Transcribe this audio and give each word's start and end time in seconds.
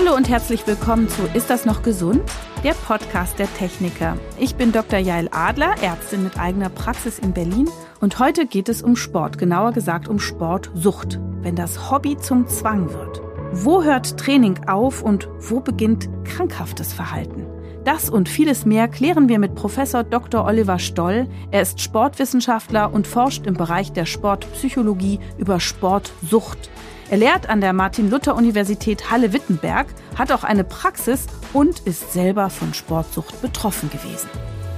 Hallo 0.00 0.14
und 0.14 0.28
herzlich 0.28 0.64
willkommen 0.64 1.08
zu 1.08 1.22
Ist 1.34 1.50
das 1.50 1.64
noch 1.64 1.82
gesund? 1.82 2.20
Der 2.62 2.74
Podcast 2.74 3.36
der 3.40 3.52
Techniker. 3.54 4.16
Ich 4.38 4.54
bin 4.54 4.70
Dr. 4.70 5.00
Jael 5.00 5.28
Adler, 5.32 5.74
Ärztin 5.82 6.22
mit 6.22 6.38
eigener 6.38 6.68
Praxis 6.68 7.18
in 7.18 7.32
Berlin 7.32 7.68
und 7.98 8.20
heute 8.20 8.46
geht 8.46 8.68
es 8.68 8.80
um 8.80 8.94
Sport, 8.94 9.38
genauer 9.38 9.72
gesagt 9.72 10.06
um 10.06 10.20
Sportsucht, 10.20 11.18
wenn 11.40 11.56
das 11.56 11.90
Hobby 11.90 12.16
zum 12.16 12.46
Zwang 12.46 12.92
wird. 12.92 13.20
Wo 13.50 13.82
hört 13.82 14.16
Training 14.16 14.68
auf 14.68 15.02
und 15.02 15.28
wo 15.40 15.58
beginnt 15.58 16.08
krankhaftes 16.22 16.92
Verhalten? 16.92 17.44
Das 17.84 18.08
und 18.08 18.28
vieles 18.28 18.64
mehr 18.64 18.86
klären 18.86 19.28
wir 19.28 19.40
mit 19.40 19.56
Professor 19.56 20.04
Dr. 20.04 20.44
Oliver 20.44 20.78
Stoll. 20.78 21.26
Er 21.50 21.62
ist 21.62 21.80
Sportwissenschaftler 21.80 22.92
und 22.92 23.08
forscht 23.08 23.48
im 23.48 23.54
Bereich 23.54 23.92
der 23.92 24.04
Sportpsychologie 24.04 25.18
über 25.38 25.58
Sportsucht. 25.58 26.70
Er 27.10 27.16
lehrt 27.16 27.48
an 27.48 27.62
der 27.62 27.72
Martin-Luther-Universität 27.72 29.10
Halle-Wittenberg, 29.10 29.86
hat 30.16 30.30
auch 30.30 30.44
eine 30.44 30.62
Praxis 30.62 31.26
und 31.54 31.80
ist 31.80 32.12
selber 32.12 32.50
von 32.50 32.74
Sportsucht 32.74 33.40
betroffen 33.40 33.88
gewesen. 33.88 34.28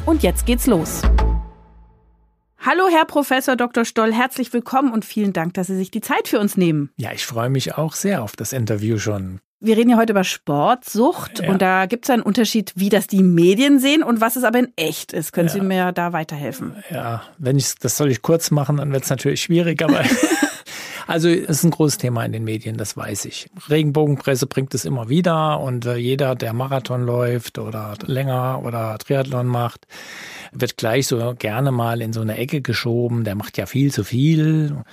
Und 0.07 0.23
jetzt 0.23 0.47
geht's 0.47 0.69
los. 0.69 1.03
Hallo, 2.61 2.85
Herr 2.89 3.05
Professor 3.05 3.57
Dr. 3.57 3.85
Stoll, 3.85 4.13
herzlich 4.13 4.53
willkommen 4.53 4.93
und 4.93 5.05
vielen 5.05 5.33
Dank, 5.33 5.55
dass 5.55 5.67
Sie 5.67 5.77
sich 5.77 5.91
die 5.91 6.03
Zeit 6.03 6.29
für 6.29 6.39
uns 6.39 6.57
nehmen. 6.57 6.91
Ja, 6.97 7.11
ich 7.13 7.27
freue 7.27 7.51
mich 7.51 7.77
auch 7.77 7.95
sehr 7.95 8.23
auf 8.23 8.37
das 8.37 8.53
Interview 8.53 8.99
schon. 8.99 9.41
Wir 9.59 9.77
reden 9.77 9.91
ja 9.91 9.97
heute 9.97 10.13
über 10.13 10.23
Sportsucht 10.23 11.41
ja. 11.41 11.51
und 11.51 11.61
da 11.61 11.87
gibt 11.87 12.05
es 12.05 12.11
einen 12.11 12.23
Unterschied, 12.23 12.73
wie 12.77 12.91
das 12.91 13.09
die 13.09 13.25
Medien 13.25 13.81
sehen 13.81 14.05
und 14.05 14.21
was 14.21 14.37
es 14.37 14.45
aber 14.45 14.61
in 14.61 14.69
echt 14.77 15.13
ist. 15.13 15.33
Können 15.33 15.49
ja. 15.49 15.55
Sie 15.55 15.61
mir 15.61 15.91
da 15.91 16.13
weiterhelfen? 16.13 16.77
Ja, 16.91 17.25
wenn 17.39 17.59
ich 17.59 17.75
das 17.75 17.97
soll 17.97 18.11
ich 18.11 18.23
kurz 18.23 18.53
machen, 18.53 18.77
dann 18.77 18.93
wird 18.93 19.03
es 19.03 19.11
natürlich 19.11 19.43
schwierig, 19.43 19.83
aber 19.83 20.05
Also 21.11 21.29
es 21.29 21.49
ist 21.49 21.65
ein 21.65 21.73
großes 21.73 21.99
Thema 21.99 22.25
in 22.25 22.31
den 22.31 22.45
Medien, 22.45 22.77
das 22.77 22.97
weiß 22.97 23.25
ich. 23.25 23.51
Regenbogenpresse 23.69 24.47
bringt 24.47 24.75
es 24.75 24.85
immer 24.85 25.09
wieder 25.09 25.59
und 25.59 25.85
äh, 25.85 25.97
jeder, 25.97 26.37
der 26.37 26.53
Marathon 26.53 27.05
läuft 27.05 27.59
oder 27.59 27.95
länger 28.07 28.63
oder 28.65 28.97
Triathlon 28.97 29.49
macht, 29.49 29.89
wird 30.53 30.77
gleich 30.77 31.09
so 31.09 31.35
gerne 31.37 31.73
mal 31.73 32.01
in 32.01 32.13
so 32.13 32.21
eine 32.21 32.37
Ecke 32.39 32.61
geschoben. 32.61 33.25
Der 33.25 33.35
macht 33.35 33.59
ja 33.59 33.67
viel 33.67 33.93
zu 33.93 34.05
viel 34.05 34.85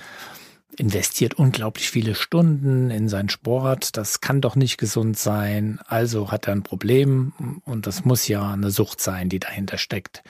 investiert 0.76 1.34
unglaublich 1.34 1.90
viele 1.90 2.14
Stunden 2.14 2.90
in 2.90 3.08
seinen 3.08 3.28
Sport. 3.28 3.96
Das 3.96 4.20
kann 4.20 4.40
doch 4.40 4.54
nicht 4.56 4.78
gesund 4.78 5.18
sein. 5.18 5.78
Also 5.86 6.30
hat 6.30 6.46
er 6.46 6.54
ein 6.54 6.62
Problem 6.62 7.32
und 7.64 7.86
das 7.86 8.04
muss 8.04 8.28
ja 8.28 8.52
eine 8.52 8.70
Sucht 8.70 9.00
sein, 9.00 9.28
die 9.28 9.40
dahinter 9.40 9.78
steckt. 9.78 10.22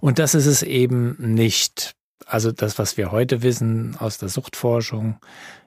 Und 0.00 0.18
das 0.18 0.34
ist 0.34 0.46
es 0.46 0.62
eben 0.62 1.16
nicht 1.18 1.96
also 2.26 2.52
das, 2.52 2.78
was 2.78 2.96
wir 2.96 3.12
heute 3.12 3.42
wissen 3.42 3.96
aus 3.98 4.18
der 4.18 4.28
Suchtforschung, 4.28 5.16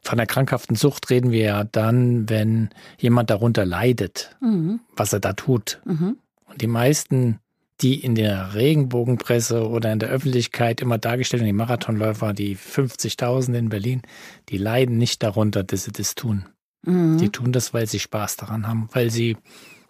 von 0.01 0.17
der 0.17 0.27
krankhaften 0.27 0.75
Sucht 0.75 1.09
reden 1.09 1.31
wir 1.31 1.43
ja 1.43 1.63
dann, 1.63 2.29
wenn 2.29 2.69
jemand 2.97 3.29
darunter 3.29 3.65
leidet, 3.65 4.35
mhm. 4.41 4.79
was 4.95 5.13
er 5.13 5.19
da 5.19 5.33
tut. 5.33 5.81
Mhm. 5.85 6.17
Und 6.45 6.61
die 6.61 6.67
meisten, 6.67 7.39
die 7.81 8.03
in 8.03 8.15
der 8.15 8.53
Regenbogenpresse 8.53 9.67
oder 9.67 9.91
in 9.91 9.99
der 9.99 10.09
Öffentlichkeit 10.09 10.81
immer 10.81 10.97
dargestellt 10.97 11.41
werden, 11.41 11.47
die 11.47 11.53
Marathonläufer, 11.53 12.33
die 12.33 12.55
50.000 12.55 13.53
in 13.53 13.69
Berlin, 13.69 14.01
die 14.49 14.57
leiden 14.57 14.97
nicht 14.97 15.23
darunter, 15.23 15.63
dass 15.63 15.85
sie 15.85 15.91
das 15.91 16.15
tun. 16.15 16.45
Mhm. 16.83 17.17
Die 17.17 17.29
tun 17.29 17.51
das, 17.51 17.73
weil 17.73 17.87
sie 17.87 17.99
Spaß 17.99 18.37
daran 18.37 18.67
haben, 18.67 18.89
weil 18.91 19.09
sie 19.09 19.37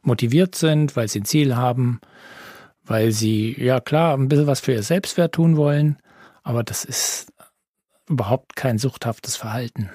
motiviert 0.03 0.55
sind, 0.55 0.95
weil 0.95 1.07
sie 1.07 1.21
ein 1.21 1.25
Ziel 1.25 1.55
haben, 1.55 1.99
weil 2.85 3.11
sie, 3.11 3.55
ja 3.61 3.79
klar, 3.79 4.17
ein 4.17 4.27
bisschen 4.27 4.47
was 4.47 4.59
für 4.59 4.73
ihr 4.73 4.83
Selbstwert 4.83 5.33
tun 5.33 5.57
wollen 5.57 5.97
aber 6.43 6.63
das 6.63 6.85
ist 6.85 7.31
überhaupt 8.09 8.55
kein 8.55 8.77
suchthaftes 8.77 9.35
Verhalten. 9.35 9.89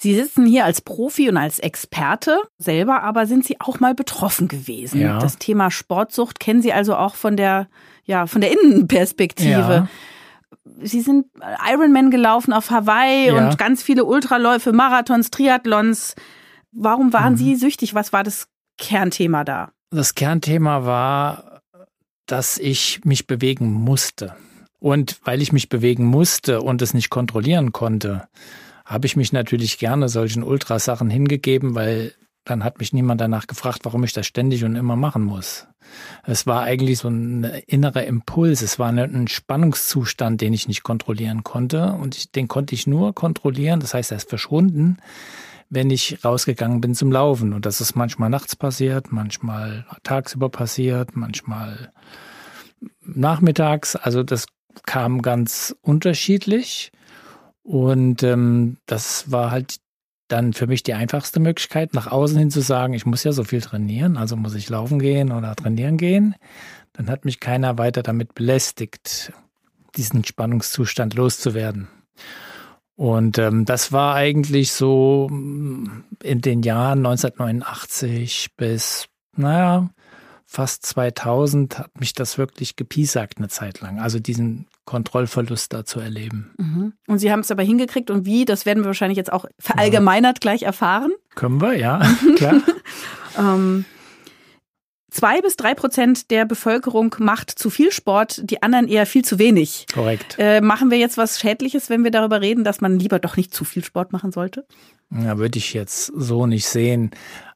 Sie 0.00 0.14
sitzen 0.14 0.46
hier 0.46 0.64
als 0.64 0.80
Profi 0.80 1.28
und 1.28 1.36
als 1.36 1.58
Experte, 1.58 2.40
selber 2.56 3.02
aber 3.02 3.26
sind 3.26 3.44
Sie 3.44 3.60
auch 3.60 3.80
mal 3.80 3.94
betroffen 3.94 4.46
gewesen. 4.46 5.00
Ja. 5.00 5.18
Das 5.18 5.38
Thema 5.38 5.72
Sportsucht 5.72 6.38
kennen 6.38 6.62
Sie 6.62 6.72
also 6.72 6.94
auch 6.94 7.16
von 7.16 7.36
der, 7.36 7.68
ja, 8.04 8.28
von 8.28 8.40
der 8.40 8.52
Innenperspektive. 8.52 9.50
Ja. 9.50 9.88
Sie 10.80 11.00
sind 11.00 11.26
Ironman 11.68 12.12
gelaufen 12.12 12.52
auf 12.52 12.70
Hawaii 12.70 13.26
ja. 13.26 13.48
und 13.48 13.58
ganz 13.58 13.82
viele 13.82 14.04
Ultraläufe, 14.04 14.72
Marathons, 14.72 15.30
Triathlons. 15.30 16.14
Warum 16.70 17.12
waren 17.12 17.32
mhm. 17.32 17.38
Sie 17.38 17.56
süchtig? 17.56 17.94
Was 17.94 18.12
war 18.12 18.22
das 18.22 18.46
Kernthema 18.78 19.42
da? 19.42 19.72
Das 19.90 20.14
Kernthema 20.14 20.84
war, 20.84 21.62
dass 22.26 22.58
ich 22.58 23.00
mich 23.04 23.26
bewegen 23.26 23.72
musste. 23.72 24.36
Und 24.80 25.18
weil 25.24 25.42
ich 25.42 25.52
mich 25.52 25.68
bewegen 25.68 26.04
musste 26.04 26.62
und 26.62 26.82
es 26.82 26.94
nicht 26.94 27.10
kontrollieren 27.10 27.72
konnte, 27.72 28.28
habe 28.84 29.06
ich 29.06 29.16
mich 29.16 29.32
natürlich 29.32 29.78
gerne 29.78 30.08
solchen 30.08 30.42
Ultrasachen 30.42 31.10
hingegeben, 31.10 31.74
weil 31.74 32.14
dann 32.44 32.64
hat 32.64 32.78
mich 32.78 32.92
niemand 32.92 33.20
danach 33.20 33.46
gefragt, 33.46 33.80
warum 33.82 34.04
ich 34.04 34.12
das 34.12 34.26
ständig 34.26 34.64
und 34.64 34.76
immer 34.76 34.96
machen 34.96 35.22
muss. 35.22 35.66
Es 36.24 36.46
war 36.46 36.62
eigentlich 36.62 36.98
so 36.98 37.08
ein 37.08 37.44
innerer 37.66 38.04
Impuls, 38.04 38.62
es 38.62 38.78
war 38.78 38.90
ein 38.90 39.28
Spannungszustand, 39.28 40.40
den 40.40 40.52
ich 40.52 40.68
nicht 40.68 40.82
kontrollieren 40.82 41.44
konnte. 41.44 41.92
Und 41.92 42.16
ich, 42.16 42.32
den 42.32 42.48
konnte 42.48 42.74
ich 42.74 42.86
nur 42.86 43.14
kontrollieren, 43.14 43.80
das 43.80 43.94
heißt, 43.94 44.12
er 44.12 44.16
ist 44.16 44.28
verschwunden, 44.28 44.98
wenn 45.70 45.90
ich 45.90 46.24
rausgegangen 46.24 46.80
bin 46.80 46.94
zum 46.94 47.12
Laufen. 47.12 47.52
Und 47.52 47.66
das 47.66 47.80
ist 47.80 47.94
manchmal 47.94 48.30
nachts 48.30 48.56
passiert, 48.56 49.12
manchmal 49.12 49.84
tagsüber 50.02 50.48
passiert, 50.48 51.16
manchmal 51.16 51.92
nachmittags, 53.02 53.96
also 53.96 54.22
das 54.22 54.46
kam 54.86 55.22
ganz 55.22 55.74
unterschiedlich. 55.82 56.92
Und 57.62 58.22
ähm, 58.22 58.78
das 58.86 59.30
war 59.30 59.50
halt 59.50 59.76
dann 60.28 60.52
für 60.52 60.66
mich 60.66 60.82
die 60.82 60.94
einfachste 60.94 61.40
Möglichkeit, 61.40 61.94
nach 61.94 62.06
außen 62.06 62.38
hin 62.38 62.50
zu 62.50 62.60
sagen, 62.60 62.94
ich 62.94 63.06
muss 63.06 63.24
ja 63.24 63.32
so 63.32 63.44
viel 63.44 63.62
trainieren, 63.62 64.16
also 64.16 64.36
muss 64.36 64.54
ich 64.54 64.68
laufen 64.68 64.98
gehen 64.98 65.32
oder 65.32 65.56
trainieren 65.56 65.96
gehen. 65.96 66.34
Dann 66.92 67.08
hat 67.08 67.24
mich 67.24 67.40
keiner 67.40 67.78
weiter 67.78 68.02
damit 68.02 68.34
belästigt, 68.34 69.32
diesen 69.96 70.24
Spannungszustand 70.24 71.14
loszuwerden. 71.14 71.88
Und 72.96 73.38
ähm, 73.38 73.64
das 73.64 73.92
war 73.92 74.14
eigentlich 74.14 74.72
so 74.72 75.28
mm, 75.30 76.04
in 76.22 76.40
den 76.40 76.62
Jahren 76.62 76.98
1989 76.98 78.48
bis, 78.56 79.06
naja, 79.36 79.88
fast 80.50 80.86
2000 80.86 81.78
hat 81.78 82.00
mich 82.00 82.14
das 82.14 82.38
wirklich 82.38 82.74
gepiesackt 82.74 83.36
eine 83.36 83.48
Zeit 83.48 83.82
lang. 83.82 84.00
Also 84.00 84.18
diesen 84.18 84.66
Kontrollverlust 84.86 85.74
da 85.74 85.84
zu 85.84 86.00
erleben. 86.00 86.54
Mhm. 86.56 86.94
Und 87.06 87.18
Sie 87.18 87.30
haben 87.30 87.40
es 87.40 87.50
aber 87.50 87.62
hingekriegt 87.62 88.10
und 88.10 88.24
wie, 88.24 88.46
das 88.46 88.64
werden 88.64 88.82
wir 88.82 88.86
wahrscheinlich 88.86 89.18
jetzt 89.18 89.30
auch 89.30 89.44
verallgemeinert 89.58 90.38
ja. 90.38 90.40
gleich 90.40 90.62
erfahren. 90.62 91.12
Können 91.34 91.60
wir, 91.60 91.76
ja, 91.76 92.00
klar. 92.36 92.62
ähm, 93.38 93.84
Zwei 95.10 95.40
bis 95.40 95.56
drei 95.56 95.74
Prozent 95.74 96.30
der 96.30 96.44
Bevölkerung 96.44 97.14
macht 97.18 97.50
zu 97.50 97.70
viel 97.70 97.92
Sport, 97.92 98.42
die 98.44 98.62
anderen 98.62 98.88
eher 98.88 99.06
viel 99.06 99.24
zu 99.24 99.38
wenig. 99.38 99.86
Korrekt. 99.92 100.36
Äh, 100.38 100.60
machen 100.60 100.90
wir 100.90 100.98
jetzt 100.98 101.16
was 101.16 101.40
Schädliches, 101.40 101.88
wenn 101.88 102.04
wir 102.04 102.10
darüber 102.10 102.42
reden, 102.42 102.62
dass 102.62 102.82
man 102.82 102.98
lieber 102.98 103.18
doch 103.18 103.36
nicht 103.36 103.54
zu 103.54 103.64
viel 103.64 103.82
Sport 103.82 104.12
machen 104.12 104.32
sollte? 104.32 104.66
Ja, 105.10 105.38
würde 105.38 105.58
ich 105.58 105.72
jetzt 105.72 106.12
so 106.14 106.46
nicht 106.46 106.66
sehen. 106.66 107.10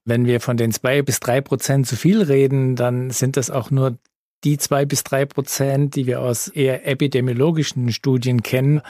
Wenn 0.05 0.25
wir 0.25 0.41
von 0.41 0.57
den 0.57 0.73
zwei 0.73 1.03
bis 1.03 1.21
drei 1.21 1.43
Prozent 1.43 1.87
zu 1.87 1.97
viel 1.97 2.23
reden, 2.23 2.75
dann 2.75 3.11
sind 3.11 3.37
das 3.37 3.51
auch 3.51 3.71
nur 3.71 3.99
die 4.45 4.57
zwei 4.59 4.87
bis 4.87 5.05
drei 5.05 5.27
Prozent, 5.27 5.95
die 5.95 6.07
wir 6.07 6.23
aus 6.23 6.49
eher 6.49 6.87
epidemiologischen 6.87 7.93
Studien 7.93 8.43
kennen. 8.43 8.81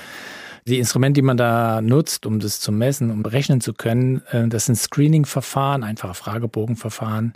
Die 0.67 0.79
Instrumente, 0.79 1.21
die 1.21 1.27
man 1.27 1.37
da 1.37 1.81
nutzt, 1.81 2.25
um 2.25 2.39
das 2.39 2.61
zu 2.61 2.71
messen, 2.71 3.11
um 3.11 3.23
berechnen 3.23 3.61
zu 3.61 3.73
können, 3.73 4.23
äh, 4.31 4.47
das 4.49 4.67
sind 4.67 4.77
Screening-Verfahren, 4.77 5.83
einfache 5.83 6.15
Fragebogenverfahren. 6.15 7.33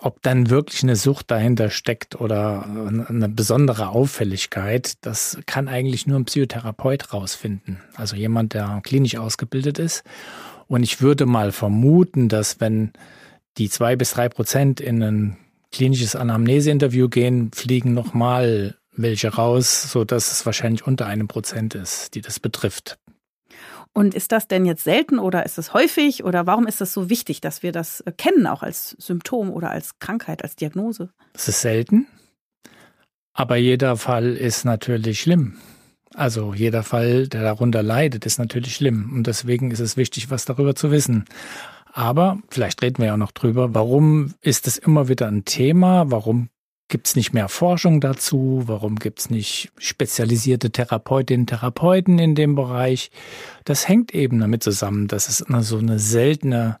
Ob 0.00 0.20
dann 0.22 0.50
wirklich 0.50 0.82
eine 0.82 0.96
Sucht 0.96 1.30
dahinter 1.30 1.70
steckt 1.70 2.20
oder 2.20 2.64
eine 3.08 3.28
besondere 3.30 3.88
Auffälligkeit, 3.88 4.94
das 5.00 5.38
kann 5.46 5.66
eigentlich 5.66 6.06
nur 6.06 6.18
ein 6.18 6.26
Psychotherapeut 6.26 7.14
rausfinden. 7.14 7.80
Also 7.94 8.14
jemand, 8.14 8.52
der 8.52 8.82
klinisch 8.84 9.16
ausgebildet 9.16 9.78
ist 9.78 10.04
und 10.66 10.82
ich 10.82 11.00
würde 11.00 11.24
mal 11.24 11.52
vermuten, 11.52 12.28
dass 12.28 12.60
wenn 12.60 12.92
die 13.56 13.70
zwei 13.70 13.96
bis 13.96 14.12
drei 14.12 14.28
Prozent 14.28 14.80
in 14.80 15.02
ein 15.02 15.36
klinisches 15.72 16.16
Anamneseinterview 16.16 17.08
gehen, 17.08 17.50
fliegen 17.52 17.94
nochmal 17.94 18.76
welche 18.96 19.28
raus, 19.28 19.90
so 19.90 20.04
dass 20.04 20.32
es 20.32 20.46
wahrscheinlich 20.46 20.86
unter 20.86 21.06
einem 21.06 21.28
Prozent 21.28 21.74
ist, 21.74 22.14
die 22.14 22.20
das 22.20 22.40
betrifft. 22.40 22.98
Und 23.92 24.14
ist 24.14 24.32
das 24.32 24.48
denn 24.48 24.66
jetzt 24.66 24.82
selten 24.82 25.20
oder 25.20 25.46
ist 25.46 25.56
es 25.56 25.72
häufig 25.72 26.24
oder 26.24 26.46
warum 26.46 26.66
ist 26.66 26.80
das 26.80 26.92
so 26.92 27.10
wichtig, 27.10 27.40
dass 27.40 27.62
wir 27.62 27.70
das 27.70 28.00
äh, 28.00 28.12
kennen, 28.12 28.46
auch 28.46 28.62
als 28.62 28.96
Symptom 28.98 29.50
oder 29.50 29.70
als 29.70 30.00
Krankheit, 30.00 30.42
als 30.42 30.56
Diagnose? 30.56 31.10
Es 31.32 31.46
ist 31.46 31.60
selten, 31.60 32.08
aber 33.32 33.56
jeder 33.56 33.96
Fall 33.96 34.36
ist 34.36 34.64
natürlich 34.64 35.20
schlimm. 35.20 35.56
Also 36.14 36.54
jeder 36.54 36.84
Fall, 36.84 37.26
der 37.26 37.42
darunter 37.42 37.82
leidet, 37.82 38.24
ist 38.24 38.38
natürlich 38.38 38.76
schlimm. 38.76 39.12
Und 39.12 39.26
deswegen 39.26 39.72
ist 39.72 39.80
es 39.80 39.96
wichtig, 39.96 40.30
was 40.30 40.44
darüber 40.44 40.76
zu 40.76 40.92
wissen. 40.92 41.24
Aber 41.92 42.38
vielleicht 42.50 42.82
reden 42.82 42.98
wir 42.98 43.06
ja 43.06 43.12
auch 43.14 43.18
noch 43.18 43.32
drüber, 43.32 43.74
warum 43.74 44.34
ist 44.40 44.66
es 44.68 44.78
immer 44.78 45.08
wieder 45.08 45.26
ein 45.26 45.44
Thema? 45.44 46.10
Warum 46.10 46.48
gibt 46.94 47.08
es 47.08 47.16
nicht 47.16 47.32
mehr 47.32 47.48
Forschung 47.48 48.00
dazu? 48.00 48.62
Warum 48.66 49.00
gibt 49.00 49.18
es 49.18 49.28
nicht 49.28 49.72
spezialisierte 49.78 50.70
Therapeutinnen, 50.70 51.48
Therapeuten 51.48 52.20
in 52.20 52.36
dem 52.36 52.54
Bereich? 52.54 53.10
Das 53.64 53.88
hängt 53.88 54.14
eben 54.14 54.38
damit 54.38 54.62
zusammen, 54.62 55.08
dass 55.08 55.28
es 55.28 55.38
so 55.38 55.78
eine 55.78 55.98
seltene 55.98 56.78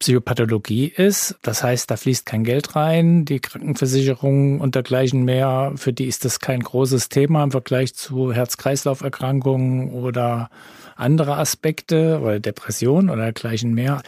Psychopathologie 0.00 0.88
ist. 0.94 1.36
Das 1.40 1.62
heißt, 1.62 1.90
da 1.90 1.96
fließt 1.96 2.26
kein 2.26 2.44
Geld 2.44 2.76
rein. 2.76 3.24
Die 3.24 3.40
Krankenversicherung 3.40 4.60
und 4.60 4.74
dergleichen 4.74 5.24
mehr, 5.24 5.72
für 5.76 5.94
die 5.94 6.04
ist 6.04 6.26
das 6.26 6.38
kein 6.38 6.60
großes 6.60 7.08
Thema 7.08 7.42
im 7.42 7.52
Vergleich 7.52 7.94
zu 7.94 8.34
Herz-Kreislauf-Erkrankungen 8.34 9.94
oder 9.94 10.50
andere 10.94 11.38
Aspekte 11.38 12.20
oder 12.20 12.38
Depression 12.38 13.08
oder 13.08 13.22
dergleichen 13.22 13.72
mehr. 13.72 14.02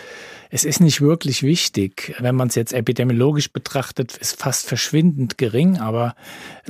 Es 0.50 0.64
ist 0.64 0.80
nicht 0.80 1.00
wirklich 1.00 1.42
wichtig. 1.42 2.14
Wenn 2.18 2.34
man 2.34 2.48
es 2.48 2.54
jetzt 2.54 2.72
epidemiologisch 2.72 3.52
betrachtet, 3.52 4.16
ist 4.16 4.40
fast 4.40 4.66
verschwindend 4.66 5.38
gering. 5.38 5.78
Aber 5.78 6.14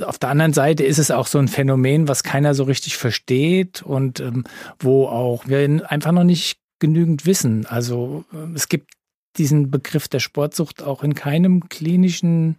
auf 0.01 0.19
der 0.19 0.29
anderen 0.29 0.53
Seite 0.53 0.83
ist 0.83 0.97
es 0.97 1.11
auch 1.11 1.27
so 1.27 1.39
ein 1.39 1.47
Phänomen, 1.47 2.07
was 2.07 2.23
keiner 2.23 2.53
so 2.53 2.63
richtig 2.63 2.97
versteht 2.97 3.81
und 3.81 4.19
ähm, 4.19 4.43
wo 4.79 5.07
auch 5.07 5.47
wir 5.47 5.89
einfach 5.89 6.11
noch 6.11 6.23
nicht 6.23 6.59
genügend 6.79 7.25
wissen. 7.25 7.65
Also 7.65 8.25
äh, 8.33 8.53
es 8.55 8.69
gibt 8.69 8.93
diesen 9.37 9.71
Begriff 9.71 10.07
der 10.07 10.19
Sportsucht 10.19 10.83
auch 10.83 11.03
in 11.03 11.15
keinem 11.15 11.69
klinischen 11.69 12.57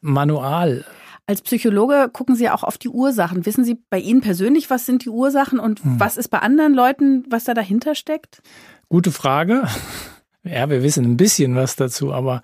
Manual. 0.00 0.84
Als 1.26 1.42
Psychologe 1.42 2.08
gucken 2.12 2.36
Sie 2.36 2.48
auch 2.48 2.62
auf 2.62 2.78
die 2.78 2.88
Ursachen. 2.88 3.44
Wissen 3.44 3.64
Sie 3.64 3.78
bei 3.90 3.98
Ihnen 3.98 4.20
persönlich, 4.20 4.70
was 4.70 4.86
sind 4.86 5.04
die 5.04 5.10
Ursachen 5.10 5.58
und 5.58 5.82
hm. 5.84 6.00
was 6.00 6.16
ist 6.16 6.28
bei 6.28 6.38
anderen 6.38 6.72
Leuten, 6.72 7.24
was 7.28 7.44
da 7.44 7.52
dahinter 7.52 7.94
steckt? 7.94 8.40
Gute 8.88 9.12
Frage. 9.12 9.64
Ja, 10.44 10.70
wir 10.70 10.82
wissen 10.82 11.04
ein 11.04 11.16
bisschen 11.16 11.56
was 11.56 11.76
dazu, 11.76 12.12
aber 12.12 12.42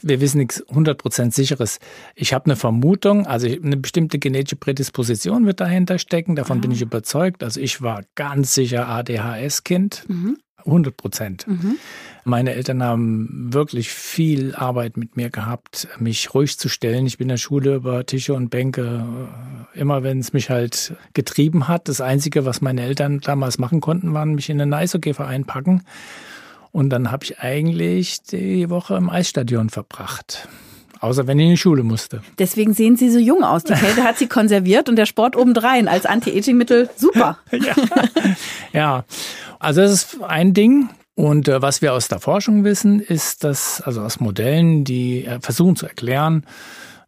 wir 0.00 0.20
wissen 0.20 0.38
nichts 0.38 0.64
100% 0.66 1.32
sicheres. 1.32 1.78
Ich 2.14 2.32
habe 2.32 2.46
eine 2.46 2.56
Vermutung, 2.56 3.26
also 3.26 3.46
eine 3.46 3.76
bestimmte 3.76 4.18
genetische 4.18 4.56
Prädisposition 4.56 5.46
wird 5.46 5.60
dahinter 5.60 5.98
stecken, 5.98 6.36
davon 6.36 6.58
ah. 6.58 6.60
bin 6.62 6.70
ich 6.70 6.80
überzeugt. 6.80 7.42
Also 7.42 7.60
ich 7.60 7.82
war 7.82 8.02
ganz 8.14 8.54
sicher 8.54 8.88
ADHS-Kind. 8.88 10.04
Mhm. 10.08 10.38
100 10.66 10.96
Prozent. 10.96 11.46
Mhm. 11.46 11.76
Meine 12.24 12.54
Eltern 12.54 12.82
haben 12.82 13.52
wirklich 13.52 13.90
viel 13.90 14.54
Arbeit 14.54 14.96
mit 14.96 15.16
mir 15.16 15.28
gehabt, 15.28 15.88
mich 15.98 16.32
ruhig 16.32 16.58
zu 16.58 16.70
stellen. 16.70 17.06
Ich 17.06 17.18
bin 17.18 17.26
in 17.26 17.30
der 17.30 17.36
Schule 17.36 17.74
über 17.74 18.06
Tische 18.06 18.32
und 18.32 18.48
Bänke, 18.48 19.04
äh, 19.74 19.78
immer 19.78 20.02
wenn 20.02 20.20
es 20.20 20.32
mich 20.32 20.48
halt 20.48 20.94
getrieben 21.12 21.68
hat. 21.68 21.88
Das 21.88 22.00
Einzige, 22.00 22.46
was 22.46 22.62
meine 22.62 22.82
Eltern 22.82 23.20
damals 23.20 23.58
machen 23.58 23.82
konnten, 23.82 24.14
waren 24.14 24.34
mich 24.34 24.48
in 24.48 24.60
einen 24.60 24.72
Eishockey-Verein 24.72 25.44
packen. 25.44 25.82
Und 26.74 26.90
dann 26.90 27.12
habe 27.12 27.22
ich 27.22 27.38
eigentlich 27.38 28.24
die 28.24 28.68
Woche 28.68 28.96
im 28.96 29.08
Eisstadion 29.08 29.70
verbracht. 29.70 30.48
Außer 30.98 31.28
wenn 31.28 31.38
ich 31.38 31.44
in 31.44 31.50
die 31.52 31.56
Schule 31.56 31.84
musste. 31.84 32.20
Deswegen 32.40 32.74
sehen 32.74 32.96
Sie 32.96 33.10
so 33.10 33.20
jung 33.20 33.44
aus. 33.44 33.62
Die 33.62 33.74
Kälte 33.74 34.02
hat 34.02 34.18
Sie 34.18 34.26
konserviert 34.26 34.88
und 34.88 34.96
der 34.96 35.06
Sport 35.06 35.36
obendrein 35.36 35.86
als 35.86 36.04
Anti-Aging-Mittel 36.04 36.90
super. 36.96 37.38
ja. 37.52 37.74
ja, 38.72 39.04
also 39.60 39.82
das 39.82 39.92
ist 39.92 40.22
ein 40.24 40.52
Ding. 40.52 40.88
Und 41.14 41.46
äh, 41.46 41.62
was 41.62 41.80
wir 41.80 41.92
aus 41.92 42.08
der 42.08 42.18
Forschung 42.18 42.64
wissen, 42.64 42.98
ist, 42.98 43.44
dass, 43.44 43.80
also 43.80 44.00
aus 44.00 44.18
Modellen, 44.18 44.82
die 44.82 45.26
äh, 45.26 45.38
versuchen 45.40 45.76
zu 45.76 45.86
erklären, 45.86 46.44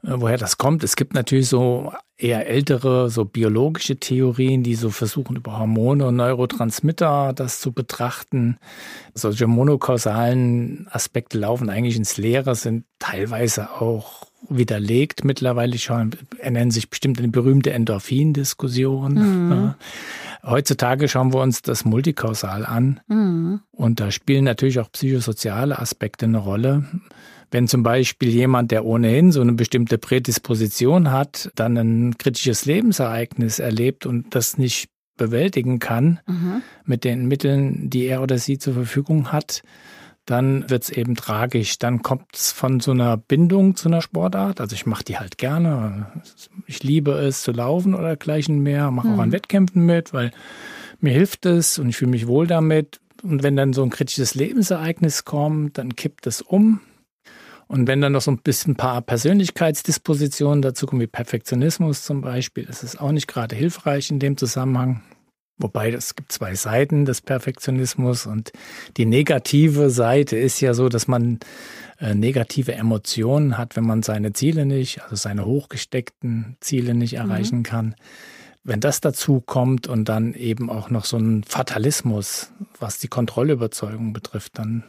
äh, 0.05 0.13
woher 0.13 0.39
das 0.39 0.59
kommt. 0.59 0.85
Es 0.85 0.95
gibt 0.95 1.13
natürlich 1.15 1.49
so 1.49 1.93
eher 2.19 2.47
ältere, 2.47 3.11
so 3.11 3.25
biologische 3.25 3.97
Theorien, 3.97 4.63
die 4.63 4.75
so 4.75 4.91
versuchen, 4.91 5.37
über 5.37 5.59
Hormone 5.59 6.07
und 6.07 6.17
Neurotransmitter 6.17 7.33
das 7.35 7.61
zu 7.61 7.73
betrachten. 7.73 8.59
Solche 9.15 9.47
monokausalen 9.47 10.89
Aspekte 10.91 11.39
laufen 11.39 11.69
eigentlich 11.69 11.97
ins 11.97 12.17
Leere, 12.17 12.55
sind 12.55 12.85
teilweise 12.99 13.71
auch 13.71 14.27
widerlegt 14.49 15.25
mittlerweile 15.25 15.79
schon, 15.79 16.13
nennen 16.43 16.71
sich 16.71 16.89
bestimmt 16.89 17.19
eine 17.19 17.29
berühmte 17.29 17.73
Endorphin-Diskussion. 17.73 19.15
Mhm. 19.15 19.53
Ja. 19.53 19.77
Heutzutage 20.43 21.09
schauen 21.09 21.35
wir 21.35 21.41
uns 21.41 21.63
das 21.63 21.85
multikausal 21.85 22.65
an 22.65 23.01
mhm. 23.09 23.61
und 23.73 24.01
da 24.01 24.11
spielen 24.11 24.45
natürlich 24.45 24.79
auch 24.79 24.93
psychosoziale 24.93 25.79
Aspekte 25.79 26.27
eine 26.27 26.39
Rolle. 26.39 26.85
Wenn 27.51 27.69
zum 27.69 27.83
Beispiel 27.83 28.29
jemand, 28.29 28.71
der 28.71 28.85
ohnehin 28.85 29.33
so 29.33 29.41
eine 29.41 29.53
bestimmte 29.53 29.99
Prädisposition 29.99 31.13
hat, 31.13 31.51
dann 31.55 31.77
ein 31.77 32.19
kritisches 32.19 32.65
Lebensereignis 32.65 33.59
erlebt 33.59 34.07
und 34.07 34.35
das 34.35 34.59
nicht 34.59 34.89
bewältigen 35.17 35.79
kann 35.79 36.21
mhm. 36.27 36.63
mit 36.85 37.05
den 37.05 37.27
Mitteln, 37.27 37.89
die 37.89 38.05
er 38.05 38.23
oder 38.23 38.39
sie 38.39 38.59
zur 38.59 38.75
Verfügung 38.75 39.33
hat, 39.33 39.63
dann 40.27 40.69
wird's 40.69 40.91
eben 40.91 41.15
tragisch. 41.15 41.79
Dann 41.79 42.03
kommt's 42.03 42.53
von 42.53 42.81
so 42.81 42.91
einer 42.91 43.17
Bindung 43.17 43.77
zu 43.77 43.89
einer 43.89 44.03
Sportart. 44.03 44.61
Also 44.61 44.75
ich 44.75 44.85
mache 44.85 45.05
die 45.05 45.19
halt 45.19 45.39
gerne. 45.39 46.07
Ich 46.67 46.83
liebe 46.83 47.13
es 47.13 47.43
zu 47.43 47.53
laufen 47.53 47.95
oder 47.95 48.09
dergleichen 48.09 48.59
mehr, 48.59 48.91
mache 48.91 49.09
mhm. 49.09 49.15
auch 49.15 49.19
an 49.21 49.33
Wettkämpfen 49.33 49.87
mit, 49.87 50.13
weil 50.13 50.33
mir 51.01 51.13
hilft 51.13 51.47
es 51.47 51.79
und 51.79 51.89
ich 51.89 51.97
fühle 51.97 52.11
mich 52.11 52.27
wohl 52.27 52.47
damit. 52.47 53.01
Und 53.23 53.43
wenn 53.43 53.57
dann 53.57 53.73
so 53.73 53.83
ein 53.83 53.91
kritisches 53.91 54.35
Lebensereignis 54.35 55.25
kommt, 55.25 55.79
dann 55.79 55.95
kippt 55.95 56.27
es 56.27 56.43
um. 56.43 56.81
Und 57.69 57.89
wenn 57.89 58.01
dann 58.01 58.13
noch 58.13 58.21
so 58.21 58.31
ein 58.31 58.39
bisschen 58.39 58.73
ein 58.73 58.77
paar 58.77 59.03
Persönlichkeitsdispositionen 59.03 60.63
dazu 60.63 60.87
kommen, 60.87 61.03
wie 61.03 61.09
Perfektionismus 61.09 62.05
zum 62.05 62.21
Beispiel, 62.21 62.65
ist 62.65 62.85
es 62.85 62.97
auch 62.97 63.11
nicht 63.11 63.27
gerade 63.27 63.57
hilfreich 63.57 64.11
in 64.11 64.21
dem 64.21 64.37
Zusammenhang. 64.37 65.03
Wobei 65.59 65.91
es 65.91 66.15
gibt 66.15 66.33
zwei 66.33 66.55
Seiten 66.55 67.07
des 67.07 67.23
Perfektionismus 67.23 68.27
und 68.27 68.53
die 68.99 69.07
negative 69.07 69.89
Seite 69.89 70.37
ist 70.37 70.61
ja 70.61 70.75
so, 70.75 70.91
dass 70.91 71.09
man 71.09 71.41
äh, 71.99 72.15
negative 72.15 72.75
Emotionen 72.75 73.57
hat, 73.57 73.75
wenn 73.75 73.87
man 73.87 74.03
seine 74.03 74.35
Ziele 74.35 74.67
nicht, 74.67 75.03
also 75.03 75.17
seine 75.17 75.47
hochgesteckten 75.47 76.59
Ziele 76.61 76.95
nicht 76.95 77.15
mhm. 77.15 77.21
erreichen 77.21 77.59
mhm. 77.59 77.63
kann. 77.63 77.95
Wenn 78.65 78.81
das 78.81 79.01
dazu 79.01 79.41
kommt 79.41 79.87
und 79.87 80.09
dann 80.09 80.35
eben 80.35 80.69
auch 80.69 80.91
noch 80.91 81.07
so 81.07 81.17
ein 81.17 81.43
Fatalismus, 81.45 82.53
was 82.79 82.99
die 82.99 83.09
Kontrollüberzeugung 83.09 84.13
betrifft, 84.13 84.59
dann 84.59 84.85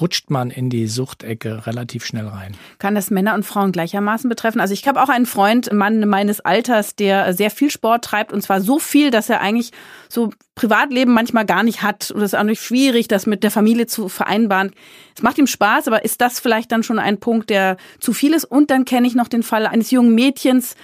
rutscht 0.00 0.30
man 0.30 0.50
in 0.50 0.70
die 0.70 0.86
Suchtecke 0.86 1.66
relativ 1.66 2.04
schnell 2.04 2.26
rein. 2.26 2.56
Kann 2.78 2.94
das 2.94 3.10
Männer 3.10 3.34
und 3.34 3.44
Frauen 3.44 3.72
gleichermaßen 3.72 4.28
betreffen? 4.28 4.60
Also 4.60 4.74
ich 4.74 4.86
habe 4.86 5.02
auch 5.02 5.08
einen 5.08 5.26
Freund, 5.26 5.72
Mann 5.72 6.08
meines 6.08 6.40
Alters, 6.40 6.96
der 6.96 7.32
sehr 7.34 7.50
viel 7.50 7.70
Sport 7.70 8.04
treibt 8.04 8.32
und 8.32 8.42
zwar 8.42 8.60
so 8.60 8.78
viel, 8.78 9.10
dass 9.10 9.28
er 9.28 9.40
eigentlich 9.40 9.72
so 10.08 10.30
Privatleben 10.54 11.12
manchmal 11.12 11.46
gar 11.46 11.62
nicht 11.62 11.82
hat. 11.82 12.10
Und 12.10 12.20
es 12.20 12.32
ist 12.32 12.38
auch 12.38 12.44
nicht 12.44 12.62
schwierig, 12.62 13.08
das 13.08 13.26
mit 13.26 13.42
der 13.42 13.50
Familie 13.50 13.86
zu 13.86 14.08
vereinbaren. 14.08 14.72
Es 15.16 15.22
macht 15.22 15.38
ihm 15.38 15.46
Spaß, 15.46 15.86
aber 15.86 16.04
ist 16.04 16.20
das 16.20 16.40
vielleicht 16.40 16.72
dann 16.72 16.82
schon 16.82 16.98
ein 16.98 17.20
Punkt, 17.20 17.50
der 17.50 17.76
zu 18.00 18.12
viel 18.12 18.34
ist? 18.34 18.44
Und 18.44 18.70
dann 18.70 18.84
kenne 18.84 19.06
ich 19.06 19.14
noch 19.14 19.28
den 19.28 19.42
Fall 19.42 19.66
eines 19.66 19.90
jungen 19.90 20.14
Mädchens, 20.14 20.74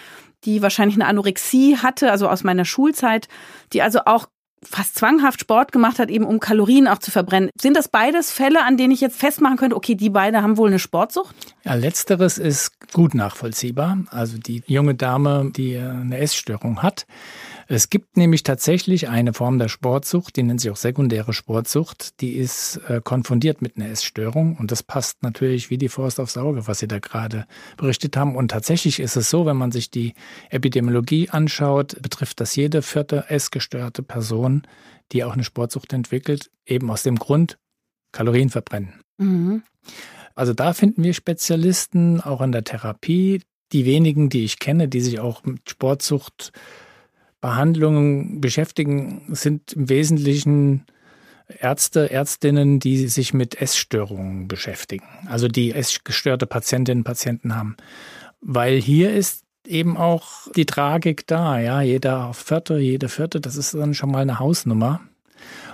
die 0.44 0.62
wahrscheinlich 0.62 0.96
eine 0.96 1.06
Anorexie 1.06 1.78
hatte, 1.78 2.10
also 2.10 2.28
aus 2.28 2.44
meiner 2.44 2.64
Schulzeit, 2.64 3.28
die 3.72 3.82
also 3.82 4.00
auch 4.06 4.26
fast 4.64 4.96
zwanghaft 4.96 5.40
Sport 5.40 5.72
gemacht 5.72 5.98
hat, 5.98 6.10
eben 6.10 6.24
um 6.24 6.40
Kalorien 6.40 6.88
auch 6.88 6.98
zu 6.98 7.10
verbrennen. 7.10 7.50
Sind 7.60 7.76
das 7.76 7.88
beides 7.88 8.30
Fälle, 8.30 8.64
an 8.64 8.76
denen 8.76 8.92
ich 8.92 9.00
jetzt 9.00 9.18
festmachen 9.18 9.56
könnte, 9.56 9.76
okay, 9.76 9.94
die 9.94 10.10
beide 10.10 10.42
haben 10.42 10.56
wohl 10.56 10.68
eine 10.68 10.78
Sportsucht? 10.78 11.34
Ja, 11.64 11.74
letzteres 11.74 12.38
ist 12.38 12.72
gut 12.92 13.14
nachvollziehbar. 13.14 13.98
Also 14.10 14.38
die 14.38 14.62
junge 14.66 14.94
Dame, 14.94 15.50
die 15.54 15.76
eine 15.76 16.18
Essstörung 16.18 16.82
hat, 16.82 17.06
es 17.66 17.90
gibt 17.90 18.16
nämlich 18.16 18.42
tatsächlich 18.42 19.08
eine 19.08 19.32
Form 19.32 19.58
der 19.58 19.68
Sportsucht, 19.68 20.36
die 20.36 20.42
nennt 20.42 20.60
sich 20.60 20.70
auch 20.70 20.76
sekundäre 20.76 21.32
Sportsucht, 21.32 22.20
die 22.20 22.32
ist 22.34 22.80
äh, 22.88 23.00
konfundiert 23.02 23.62
mit 23.62 23.76
einer 23.76 23.88
Essstörung 23.88 24.56
und 24.56 24.70
das 24.70 24.82
passt 24.82 25.22
natürlich 25.22 25.70
wie 25.70 25.78
die 25.78 25.88
Faust 25.88 26.20
aufs 26.20 26.36
Auge, 26.36 26.66
was 26.66 26.80
Sie 26.80 26.88
da 26.88 26.98
gerade 26.98 27.46
berichtet 27.76 28.16
haben. 28.16 28.36
Und 28.36 28.50
tatsächlich 28.50 29.00
ist 29.00 29.16
es 29.16 29.30
so, 29.30 29.46
wenn 29.46 29.56
man 29.56 29.72
sich 29.72 29.90
die 29.90 30.14
Epidemiologie 30.50 31.30
anschaut, 31.30 32.00
betrifft 32.02 32.40
das 32.40 32.56
jede 32.56 32.82
vierte 32.82 33.24
essgestörte 33.28 34.02
Person, 34.02 34.62
die 35.12 35.24
auch 35.24 35.34
eine 35.34 35.44
Sportsucht 35.44 35.92
entwickelt, 35.92 36.50
eben 36.66 36.90
aus 36.90 37.02
dem 37.02 37.16
Grund 37.16 37.58
Kalorien 38.12 38.50
verbrennen. 38.50 38.94
Mhm. 39.18 39.62
Also 40.34 40.52
da 40.52 40.72
finden 40.72 41.02
wir 41.02 41.14
Spezialisten 41.14 42.20
auch 42.20 42.40
in 42.40 42.52
der 42.52 42.64
Therapie. 42.64 43.42
Die 43.72 43.84
wenigen, 43.84 44.28
die 44.28 44.44
ich 44.44 44.58
kenne, 44.58 44.88
die 44.88 45.00
sich 45.00 45.20
auch 45.20 45.44
mit 45.44 45.68
Sportsucht 45.68 46.52
Behandlungen 47.44 48.40
beschäftigen, 48.40 49.20
sind 49.28 49.74
im 49.74 49.90
Wesentlichen 49.90 50.86
Ärzte, 51.46 52.10
Ärztinnen, 52.10 52.80
die 52.80 53.06
sich 53.06 53.34
mit 53.34 53.60
Essstörungen 53.60 54.48
beschäftigen, 54.48 55.04
also 55.28 55.46
die 55.46 55.72
essgestörte 55.72 56.46
Patientinnen 56.46 57.00
und 57.00 57.04
Patienten 57.04 57.54
haben. 57.54 57.76
Weil 58.40 58.80
hier 58.80 59.12
ist 59.12 59.44
eben 59.66 59.98
auch 59.98 60.50
die 60.56 60.64
Tragik 60.64 61.26
da, 61.26 61.60
ja, 61.60 61.82
jeder 61.82 62.32
Vierte, 62.32 62.78
jede 62.78 63.10
Vierte, 63.10 63.42
das 63.42 63.56
ist 63.56 63.74
dann 63.74 63.92
schon 63.92 64.10
mal 64.10 64.22
eine 64.22 64.38
Hausnummer. 64.38 65.02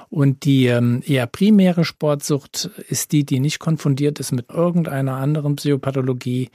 Und 0.09 0.45
die 0.45 0.67
ähm, 0.67 1.05
eher 1.07 1.29
primäre 1.29 1.85
Sportsucht 1.85 2.69
ist 2.89 3.13
die, 3.13 3.25
die 3.25 3.39
nicht 3.39 3.61
konfundiert 3.61 4.19
ist 4.19 4.33
mit 4.33 4.51
irgendeiner 4.51 5.19
anderen 5.19 5.55
Psychopathologie, 5.55 6.51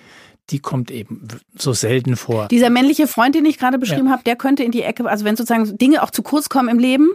die 0.50 0.60
kommt 0.60 0.92
eben 0.92 1.28
so 1.58 1.74
selten 1.74 2.16
vor. 2.16 2.48
Dieser 2.50 2.70
männliche 2.70 3.08
Freund, 3.08 3.36
den 3.36 3.46
ich 3.46 3.58
gerade 3.58 3.80
beschrieben 3.80 4.08
ja. 4.08 4.12
habe, 4.12 4.24
der 4.24 4.36
könnte 4.36 4.64
in 4.64 4.72
die 4.72 4.84
Ecke, 4.84 5.10
also 5.10 5.26
wenn 5.26 5.36
sozusagen 5.36 5.78
Dinge 5.78 6.04
auch 6.04 6.12
zu 6.12 6.22
kurz 6.22 6.50
kommen 6.50 6.70
im 6.70 6.80
Leben? 6.80 7.10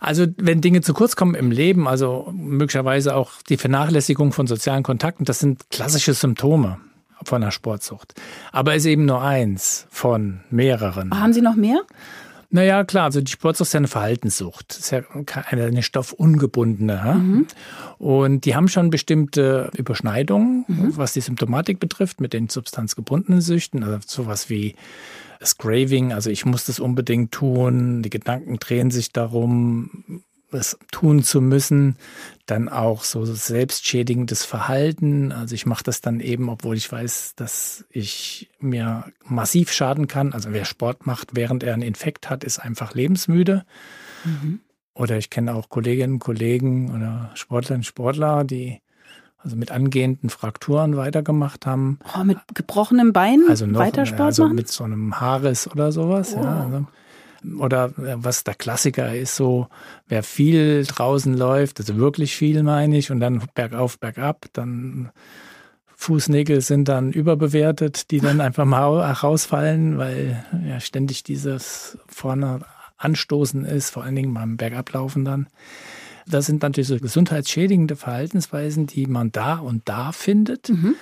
Also 0.00 0.26
wenn 0.36 0.60
Dinge 0.60 0.80
zu 0.80 0.92
kurz 0.92 1.14
kommen 1.14 1.34
im 1.34 1.50
Leben, 1.50 1.86
also 1.86 2.32
möglicherweise 2.34 3.14
auch 3.14 3.30
die 3.48 3.56
Vernachlässigung 3.56 4.32
von 4.32 4.46
sozialen 4.46 4.82
Kontakten, 4.82 5.24
das 5.24 5.38
sind 5.38 5.70
klassische 5.70 6.14
Symptome 6.14 6.78
von 7.24 7.42
einer 7.42 7.52
Sportsucht. 7.52 8.14
Aber 8.50 8.74
ist 8.74 8.84
eben 8.84 9.04
nur 9.04 9.22
eins 9.22 9.86
von 9.90 10.40
mehreren. 10.50 11.18
Haben 11.18 11.32
Sie 11.32 11.42
noch 11.42 11.54
mehr? 11.54 11.82
Naja, 12.54 12.84
klar, 12.84 13.04
also 13.04 13.22
die 13.22 13.32
Sportsucht 13.32 13.68
ist 13.68 13.72
ja 13.72 13.78
eine 13.78 13.88
Verhaltenssucht. 13.88 14.76
Ist 14.78 14.90
ja 14.90 15.00
eine, 15.48 15.64
eine 15.64 15.82
stoffungebundene. 15.82 17.14
Mhm. 17.14 17.46
Und 17.96 18.44
die 18.44 18.54
haben 18.54 18.68
schon 18.68 18.90
bestimmte 18.90 19.70
Überschneidungen, 19.74 20.66
mhm. 20.68 20.96
was 20.96 21.14
die 21.14 21.22
Symptomatik 21.22 21.80
betrifft, 21.80 22.20
mit 22.20 22.34
den 22.34 22.50
substanzgebundenen 22.50 23.40
Süchten. 23.40 23.82
Also 23.82 24.00
sowas 24.06 24.50
wie 24.50 24.74
das 25.40 25.56
Craving, 25.56 26.12
also 26.12 26.28
ich 26.28 26.44
muss 26.44 26.66
das 26.66 26.78
unbedingt 26.78 27.32
tun, 27.32 28.02
die 28.02 28.10
Gedanken 28.10 28.58
drehen 28.58 28.90
sich 28.90 29.12
darum, 29.12 30.22
es 30.54 30.78
tun 30.90 31.22
zu 31.22 31.40
müssen, 31.40 31.96
dann 32.46 32.68
auch 32.68 33.04
so 33.04 33.24
selbstschädigendes 33.24 34.44
Verhalten. 34.44 35.32
Also 35.32 35.54
ich 35.54 35.66
mache 35.66 35.84
das 35.84 36.00
dann 36.00 36.20
eben, 36.20 36.48
obwohl 36.48 36.76
ich 36.76 36.90
weiß, 36.90 37.34
dass 37.36 37.84
ich 37.90 38.50
mir 38.60 39.04
massiv 39.24 39.72
schaden 39.72 40.08
kann. 40.08 40.32
Also 40.32 40.52
wer 40.52 40.64
Sport 40.64 41.06
macht, 41.06 41.30
während 41.34 41.62
er 41.62 41.74
einen 41.74 41.82
Infekt 41.82 42.30
hat, 42.30 42.44
ist 42.44 42.58
einfach 42.58 42.94
lebensmüde. 42.94 43.64
Mhm. 44.24 44.60
Oder 44.94 45.16
ich 45.16 45.30
kenne 45.30 45.54
auch 45.54 45.68
Kolleginnen 45.68 46.14
und 46.14 46.18
Kollegen 46.18 46.94
oder 46.94 47.30
Sportlerinnen 47.34 47.80
und 47.80 47.86
Sportler, 47.86 48.44
die 48.44 48.80
also 49.38 49.56
mit 49.56 49.72
angehenden 49.72 50.30
Frakturen 50.30 50.96
weitergemacht 50.96 51.66
haben. 51.66 51.98
Oh, 52.16 52.24
mit 52.24 52.38
gebrochenem 52.54 53.12
Bein 53.12 53.42
also 53.48 53.66
noch, 53.66 53.80
weiter 53.80 54.06
Sport 54.06 54.20
also 54.20 54.44
machen? 54.44 54.56
mit 54.56 54.68
so 54.68 54.84
einem 54.84 55.20
Haares 55.20 55.68
oder 55.68 55.90
sowas. 55.90 56.34
Oh. 56.36 56.42
Ja, 56.42 56.60
also 56.64 56.86
oder 57.58 57.86
äh, 57.98 58.16
was 58.16 58.44
der 58.44 58.54
Klassiker 58.54 59.14
ist, 59.14 59.36
so 59.36 59.68
wer 60.08 60.22
viel 60.22 60.84
draußen 60.84 61.36
läuft, 61.36 61.80
also 61.80 61.96
wirklich 61.96 62.36
viel 62.36 62.62
meine 62.62 62.96
ich, 62.96 63.10
und 63.10 63.20
dann 63.20 63.42
bergauf, 63.54 63.98
bergab, 63.98 64.46
dann 64.52 65.10
Fußnägel 65.94 66.60
sind 66.60 66.88
dann 66.88 67.12
überbewertet, 67.12 68.10
die 68.10 68.20
dann 68.20 68.40
einfach 68.42 68.64
mal 68.64 69.12
rausfallen, 69.12 69.98
weil 69.98 70.44
ja 70.68 70.80
ständig 70.80 71.22
dieses 71.22 71.98
vorne 72.06 72.60
Anstoßen 72.98 73.64
ist, 73.64 73.90
vor 73.90 74.04
allen 74.04 74.16
Dingen 74.16 74.34
beim 74.34 74.56
Bergablaufen 74.56 75.24
dann. 75.24 75.48
Das 76.26 76.46
sind 76.46 76.62
natürlich 76.62 76.88
so 76.88 76.98
gesundheitsschädigende 76.98 77.96
Verhaltensweisen, 77.96 78.86
die 78.86 79.06
man 79.06 79.32
da 79.32 79.56
und 79.56 79.88
da 79.88 80.12
findet. 80.12 80.68
Mhm. 80.68 80.94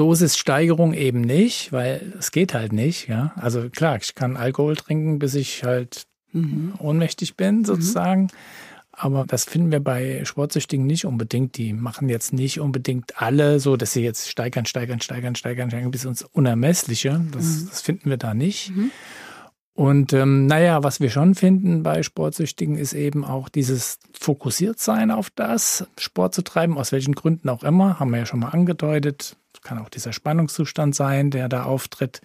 Dosissteigerung 0.00 0.94
eben 0.94 1.20
nicht, 1.20 1.72
weil 1.72 2.14
es 2.18 2.30
geht 2.30 2.54
halt 2.54 2.72
nicht. 2.72 3.06
Ja? 3.06 3.34
Also 3.36 3.68
klar, 3.68 3.98
ich 4.00 4.14
kann 4.14 4.38
Alkohol 4.38 4.74
trinken, 4.74 5.18
bis 5.18 5.34
ich 5.34 5.62
halt 5.62 6.04
mhm. 6.32 6.72
ohnmächtig 6.78 7.36
bin, 7.36 7.58
mhm. 7.58 7.64
sozusagen. 7.66 8.22
Mhm. 8.22 8.28
Aber 8.92 9.26
das 9.26 9.44
finden 9.44 9.70
wir 9.70 9.80
bei 9.80 10.24
Sportsüchtigen 10.24 10.86
nicht 10.86 11.04
unbedingt. 11.04 11.58
Die 11.58 11.74
machen 11.74 12.08
jetzt 12.08 12.32
nicht 12.32 12.60
unbedingt 12.60 13.20
alle 13.20 13.60
so, 13.60 13.76
dass 13.76 13.92
sie 13.92 14.02
jetzt 14.02 14.30
steigern, 14.30 14.64
steigern, 14.64 15.02
steigern, 15.02 15.34
steigern, 15.34 15.68
steigern 15.68 15.90
bis 15.90 16.06
ins 16.06 16.22
Unermessliche. 16.22 17.22
Das, 17.32 17.44
mhm. 17.44 17.68
das 17.68 17.82
finden 17.82 18.08
wir 18.08 18.16
da 18.16 18.32
nicht. 18.32 18.74
Mhm. 18.74 18.90
Und 19.74 20.14
ähm, 20.14 20.46
naja, 20.46 20.82
was 20.82 21.00
wir 21.00 21.10
schon 21.10 21.34
finden 21.34 21.82
bei 21.82 22.02
Sportsüchtigen 22.02 22.78
ist 22.78 22.94
eben 22.94 23.22
auch 23.22 23.50
dieses 23.50 23.98
Fokussiertsein 24.18 25.10
auf 25.10 25.28
das, 25.28 25.86
Sport 25.98 26.34
zu 26.34 26.40
treiben, 26.40 26.78
aus 26.78 26.90
welchen 26.90 27.14
Gründen 27.14 27.50
auch 27.50 27.62
immer, 27.62 28.00
haben 28.00 28.10
wir 28.10 28.20
ja 28.20 28.26
schon 28.26 28.40
mal 28.40 28.48
angedeutet 28.48 29.36
kann 29.62 29.78
auch 29.78 29.88
dieser 29.88 30.12
Spannungszustand 30.12 30.94
sein, 30.94 31.30
der 31.30 31.48
da 31.48 31.64
auftritt. 31.64 32.20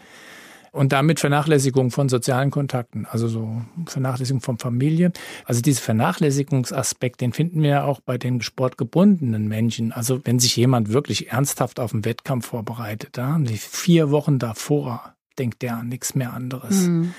Und 0.72 0.92
damit 0.92 1.22
Vernachlässigung 1.22 1.90
von 1.90 2.10
sozialen 2.10 2.52
Kontakten, 2.52 3.06
also 3.10 3.30
so 3.30 3.62
Vernachlässigung 3.86 4.42
von 4.42 4.58
Familie. 4.58 5.14
Also 5.46 5.62
dieser 5.62 5.82
Vernachlässigungsaspekt, 5.82 7.22
den 7.22 7.32
finden 7.32 7.64
wir 7.64 7.86
auch 7.86 8.02
bei 8.02 8.18
den 8.18 8.42
sportgebundenen 8.42 9.48
Menschen. 9.48 9.94
Also 9.94 10.20
wenn 10.26 10.38
sich 10.38 10.58
jemand 10.58 10.92
wirklich 10.92 11.32
ernsthaft 11.32 11.80
auf 11.80 11.94
einen 11.94 12.04
Wettkampf 12.04 12.48
vorbereitet, 12.48 13.12
da, 13.14 13.38
die 13.40 13.58
vier 13.58 14.12
Wochen 14.12 14.38
davor 14.38 15.16
denkt 15.40 15.62
der 15.62 15.78
an 15.78 15.88
nichts 15.88 16.14
mehr 16.14 16.34
anderes. 16.34 16.88
Mhm. 16.88 17.14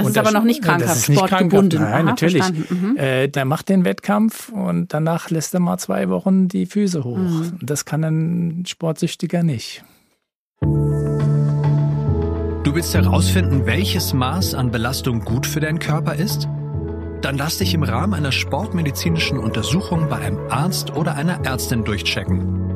Das 0.00 0.06
und 0.06 0.12
ist 0.12 0.18
aber 0.18 0.38
noch 0.38 0.44
nicht 0.44 0.62
krankhaft, 0.62 0.90
das 0.90 0.98
ist 0.98 1.08
nicht 1.08 1.18
sportgebunden. 1.18 1.80
Krankhaft. 1.80 1.92
Nein, 1.92 2.06
Aha, 2.06 2.10
natürlich. 2.10 2.70
Mhm. 2.70 2.96
Äh, 2.96 3.28
der 3.28 3.44
macht 3.44 3.68
den 3.68 3.84
Wettkampf 3.84 4.48
und 4.50 4.92
danach 4.92 5.30
lässt 5.30 5.54
er 5.54 5.60
mal 5.60 5.78
zwei 5.78 6.08
Wochen 6.08 6.48
die 6.48 6.66
Füße 6.66 7.04
hoch. 7.04 7.16
Mhm. 7.16 7.58
Das 7.62 7.84
kann 7.84 8.04
ein 8.04 8.64
Sportsüchtiger 8.66 9.42
nicht. 9.42 9.84
Du 12.62 12.74
willst 12.74 12.94
herausfinden, 12.94 13.66
welches 13.66 14.12
Maß 14.12 14.54
an 14.54 14.70
Belastung 14.70 15.20
gut 15.20 15.46
für 15.46 15.60
deinen 15.60 15.78
Körper 15.78 16.14
ist? 16.14 16.48
Dann 17.20 17.36
lass 17.36 17.58
dich 17.58 17.74
im 17.74 17.82
Rahmen 17.82 18.14
einer 18.14 18.32
sportmedizinischen 18.32 19.38
Untersuchung 19.38 20.08
bei 20.08 20.16
einem 20.16 20.38
Arzt 20.48 20.96
oder 20.96 21.16
einer 21.16 21.44
Ärztin 21.44 21.84
durchchecken. 21.84 22.69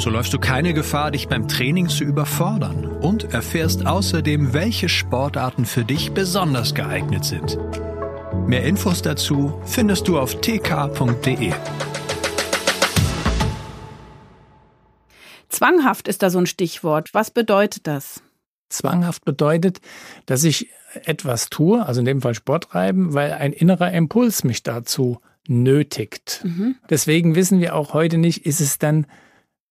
So 0.00 0.08
läufst 0.08 0.32
du 0.32 0.38
keine 0.38 0.72
Gefahr, 0.72 1.10
dich 1.10 1.28
beim 1.28 1.46
Training 1.46 1.90
zu 1.90 2.04
überfordern 2.04 2.86
und 2.86 3.34
erfährst 3.34 3.84
außerdem, 3.84 4.54
welche 4.54 4.88
Sportarten 4.88 5.66
für 5.66 5.84
dich 5.84 6.12
besonders 6.12 6.74
geeignet 6.74 7.26
sind. 7.26 7.58
Mehr 8.46 8.64
Infos 8.64 9.02
dazu 9.02 9.60
findest 9.66 10.08
du 10.08 10.18
auf 10.18 10.40
tk.de. 10.40 11.52
Zwanghaft 15.50 16.08
ist 16.08 16.22
da 16.22 16.30
so 16.30 16.38
ein 16.38 16.46
Stichwort. 16.46 17.12
Was 17.12 17.30
bedeutet 17.30 17.86
das? 17.86 18.22
Zwanghaft 18.70 19.26
bedeutet, 19.26 19.82
dass 20.24 20.44
ich 20.44 20.70
etwas 21.04 21.50
tue, 21.50 21.84
also 21.84 22.00
in 22.00 22.06
dem 22.06 22.22
Fall 22.22 22.34
Sport 22.34 22.70
treiben, 22.70 23.12
weil 23.12 23.32
ein 23.32 23.52
innerer 23.52 23.92
Impuls 23.92 24.44
mich 24.44 24.62
dazu 24.62 25.20
nötigt. 25.46 26.40
Mhm. 26.42 26.76
Deswegen 26.88 27.34
wissen 27.34 27.60
wir 27.60 27.76
auch 27.76 27.92
heute 27.92 28.16
nicht, 28.16 28.46
ist 28.46 28.60
es 28.62 28.78
dann 28.78 29.06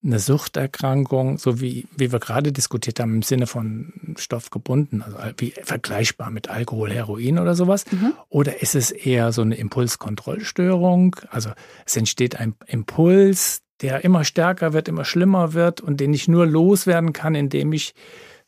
eine 0.03 0.19
Suchterkrankung, 0.19 1.37
so 1.37 1.59
wie, 1.59 1.87
wie 1.95 2.11
wir 2.11 2.19
gerade 2.19 2.51
diskutiert 2.53 2.99
haben, 2.99 3.15
im 3.15 3.21
Sinne 3.21 3.47
von 3.47 4.15
stoffgebunden, 4.17 5.01
also 5.01 5.17
wie 5.37 5.53
vergleichbar 5.63 6.31
mit 6.31 6.49
Alkohol, 6.49 6.91
Heroin 6.91 7.37
oder 7.37 7.53
sowas? 7.53 7.85
Mhm. 7.91 8.13
Oder 8.29 8.61
ist 8.61 8.75
es 8.75 8.91
eher 8.91 9.33
so 9.33 9.41
eine 9.41 9.55
Impulskontrollstörung? 9.55 11.17
Also 11.29 11.51
es 11.85 11.97
entsteht 11.97 12.39
ein 12.39 12.55
Impuls, 12.65 13.61
der 13.81 14.03
immer 14.03 14.23
stärker 14.23 14.73
wird, 14.73 14.87
immer 14.87 15.05
schlimmer 15.05 15.53
wird 15.53 15.81
und 15.81 15.99
den 15.99 16.13
ich 16.13 16.27
nur 16.27 16.45
loswerden 16.45 17.13
kann, 17.13 17.35
indem 17.35 17.73
ich 17.73 17.93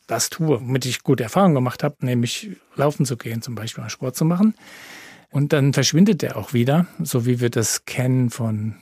das 0.07 0.29
tue, 0.29 0.59
womit 0.59 0.85
ich 0.85 1.03
gute 1.03 1.23
Erfahrungen 1.23 1.55
gemacht 1.55 1.83
habe, 1.83 1.95
nämlich 2.01 2.51
laufen 2.75 3.05
zu 3.05 3.17
gehen, 3.17 3.41
zum 3.41 3.55
Beispiel 3.55 3.89
Sport 3.89 4.15
zu 4.15 4.25
machen. 4.25 4.55
Und 5.31 5.53
dann 5.53 5.73
verschwindet 5.73 6.21
der 6.21 6.35
auch 6.35 6.53
wieder, 6.53 6.87
so 7.01 7.25
wie 7.25 7.39
wir 7.39 7.49
das 7.49 7.85
kennen 7.85 8.29
von 8.29 8.75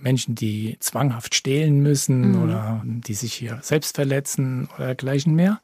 Menschen, 0.00 0.34
die 0.34 0.76
zwanghaft 0.80 1.34
stehlen 1.34 1.80
müssen 1.80 2.32
mhm. 2.32 2.42
oder 2.42 2.82
die 2.84 3.14
sich 3.14 3.34
hier 3.34 3.58
selbst 3.62 3.96
verletzen 3.96 4.68
oder 4.76 4.86
dergleichen 4.86 5.34
mehr. 5.34 5.60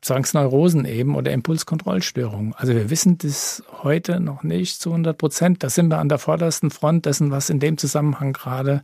Zwangsneurosen 0.00 0.84
eben 0.84 1.16
oder 1.16 1.32
Impulskontrollstörungen. 1.32 2.52
Also 2.54 2.74
wir 2.74 2.90
wissen 2.90 3.16
das 3.16 3.62
heute 3.82 4.20
noch 4.20 4.42
nicht 4.42 4.80
zu 4.80 4.90
100 4.90 5.16
Prozent. 5.16 5.62
Da 5.62 5.70
sind 5.70 5.88
wir 5.88 5.98
an 5.98 6.10
der 6.10 6.18
vordersten 6.18 6.70
Front 6.70 7.06
dessen, 7.06 7.30
was 7.30 7.48
in 7.48 7.58
dem 7.58 7.78
Zusammenhang 7.78 8.34
gerade 8.34 8.82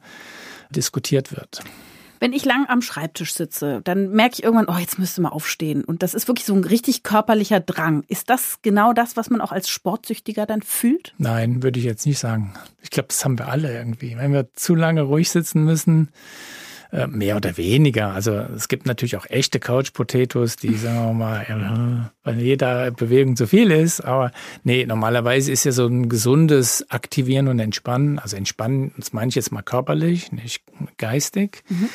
diskutiert 0.70 1.36
wird. 1.36 1.62
Wenn 2.20 2.34
ich 2.34 2.44
lang 2.44 2.66
am 2.68 2.82
Schreibtisch 2.82 3.32
sitze, 3.32 3.80
dann 3.82 4.10
merke 4.10 4.34
ich 4.34 4.42
irgendwann, 4.44 4.68
oh, 4.68 4.78
jetzt 4.78 4.98
müsste 4.98 5.22
man 5.22 5.32
aufstehen. 5.32 5.82
Und 5.82 6.02
das 6.02 6.12
ist 6.12 6.28
wirklich 6.28 6.46
so 6.46 6.54
ein 6.54 6.64
richtig 6.64 7.02
körperlicher 7.02 7.60
Drang. 7.60 8.04
Ist 8.08 8.28
das 8.28 8.58
genau 8.60 8.92
das, 8.92 9.16
was 9.16 9.30
man 9.30 9.40
auch 9.40 9.52
als 9.52 9.70
Sportsüchtiger 9.70 10.44
dann 10.44 10.60
fühlt? 10.60 11.14
Nein, 11.16 11.62
würde 11.62 11.78
ich 11.78 11.86
jetzt 11.86 12.06
nicht 12.06 12.18
sagen. 12.18 12.52
Ich 12.82 12.90
glaube, 12.90 13.08
das 13.08 13.24
haben 13.24 13.38
wir 13.38 13.48
alle 13.48 13.74
irgendwie. 13.74 14.16
Wenn 14.18 14.34
wir 14.34 14.52
zu 14.52 14.74
lange 14.74 15.00
ruhig 15.02 15.30
sitzen 15.30 15.64
müssen, 15.64 16.10
mehr 17.08 17.36
oder 17.36 17.56
weniger. 17.56 18.12
Also 18.12 18.32
es 18.32 18.68
gibt 18.68 18.86
natürlich 18.86 19.16
auch 19.16 19.26
echte 19.28 19.60
Couch 19.60 19.92
Potatoes, 19.92 20.56
die 20.56 20.74
sagen 20.74 21.06
wir 21.06 21.12
mal, 21.12 22.10
weil 22.24 22.40
jeder 22.40 22.90
Bewegung 22.90 23.36
zu 23.36 23.46
viel 23.46 23.70
ist. 23.70 24.00
Aber 24.00 24.32
nee, 24.64 24.84
normalerweise 24.86 25.52
ist 25.52 25.64
ja 25.64 25.72
so 25.72 25.86
ein 25.86 26.08
gesundes 26.08 26.90
Aktivieren 26.90 27.48
und 27.48 27.58
Entspannen. 27.58 28.18
Also 28.18 28.36
Entspannen, 28.36 28.92
das 28.96 29.12
meine 29.12 29.28
ich 29.28 29.36
jetzt 29.36 29.52
mal 29.52 29.62
körperlich, 29.62 30.32
nicht 30.32 30.62
geistig. 30.96 31.62
Mhm 31.68 31.88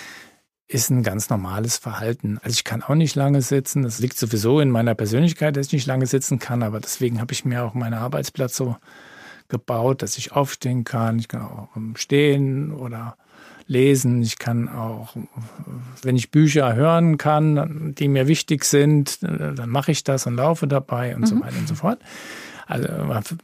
ist 0.67 0.89
ein 0.89 1.03
ganz 1.03 1.29
normales 1.29 1.77
Verhalten. 1.77 2.39
Also 2.41 2.55
ich 2.55 2.63
kann 2.63 2.81
auch 2.81 2.95
nicht 2.95 3.15
lange 3.15 3.41
sitzen. 3.41 3.83
Das 3.83 3.99
liegt 3.99 4.17
sowieso 4.17 4.59
in 4.59 4.71
meiner 4.71 4.95
Persönlichkeit, 4.95 5.55
dass 5.55 5.67
ich 5.67 5.73
nicht 5.73 5.85
lange 5.85 6.07
sitzen 6.07 6.39
kann. 6.39 6.63
Aber 6.63 6.79
deswegen 6.79 7.21
habe 7.21 7.33
ich 7.33 7.45
mir 7.45 7.63
auch 7.63 7.73
meinen 7.73 7.93
Arbeitsplatz 7.93 8.55
so 8.55 8.75
gebaut, 9.47 10.01
dass 10.01 10.17
ich 10.17 10.31
aufstehen 10.31 10.83
kann. 10.83 11.19
Ich 11.19 11.27
kann 11.27 11.41
auch 11.41 11.69
stehen 11.95 12.71
oder 12.71 13.15
lesen. 13.67 14.22
Ich 14.22 14.38
kann 14.38 14.69
auch, 14.69 15.15
wenn 16.01 16.15
ich 16.15 16.31
Bücher 16.31 16.75
hören 16.75 17.17
kann, 17.17 17.93
die 17.98 18.07
mir 18.07 18.27
wichtig 18.27 18.63
sind, 18.63 19.24
dann 19.24 19.69
mache 19.69 19.91
ich 19.91 20.03
das 20.03 20.27
und 20.27 20.36
laufe 20.36 20.67
dabei 20.67 21.15
und 21.15 21.22
mhm. 21.22 21.25
so 21.25 21.41
weiter 21.41 21.57
und 21.57 21.67
so 21.67 21.75
fort. 21.75 22.00
Also 22.67 22.88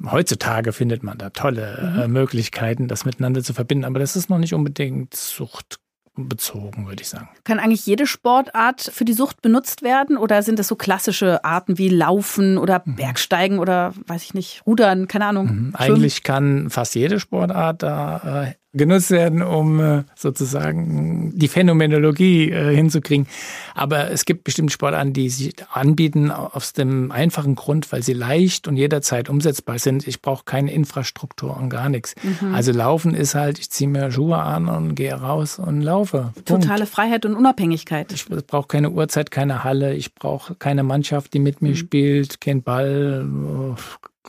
heutzutage 0.09 0.73
findet 0.73 1.03
man 1.03 1.17
da 1.17 1.29
tolle 1.29 1.93
mhm. 1.95 2.01
Äh, 2.01 2.07
Möglichkeiten, 2.07 2.87
das 2.87 3.05
miteinander 3.05 3.43
zu 3.43 3.53
verbinden, 3.53 3.85
aber 3.85 3.99
das 3.99 4.15
ist 4.15 4.29
noch 4.29 4.39
nicht 4.39 4.53
unbedingt 4.53 5.15
Sucht 5.15 5.79
bezogen, 6.15 6.87
würde 6.87 7.01
ich 7.01 7.09
sagen. 7.09 7.29
Kann 7.43 7.59
eigentlich 7.59 7.85
jede 7.85 8.05
Sportart 8.05 8.81
für 8.81 9.05
die 9.05 9.13
Sucht 9.13 9.41
benutzt 9.41 9.81
werden 9.81 10.17
oder 10.17 10.43
sind 10.43 10.59
das 10.59 10.67
so 10.67 10.75
klassische 10.75 11.43
Arten 11.45 11.77
wie 11.77 11.87
Laufen 11.87 12.57
oder 12.57 12.81
mhm. 12.83 12.95
Bergsteigen 12.95 13.59
oder 13.59 13.93
weiß 14.07 14.23
ich 14.23 14.33
nicht, 14.33 14.63
Rudern, 14.65 15.07
keine 15.07 15.25
Ahnung? 15.25 15.47
Mhm. 15.47 15.75
Eigentlich 15.75 16.23
kann 16.23 16.69
fast 16.69 16.95
jede 16.95 17.19
Sportart 17.19 17.83
da 17.83 18.43
äh, 18.45 18.53
genutzt 18.73 19.11
werden, 19.11 19.41
um 19.41 19.79
äh, 19.79 20.03
sozusagen 20.15 21.33
die 21.35 21.47
Phänomenologie 21.47 22.51
äh, 22.51 22.73
hinzukriegen. 22.73 23.27
Aber 23.75 24.11
es 24.11 24.25
gibt 24.25 24.45
bestimmt 24.45 24.71
Sportarten, 24.71 25.13
die 25.13 25.29
sich 25.29 25.55
anbieten 25.71 26.31
aus 26.31 26.73
dem 26.73 27.11
einfachen 27.11 27.55
Grund, 27.55 27.91
weil 27.91 28.01
sie 28.01 28.13
leicht 28.13 28.67
und 28.67 28.77
jederzeit 28.77 29.29
umsetzbar 29.29 29.77
sind. 29.77 30.07
Ich 30.07 30.21
brauche 30.21 30.45
keine 30.45 30.71
Infrastruktur 30.71 31.57
und 31.57 31.69
gar 31.69 31.89
nichts. 31.89 32.15
Mhm. 32.23 32.53
Also 32.53 32.71
Laufen 32.71 33.13
ist 33.13 33.35
halt, 33.35 33.59
ich 33.59 33.69
ziehe 33.69 33.89
mir 33.89 34.11
Schuhe 34.11 34.37
an 34.37 34.69
und 34.69 34.95
gehe 34.95 35.13
raus 35.13 35.59
und 35.59 35.81
laufe. 35.81 36.31
Punkt. 36.45 36.63
Totale 36.63 36.85
Freiheit 36.85 37.25
und 37.25 37.35
Unabhängigkeit. 37.35 38.11
Ich 38.13 38.25
brauche 38.25 38.67
keine 38.67 38.91
Uhrzeit, 38.91 39.31
keine 39.31 39.65
Halle. 39.65 39.95
Ich 39.95 40.15
brauche 40.15 40.55
keine 40.55 40.83
Mannschaft, 40.83 41.33
die 41.33 41.39
mit 41.39 41.61
mir 41.61 41.71
mhm. 41.71 41.75
spielt, 41.75 42.39
kein 42.39 42.63
Ball, 42.63 43.25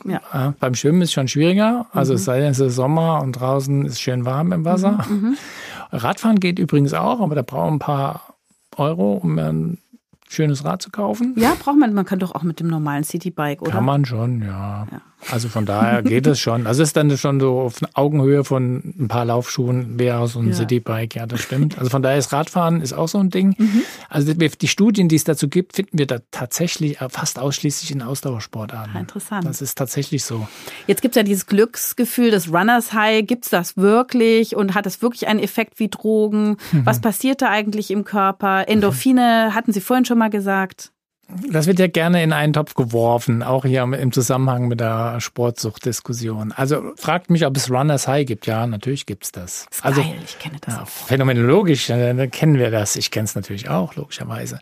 ja. 0.05 0.21
ja. 0.33 0.53
Beim 0.59 0.75
Schwimmen 0.75 1.01
ist 1.01 1.09
es 1.09 1.13
schon 1.13 1.27
schwieriger. 1.27 1.87
Also 1.91 2.13
mhm. 2.13 2.17
es 2.17 2.25
sei 2.25 2.39
denn, 2.39 2.51
es 2.51 2.59
ist 2.59 2.75
Sommer 2.75 3.21
und 3.21 3.33
draußen 3.33 3.85
ist 3.85 4.01
schön 4.01 4.25
warm 4.25 4.51
im 4.51 4.65
Wasser. 4.65 5.05
Mhm. 5.09 5.15
mhm. 5.15 5.37
Radfahren 5.91 6.39
geht 6.39 6.57
übrigens 6.57 6.93
auch, 6.93 7.19
aber 7.19 7.35
da 7.35 7.43
braucht 7.43 7.65
man 7.65 7.75
ein 7.75 7.79
paar 7.79 8.35
Euro, 8.77 9.13
um 9.13 9.37
ein 9.37 9.77
schönes 10.27 10.65
Rad 10.65 10.81
zu 10.81 10.89
kaufen. 10.89 11.35
Ja, 11.37 11.55
braucht 11.59 11.77
man. 11.77 11.93
Man 11.93 12.05
kann 12.05 12.19
doch 12.19 12.33
auch 12.33 12.43
mit 12.43 12.59
dem 12.59 12.67
normalen 12.67 13.03
Citybike, 13.03 13.61
oder? 13.61 13.71
Kann 13.71 13.85
man 13.85 14.03
schon, 14.05 14.41
ja. 14.41 14.87
ja. 14.91 15.01
Also 15.31 15.49
von 15.49 15.65
daher 15.65 16.01
geht 16.03 16.27
es 16.27 16.39
schon. 16.39 16.63
Das 16.63 16.79
ist 16.79 16.95
dann 16.95 17.15
schon 17.17 17.39
so 17.39 17.59
auf 17.61 17.75
Augenhöhe 17.93 18.43
von 18.43 18.93
ein 18.99 19.07
paar 19.07 19.25
Laufschuhen 19.25 19.99
wäre 19.99 20.27
so 20.27 20.39
ein 20.39 20.49
ja. 20.49 20.53
Citybike, 20.53 21.17
ja, 21.17 21.25
das 21.25 21.41
stimmt. 21.41 21.77
Also 21.77 21.89
von 21.89 22.01
daher 22.01 22.17
ist 22.17 22.31
Radfahren 22.31 22.81
ist 22.81 22.93
auch 22.93 23.07
so 23.07 23.17
ein 23.19 23.29
Ding. 23.29 23.55
Mhm. 23.57 23.81
Also 24.09 24.33
die 24.33 24.67
Studien, 24.67 25.09
die 25.09 25.15
es 25.15 25.23
dazu 25.23 25.47
gibt, 25.47 25.75
finden 25.75 25.97
wir 25.97 26.07
da 26.07 26.19
tatsächlich 26.31 26.97
fast 27.09 27.39
ausschließlich 27.39 27.91
in 27.91 28.01
Ausdauersportarten. 28.01 28.93
Ja, 28.93 28.99
interessant. 28.99 29.45
Das 29.45 29.61
ist 29.61 29.77
tatsächlich 29.77 30.23
so. 30.23 30.47
Jetzt 30.87 31.01
gibt 31.01 31.15
es 31.15 31.17
ja 31.17 31.23
dieses 31.23 31.45
Glücksgefühl 31.45 32.31
des 32.31 32.51
Runners 32.51 32.93
High. 32.93 33.25
Gibt 33.25 33.45
es 33.45 33.49
das 33.51 33.77
wirklich 33.77 34.55
und 34.55 34.75
hat 34.75 34.85
es 34.85 35.01
wirklich 35.01 35.27
einen 35.27 35.39
Effekt 35.39 35.79
wie 35.79 35.89
Drogen? 35.89 36.57
Mhm. 36.71 36.85
Was 36.85 37.01
passiert 37.01 37.41
da 37.41 37.49
eigentlich 37.49 37.91
im 37.91 38.05
Körper? 38.05 38.67
Endorphine 38.67 39.53
hatten 39.53 39.73
Sie 39.73 39.81
vorhin 39.81 40.05
schon 40.05 40.17
mal 40.17 40.29
gesagt. 40.29 40.92
Das 41.49 41.67
wird 41.67 41.79
ja 41.79 41.87
gerne 41.87 42.21
in 42.21 42.33
einen 42.33 42.53
Topf 42.53 42.73
geworfen, 42.75 43.43
auch 43.43 43.65
hier 43.65 43.81
im 43.81 44.11
Zusammenhang 44.11 44.67
mit 44.67 44.79
der 44.79 45.19
Sportsuchtdiskussion. 45.21 46.51
Also 46.51 46.91
fragt 46.95 47.29
mich, 47.29 47.45
ob 47.45 47.55
es 47.55 47.71
Runners 47.71 48.07
High 48.07 48.25
gibt. 48.25 48.45
Ja, 48.45 48.67
natürlich 48.67 49.05
gibt's 49.05 49.31
das. 49.31 49.65
das 49.69 49.83
also, 49.83 50.01
geil, 50.01 50.15
ich 50.23 50.37
kenne 50.37 50.57
das. 50.61 50.75
Ja, 50.75 50.85
phänomenologisch 50.85 51.89
äh, 51.89 52.27
kennen 52.27 52.57
wir 52.59 52.71
das. 52.71 52.95
Ich 52.97 53.09
kenne 53.09 53.25
es 53.25 53.35
natürlich 53.35 53.69
auch, 53.69 53.95
logischerweise. 53.95 54.59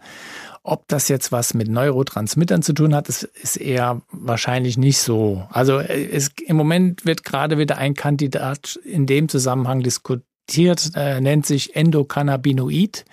Ob 0.64 0.88
das 0.88 1.08
jetzt 1.08 1.32
was 1.32 1.56
mit 1.56 1.68
Neurotransmittern 1.68 2.62
zu 2.62 2.74
tun 2.74 2.94
hat, 2.94 3.10
ist, 3.10 3.24
ist 3.24 3.58
eher 3.58 4.02
wahrscheinlich 4.12 4.78
nicht 4.78 5.00
so. 5.00 5.48
Also 5.50 5.80
äh, 5.80 6.10
es, 6.12 6.30
im 6.46 6.56
Moment 6.56 7.06
wird 7.06 7.24
gerade 7.24 7.58
wieder 7.58 7.80
ein 7.80 7.96
Kandidat 7.96 8.80
in 8.86 9.08
dem 9.08 9.28
Zusammenhang 9.28 9.82
diskutiert, 9.82 10.92
äh, 10.96 11.20
nennt 11.20 11.48
sich 11.48 11.76
Endokannabinoid. 11.76 13.04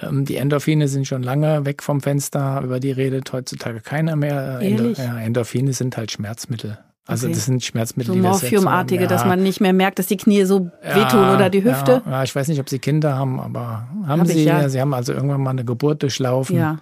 Ähm, 0.00 0.24
die 0.24 0.36
Endorphine 0.36 0.88
sind 0.88 1.06
schon 1.06 1.22
lange 1.22 1.64
weg 1.64 1.82
vom 1.82 2.00
Fenster, 2.00 2.60
über 2.62 2.80
die 2.80 2.90
redet 2.90 3.32
heutzutage 3.32 3.80
keiner 3.80 4.16
mehr. 4.16 4.60
Ehrlich? 4.60 4.98
ja, 4.98 5.18
Endorphine 5.18 5.72
sind 5.72 5.96
halt 5.96 6.12
Schmerzmittel. 6.12 6.78
Also 7.08 7.26
okay. 7.28 7.36
das 7.36 7.44
sind 7.44 7.64
Schmerzmittel, 7.64 8.14
so 8.14 8.20
Morphiumartige, 8.20 9.04
ja. 9.04 9.08
dass 9.08 9.24
man 9.24 9.40
nicht 9.40 9.60
mehr 9.60 9.72
merkt, 9.72 10.00
dass 10.00 10.08
die 10.08 10.16
Knie 10.16 10.44
so 10.44 10.70
ja, 10.82 10.96
wehtun 10.96 11.28
oder 11.36 11.48
die 11.50 11.62
Hüfte. 11.62 12.02
Ja, 12.04 12.24
ich 12.24 12.34
weiß 12.34 12.48
nicht, 12.48 12.58
ob 12.58 12.68
Sie 12.68 12.80
Kinder 12.80 13.16
haben, 13.16 13.38
aber 13.38 13.86
haben 14.06 14.22
Hab 14.22 14.26
Sie? 14.26 14.42
ja. 14.42 14.68
Sie 14.68 14.80
haben 14.80 14.92
also 14.92 15.12
irgendwann 15.12 15.40
mal 15.40 15.50
eine 15.50 15.64
Geburt 15.64 16.02
durchlaufen. 16.02 16.56
Ja. 16.56 16.78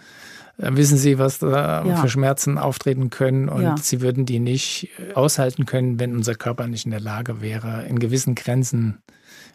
Dann 0.57 0.77
wissen 0.77 0.97
Sie, 0.97 1.19
was 1.19 1.41
da 1.41 1.85
für 2.01 2.09
Schmerzen 2.09 2.59
auftreten 2.59 3.11
können 3.11 3.49
und 3.49 3.83
Sie 3.85 4.01
würden 4.01 4.25
die 4.25 4.39
nicht 4.39 4.89
aushalten 5.15 5.67
können, 5.67 5.99
wenn 5.99 6.15
unser 6.15 6.37
Körper 6.37 6.69
nicht 6.69 6.85
in 6.85 6.93
der 6.93 7.01
Lage 7.01 7.43
wäre, 7.43 7.85
in 7.89 7.99
gewissen 7.99 8.35
Grenzen 8.35 9.03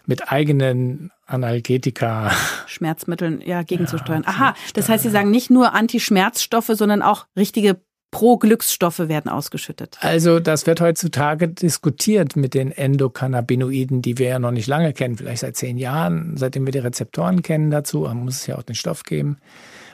mit 0.10 0.32
eigenen 0.32 1.12
Analgetika. 1.28 2.32
Schmerzmitteln 2.66 3.42
ja 3.46 3.62
gegenzusteuern. 3.64 4.24
Ja, 4.24 4.30
Aha, 4.30 4.54
das 4.74 4.90
heißt, 4.90 5.04
Sie 5.04 5.12
sagen 5.12 5.30
nicht 5.30 5.52
nur 5.52 5.74
Antischmerzstoffe, 5.74 6.72
sondern 6.74 7.04
auch 7.04 7.28
richtige 7.38 7.80
Pro-Glücksstoffe 8.12 9.08
werden 9.08 9.30
ausgeschüttet. 9.30 10.00
Also 10.02 10.40
das 10.40 10.66
wird 10.66 10.82
heutzutage 10.82 11.48
diskutiert 11.48 12.36
mit 12.36 12.56
den 12.56 12.72
Endokannabinoiden, 12.72 14.02
die 14.02 14.18
wir 14.18 14.30
ja 14.30 14.40
noch 14.40 14.50
nicht 14.50 14.66
lange 14.66 14.94
kennen, 14.94 15.16
vielleicht 15.16 15.42
seit 15.42 15.56
zehn 15.56 15.78
Jahren, 15.78 16.36
seitdem 16.36 16.66
wir 16.66 16.72
die 16.72 16.80
Rezeptoren 16.80 17.44
kennen 17.44 17.70
dazu, 17.70 18.00
man 18.00 18.18
muss 18.26 18.38
es 18.38 18.48
ja 18.48 18.58
auch 18.58 18.64
den 18.64 18.74
Stoff 18.74 19.04
geben. 19.04 19.38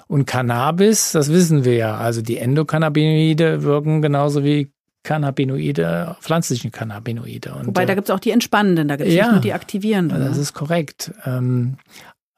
Und 0.08 0.26
Cannabis, 0.28 1.12
das 1.12 1.30
wissen 1.30 1.66
wir 1.66 1.76
ja, 1.76 1.98
also 1.98 2.22
die 2.22 2.38
Endokannabinoide 2.38 3.64
wirken 3.64 4.02
genauso 4.02 4.46
wie 4.46 4.72
Cannabinoide, 5.06 6.18
pflanzlichen 6.20 6.72
Cannabinoide. 6.72 7.54
Und, 7.54 7.68
Wobei, 7.68 7.86
da 7.86 7.94
äh, 7.94 7.96
gibt 7.96 8.10
es 8.10 8.14
auch 8.14 8.20
die 8.20 8.32
entspannenden, 8.32 8.90
da 8.90 8.98
gibt 8.98 9.08
es 9.08 9.16
ja, 9.16 9.26
nicht 9.26 9.32
nur 9.34 9.42
die 9.42 9.54
aktivierenden. 9.54 10.20
Das 10.20 10.36
ne? 10.36 10.42
ist 10.42 10.54
korrekt. 10.54 11.14
Ähm, 11.26 11.78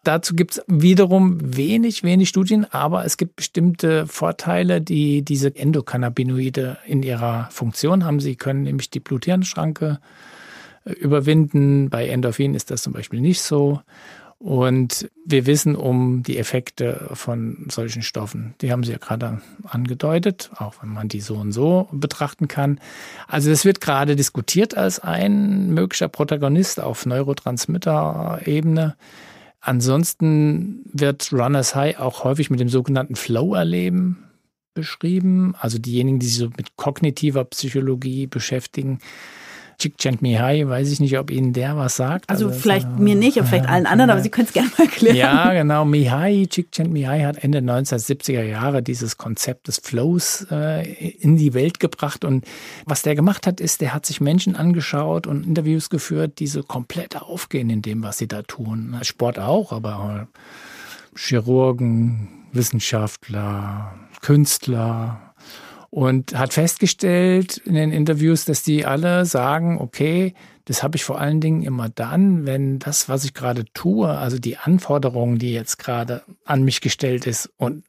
dazu 0.03 0.35
gibt 0.35 0.51
es 0.51 0.61
wiederum 0.67 1.39
wenig, 1.41 2.03
wenig 2.03 2.29
Studien, 2.29 2.65
aber 2.69 3.05
es 3.05 3.17
gibt 3.17 3.37
bestimmte 3.37 4.05
Vorteile, 4.05 4.81
die 4.81 5.23
diese 5.23 5.55
Endokannabinoide 5.55 6.77
in 6.85 7.01
ihrer 7.01 7.47
Funktion 7.51 8.03
haben. 8.03 8.19
Sie 8.19 8.35
können 8.35 8.63
nämlich 8.63 8.89
die 8.89 8.99
Bluthirnschranke 8.99 9.99
äh, 10.83 10.91
überwinden. 10.91 11.89
Bei 11.89 12.07
Endorphin 12.07 12.53
ist 12.53 12.69
das 12.69 12.83
zum 12.83 12.93
Beispiel 12.93 13.21
nicht 13.21 13.41
so. 13.41 13.81
Und 14.39 15.09
wir 15.25 15.47
wissen 15.47 15.75
um 15.75 16.21
die 16.21 16.37
Effekte 16.37 17.09
von 17.13 17.65
solchen 17.69 18.03
Stoffen. 18.03 18.53
Die 18.61 18.71
haben 18.71 18.83
Sie 18.83 18.91
ja 18.91 18.99
gerade 18.99 19.41
angedeutet, 19.63 20.51
auch 20.55 20.75
wenn 20.81 20.89
man 20.89 21.07
die 21.07 21.21
so 21.21 21.35
und 21.35 21.51
so 21.51 21.87
betrachten 21.91 22.47
kann. 22.47 22.79
Also 23.27 23.49
es 23.49 23.65
wird 23.65 23.81
gerade 23.81 24.15
diskutiert 24.15 24.77
als 24.77 24.99
ein 24.99 25.73
möglicher 25.73 26.07
Protagonist 26.07 26.79
auf 26.79 27.07
Neurotransmitter-Ebene. 27.07 28.95
Ansonsten 29.59 30.81
wird 30.93 31.33
Runners 31.33 31.73
High 31.73 31.99
auch 31.99 32.23
häufig 32.23 32.51
mit 32.51 32.59
dem 32.59 32.69
sogenannten 32.69 33.15
Flow-Erleben 33.15 34.23
beschrieben. 34.75 35.55
Also 35.59 35.79
diejenigen, 35.79 36.19
die 36.19 36.27
sich 36.27 36.37
so 36.37 36.49
mit 36.55 36.77
kognitiver 36.77 37.43
Psychologie 37.43 38.27
beschäftigen, 38.27 38.99
Csikszentmihalyi, 39.79 40.67
weiß 40.67 40.91
ich 40.91 40.99
nicht, 40.99 41.19
ob 41.19 41.29
Ihnen 41.29 41.53
der 41.53 41.77
was 41.77 41.95
sagt. 41.95 42.27
Also, 42.29 42.47
also 42.47 42.59
vielleicht 42.59 42.87
ist, 42.87 42.99
mir 42.99 43.15
nicht, 43.15 43.37
aber 43.37 43.47
vielleicht 43.47 43.69
allen 43.69 43.85
anderen, 43.85 44.09
aber 44.09 44.21
Sie 44.21 44.29
können 44.29 44.47
es 44.47 44.53
gerne 44.53 44.69
mal 44.75 44.85
erklären. 44.85 45.15
Ja, 45.15 45.53
genau. 45.53 45.85
Mihai, 45.85 46.47
Csikszentmihalyi 46.49 47.21
hat 47.21 47.43
Ende 47.43 47.59
1970er 47.59 48.41
Jahre 48.41 48.81
dieses 48.81 49.17
Konzept 49.17 49.67
des 49.67 49.77
Flows 49.77 50.47
äh, 50.49 50.91
in 51.19 51.37
die 51.37 51.53
Welt 51.53 51.79
gebracht. 51.79 52.25
Und 52.25 52.45
was 52.85 53.03
der 53.03 53.13
gemacht 53.13 53.45
hat, 53.45 53.59
ist, 53.59 53.81
der 53.81 53.93
hat 53.93 54.07
sich 54.07 54.19
Menschen 54.19 54.55
angeschaut 54.55 55.27
und 55.27 55.45
Interviews 55.45 55.89
geführt, 55.91 56.39
die 56.39 56.47
so 56.47 56.63
komplett 56.63 57.15
aufgehen 57.15 57.69
in 57.69 57.83
dem, 57.83 58.01
was 58.01 58.17
sie 58.17 58.27
da 58.27 58.41
tun. 58.41 58.97
Sport 59.03 59.37
auch, 59.37 59.71
aber 59.71 60.27
Chirurgen, 61.15 62.29
Wissenschaftler, 62.51 63.93
Künstler, 64.21 65.26
und 65.89 66.37
hat 66.37 66.53
festgestellt 66.53 67.57
in 67.57 67.75
den 67.75 67.91
Interviews, 67.91 68.45
dass 68.45 68.63
die 68.63 68.85
alle 68.85 69.25
sagen, 69.25 69.79
okay, 69.79 70.33
das 70.65 70.83
habe 70.83 70.97
ich 70.97 71.05
vor 71.05 71.19
allen 71.19 71.39
Dingen 71.39 71.63
immer 71.63 71.87
dann, 71.87 72.45
wenn 72.45 72.79
das, 72.79 73.07
was 73.07 73.23
ich 73.23 73.33
gerade 73.33 73.63
tue, 73.73 74.09
also 74.09 74.37
die 74.37 74.57
Anforderungen, 74.57 75.37
die 75.37 75.53
jetzt 75.53 75.77
gerade 75.77 76.23
an 76.43 76.63
mich 76.63 76.81
gestellt 76.81 77.25
ist 77.25 77.49
und 77.55 77.85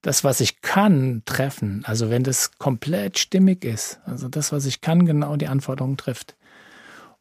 das, 0.00 0.24
was 0.24 0.40
ich 0.40 0.62
kann, 0.62 1.22
treffen. 1.26 1.82
Also 1.84 2.08
wenn 2.08 2.24
das 2.24 2.52
komplett 2.56 3.18
stimmig 3.18 3.66
ist, 3.66 4.00
also 4.06 4.28
das, 4.28 4.50
was 4.50 4.64
ich 4.64 4.80
kann, 4.80 5.04
genau 5.04 5.36
die 5.36 5.48
Anforderungen 5.48 5.98
trifft. 5.98 6.34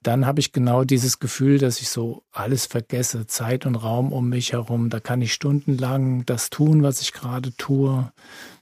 Dann 0.02 0.26
habe 0.26 0.40
ich 0.40 0.54
genau 0.54 0.84
dieses 0.86 1.20
Gefühl, 1.20 1.60
dass 1.60 1.82
ich 1.82 1.90
so 1.90 2.24
alles 2.32 2.66
vergesse, 2.66 3.28
Zeit 3.28 3.66
und 3.66 3.76
Raum 3.76 4.14
um 4.14 4.30
mich 4.30 4.54
herum. 4.54 4.90
Da 4.90 5.00
kann 5.00 5.22
ich 5.22 5.34
stundenlang 5.34 6.26
das 6.26 6.50
tun, 6.50 6.82
was 6.82 7.02
ich 7.02 7.12
gerade 7.12 7.56
tue 7.56 8.12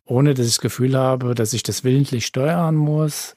ohne 0.09 0.33
dass 0.33 0.47
ich 0.47 0.53
das 0.53 0.61
Gefühl 0.61 0.97
habe, 0.97 1.35
dass 1.35 1.53
ich 1.53 1.63
das 1.63 1.83
willentlich 1.83 2.25
steuern 2.25 2.75
muss. 2.75 3.35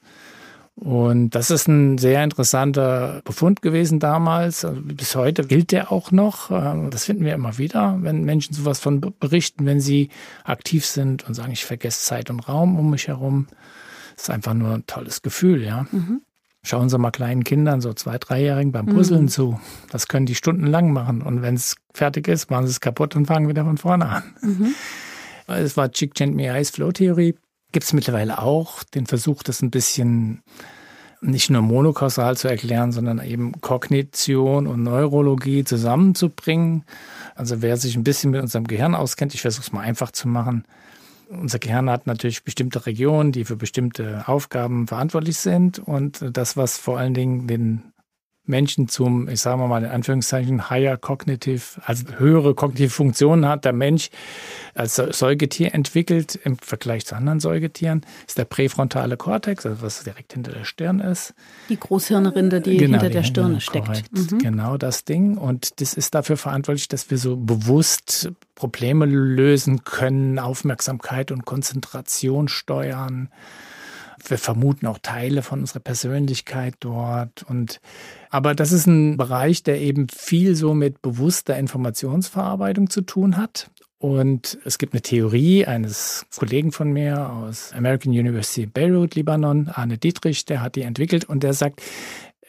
Und 0.75 1.35
das 1.35 1.51
ist 1.51 1.67
ein 1.67 1.99
sehr 1.99 2.23
interessanter 2.23 3.21
Befund 3.25 3.61
gewesen 3.61 3.99
damals. 3.99 4.65
Bis 4.81 5.15
heute 5.15 5.43
gilt 5.45 5.71
der 5.71 5.91
auch 5.91 6.11
noch. 6.11 6.49
Ähm, 6.49 6.89
das 6.89 7.05
finden 7.05 7.25
wir 7.25 7.35
immer 7.35 7.59
wieder, 7.59 7.99
wenn 8.01 8.23
Menschen 8.23 8.55
sowas 8.55 8.79
von 8.79 8.99
berichten, 9.19 9.67
wenn 9.67 9.79
sie 9.79 10.09
aktiv 10.43 10.85
sind 10.85 11.27
und 11.27 11.35
sagen, 11.35 11.51
ich 11.51 11.63
vergesse 11.63 12.03
Zeit 12.03 12.31
und 12.31 12.39
Raum 12.49 12.79
um 12.79 12.89
mich 12.89 13.07
herum. 13.07 13.47
Das 14.15 14.23
ist 14.23 14.29
einfach 14.31 14.55
nur 14.55 14.73
ein 14.73 14.87
tolles 14.87 15.21
Gefühl, 15.21 15.63
ja. 15.63 15.85
Mhm. 15.91 16.21
Schauen 16.65 16.87
Sie 16.87 16.97
mal 16.97 17.11
kleinen 17.11 17.43
Kindern, 17.43 17.81
so 17.81 17.93
zwei, 17.93 18.17
dreijährigen 18.17 18.71
beim 18.71 18.85
Puzzeln 18.85 19.23
mhm. 19.23 19.27
zu. 19.27 19.59
Das 19.91 20.07
können 20.07 20.25
die 20.25 20.33
stundenlang 20.33 20.93
machen. 20.93 21.21
Und 21.21 21.41
wenn 21.41 21.55
es 21.55 21.75
fertig 21.93 22.29
ist, 22.29 22.49
machen 22.49 22.67
sie 22.67 22.71
es 22.71 22.79
kaputt 22.79 23.17
und 23.17 23.25
fangen 23.25 23.49
wieder 23.49 23.65
von 23.65 23.77
vorne 23.77 24.07
an. 24.07 24.23
Mhm. 24.41 24.75
Es 25.47 25.77
war 25.77 25.91
Csikszentmihalyi's 25.91 26.71
Flow-Theorie. 26.71 27.35
Gibt 27.71 27.85
es 27.85 27.93
mittlerweile 27.93 28.41
auch 28.41 28.83
den 28.83 29.07
Versuch, 29.07 29.43
das 29.43 29.61
ein 29.61 29.71
bisschen 29.71 30.43
nicht 31.21 31.49
nur 31.49 31.61
monokausal 31.61 32.37
zu 32.37 32.47
erklären, 32.47 32.91
sondern 32.91 33.23
eben 33.23 33.59
Kognition 33.61 34.67
und 34.67 34.83
Neurologie 34.83 35.63
zusammenzubringen. 35.63 36.83
Also 37.35 37.61
wer 37.61 37.77
sich 37.77 37.95
ein 37.95 38.03
bisschen 38.03 38.31
mit 38.31 38.41
unserem 38.41 38.67
Gehirn 38.67 38.93
auskennt, 38.93 39.33
ich 39.33 39.41
versuche 39.41 39.63
es 39.63 39.71
mal 39.71 39.81
einfach 39.81 40.11
zu 40.11 40.27
machen. 40.27 40.65
Unser 41.29 41.59
Gehirn 41.59 41.89
hat 41.89 42.05
natürlich 42.05 42.43
bestimmte 42.43 42.85
Regionen, 42.85 43.31
die 43.31 43.45
für 43.45 43.55
bestimmte 43.55 44.27
Aufgaben 44.27 44.87
verantwortlich 44.87 45.37
sind. 45.37 45.79
Und 45.79 46.23
das, 46.31 46.57
was 46.57 46.77
vor 46.77 46.99
allen 46.99 47.13
Dingen 47.13 47.47
den 47.47 47.92
Menschen 48.45 48.89
zum, 48.89 49.29
ich 49.29 49.39
sage 49.39 49.57
mal 49.65 49.83
in 49.83 49.89
Anführungszeichen, 49.89 50.69
higher 50.69 50.97
cognitive, 50.97 51.81
also 51.85 52.05
höhere 52.17 52.53
kognitive 52.53 52.89
Funktionen 52.89 53.47
hat 53.47 53.63
der 53.63 53.71
Mensch 53.71 54.09
als 54.75 54.95
Säugetier 54.95 55.73
entwickelt 55.73 56.35
im 56.43 56.57
Vergleich 56.57 57.05
zu 57.05 57.15
anderen 57.15 57.39
Säugetieren, 57.39 58.01
ist 58.27 58.37
der 58.37 58.45
präfrontale 58.45 59.15
Kortex, 59.15 59.65
also 59.65 59.81
was 59.81 60.03
direkt 60.03 60.33
hinter 60.33 60.51
der 60.51 60.65
Stirn 60.65 60.99
ist. 60.99 61.33
Die 61.69 61.79
Großhirnrinde, 61.79 62.59
die 62.59 62.77
genau, 62.77 62.93
hinter 62.93 63.07
die 63.07 63.13
der 63.13 63.23
Stirn 63.23 63.61
steckt. 63.61 64.11
Mhm. 64.11 64.39
Genau 64.39 64.77
das 64.77 65.05
Ding. 65.05 65.37
Und 65.37 65.79
das 65.79 65.93
ist 65.93 66.13
dafür 66.13 66.35
verantwortlich, 66.35 66.89
dass 66.89 67.09
wir 67.09 67.17
so 67.17 67.37
bewusst 67.37 68.29
Probleme 68.55 69.05
lösen 69.05 69.83
können, 69.85 70.37
Aufmerksamkeit 70.37 71.31
und 71.31 71.45
Konzentration 71.45 72.49
steuern 72.49 73.29
wir 74.27 74.37
vermuten 74.37 74.87
auch 74.87 74.99
Teile 75.01 75.41
von 75.41 75.61
unserer 75.61 75.79
Persönlichkeit 75.79 76.75
dort. 76.79 77.43
Und 77.43 77.81
aber 78.29 78.55
das 78.55 78.71
ist 78.71 78.87
ein 78.87 79.17
Bereich, 79.17 79.63
der 79.63 79.81
eben 79.81 80.07
viel 80.09 80.55
so 80.55 80.73
mit 80.73 81.01
bewusster 81.01 81.57
Informationsverarbeitung 81.57 82.89
zu 82.89 83.01
tun 83.01 83.37
hat. 83.37 83.69
Und 84.03 84.57
es 84.65 84.79
gibt 84.79 84.93
eine 84.93 85.01
Theorie 85.01 85.65
eines 85.65 86.25
Kollegen 86.35 86.73
von 86.73 86.91
mir 86.91 87.29
aus 87.29 87.71
American 87.71 88.11
University 88.11 88.65
Beirut, 88.65 89.15
Libanon, 89.15 89.69
Arne 89.69 89.97
Dietrich, 89.97 90.43
der 90.43 90.61
hat 90.61 90.75
die 90.75 90.81
entwickelt 90.81 91.23
und 91.23 91.41
der 91.41 91.53
sagt, 91.53 91.81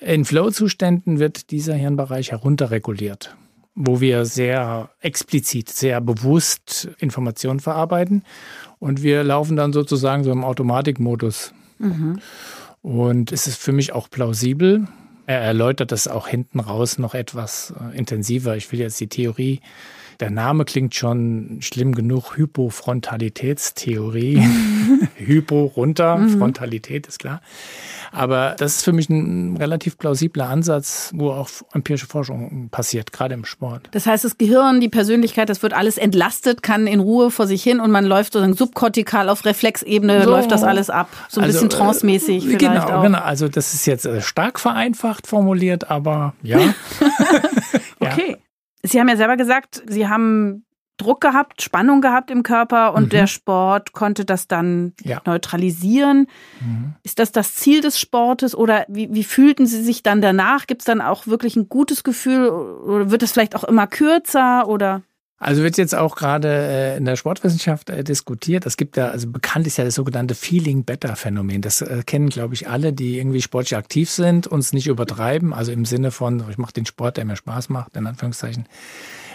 in 0.01 0.25
Flow-Zuständen 0.25 1.21
wird 1.21 1.53
dieser 1.53 1.75
Hirnbereich 1.75 2.33
herunterreguliert, 2.33 3.37
wo 3.77 4.01
wir 4.01 4.25
sehr 4.25 4.91
explizit, 5.01 5.69
sehr 5.69 6.01
bewusst 6.01 6.89
Informationen 6.99 7.61
verarbeiten. 7.61 8.25
Und 8.85 9.03
wir 9.03 9.25
laufen 9.25 9.57
dann 9.57 9.73
sozusagen 9.73 10.25
so 10.25 10.31
im 10.31 10.45
Automatikmodus. 10.45 11.55
Mhm. 11.79 12.21
Und 12.83 13.33
es 13.33 13.47
ist 13.47 13.57
für 13.57 13.73
mich 13.73 13.95
auch 13.95 14.11
plausibel. 14.11 14.87
Er 15.25 15.41
erläutert 15.41 15.91
das 15.91 16.07
auch 16.07 16.29
hinten 16.29 16.61
raus 16.61 16.99
noch 16.99 17.15
etwas 17.15 17.73
äh, 17.81 17.97
intensiver. 17.97 18.59
Ich 18.59 18.71
will 18.71 18.81
jetzt 18.81 19.01
die 19.01 19.07
Theorie 19.07 19.63
der 20.21 20.31
Name 20.31 20.65
klingt 20.65 20.95
schon 20.95 21.59
schlimm 21.61 21.95
genug. 21.95 22.37
Hypofrontalitätstheorie. 22.37 24.43
Hypo 25.17 25.65
runter, 25.65 26.17
mhm. 26.17 26.39
Frontalität 26.39 27.07
ist 27.07 27.19
klar. 27.19 27.41
Aber 28.13 28.55
das 28.59 28.77
ist 28.77 28.85
für 28.85 28.93
mich 28.93 29.09
ein 29.09 29.57
relativ 29.57 29.99
plausibler 29.99 30.49
Ansatz, 30.49 31.11
wo 31.15 31.31
auch 31.31 31.49
empirische 31.73 32.07
Forschung 32.07 32.69
passiert, 32.71 33.13
gerade 33.13 33.35
im 33.35 33.45
Sport. 33.45 33.89
Das 33.91 34.07
heißt, 34.07 34.25
das 34.25 34.39
Gehirn, 34.39 34.81
die 34.81 34.89
Persönlichkeit, 34.89 35.49
das 35.49 35.63
wird 35.63 35.73
alles 35.73 35.99
entlastet, 35.99 36.63
kann 36.63 36.87
in 36.87 37.01
Ruhe 37.01 37.31
vor 37.31 37.47
sich 37.47 37.63
hin 37.63 37.81
und 37.81 37.91
man 37.91 38.05
läuft 38.05 38.33
sozusagen 38.33 38.55
subkortikal 38.55 39.29
auf 39.29 39.45
Reflexebene, 39.45 40.25
so. 40.25 40.31
läuft 40.31 40.53
das 40.53 40.63
alles 40.63 40.91
ab. 40.91 41.09
So 41.29 41.41
ein 41.41 41.47
also, 41.47 41.55
bisschen 41.55 41.71
trance-mäßig 41.71 42.47
äh, 42.47 42.57
genau, 42.57 42.85
auch. 42.85 43.03
Genau, 43.03 43.19
also 43.19 43.49
das 43.49 43.75
ist 43.75 43.87
jetzt 43.87 44.07
äh, 44.07 44.21
stark 44.21 44.61
vereinfacht 44.61 45.27
formuliert, 45.27 45.91
aber 45.91 46.35
ja. 46.43 46.59
okay. 48.01 48.37
Sie 48.85 49.01
haben 49.01 49.09
ja 49.09 49.17
selber 49.17 49.37
gesagt, 49.37 49.83
Sie 49.87 50.09
haben 50.09 50.65
Druck 50.97 51.21
gehabt, 51.21 51.61
Spannung 51.61 52.01
gehabt 52.01 52.31
im 52.31 52.43
Körper 52.45 52.95
und 52.95 53.05
mhm. 53.05 53.09
der 53.09 53.27
Sport 53.27 53.93
konnte 53.93 54.25
das 54.25 54.47
dann 54.47 54.93
ja. 55.03 55.21
neutralisieren. 55.25 56.29
Mhm. 56.61 56.95
Ist 57.03 57.19
das 57.19 57.33
das 57.33 57.57
Ziel 57.57 57.81
des 57.81 57.99
Sportes 57.99 58.55
oder 58.55 58.85
wie, 58.89 59.13
wie 59.13 59.25
fühlten 59.25 59.67
Sie 59.67 59.83
sich 59.83 60.03
dann 60.05 60.21
danach? 60.21 60.67
Gibt 60.67 60.83
es 60.83 60.87
dann 60.87 61.01
auch 61.01 61.27
wirklich 61.27 61.57
ein 61.57 61.69
gutes 61.69 62.05
Gefühl 62.05 62.49
oder 62.49 63.11
wird 63.11 63.25
es 63.25 63.33
vielleicht 63.33 63.57
auch 63.57 63.65
immer 63.65 63.87
kürzer 63.87 64.69
oder? 64.69 65.03
Also 65.45 65.63
wird 65.63 65.77
jetzt 65.77 65.95
auch 65.95 66.17
gerade 66.17 66.49
äh, 66.49 66.97
in 66.97 67.05
der 67.05 67.17
Sportwissenschaft 67.17 67.91
äh, 67.91 68.03
diskutiert. 68.03 68.65
Es 68.65 68.79
gibt 68.79 68.97
ja, 68.97 69.09
also 69.09 69.31
bekannt 69.31 69.67
ist 69.67 69.77
ja 69.77 69.85
das 69.85 69.95
sogenannte 69.95 70.35
Feeling-Better-Phänomen. 70.35 71.61
Das 71.61 71.83
äh, 71.83 72.03
kennen, 72.07 72.31
glaube 72.31 72.55
ich, 72.55 72.67
alle, 72.67 72.95
die 72.95 73.19
irgendwie 73.19 73.43
sportlich 73.43 73.77
aktiv 73.77 74.09
sind, 74.09 74.47
uns 74.47 74.73
nicht 74.73 74.87
übertreiben. 74.87 75.53
Also 75.53 75.71
im 75.71 75.85
Sinne 75.85 76.13
von, 76.13 76.43
ich 76.49 76.57
mache 76.57 76.73
den 76.73 76.87
Sport, 76.87 77.19
der 77.19 77.27
mir 77.27 77.37
Spaß 77.37 77.69
macht, 77.69 77.95
in 77.95 78.07
Anführungszeichen. 78.07 78.65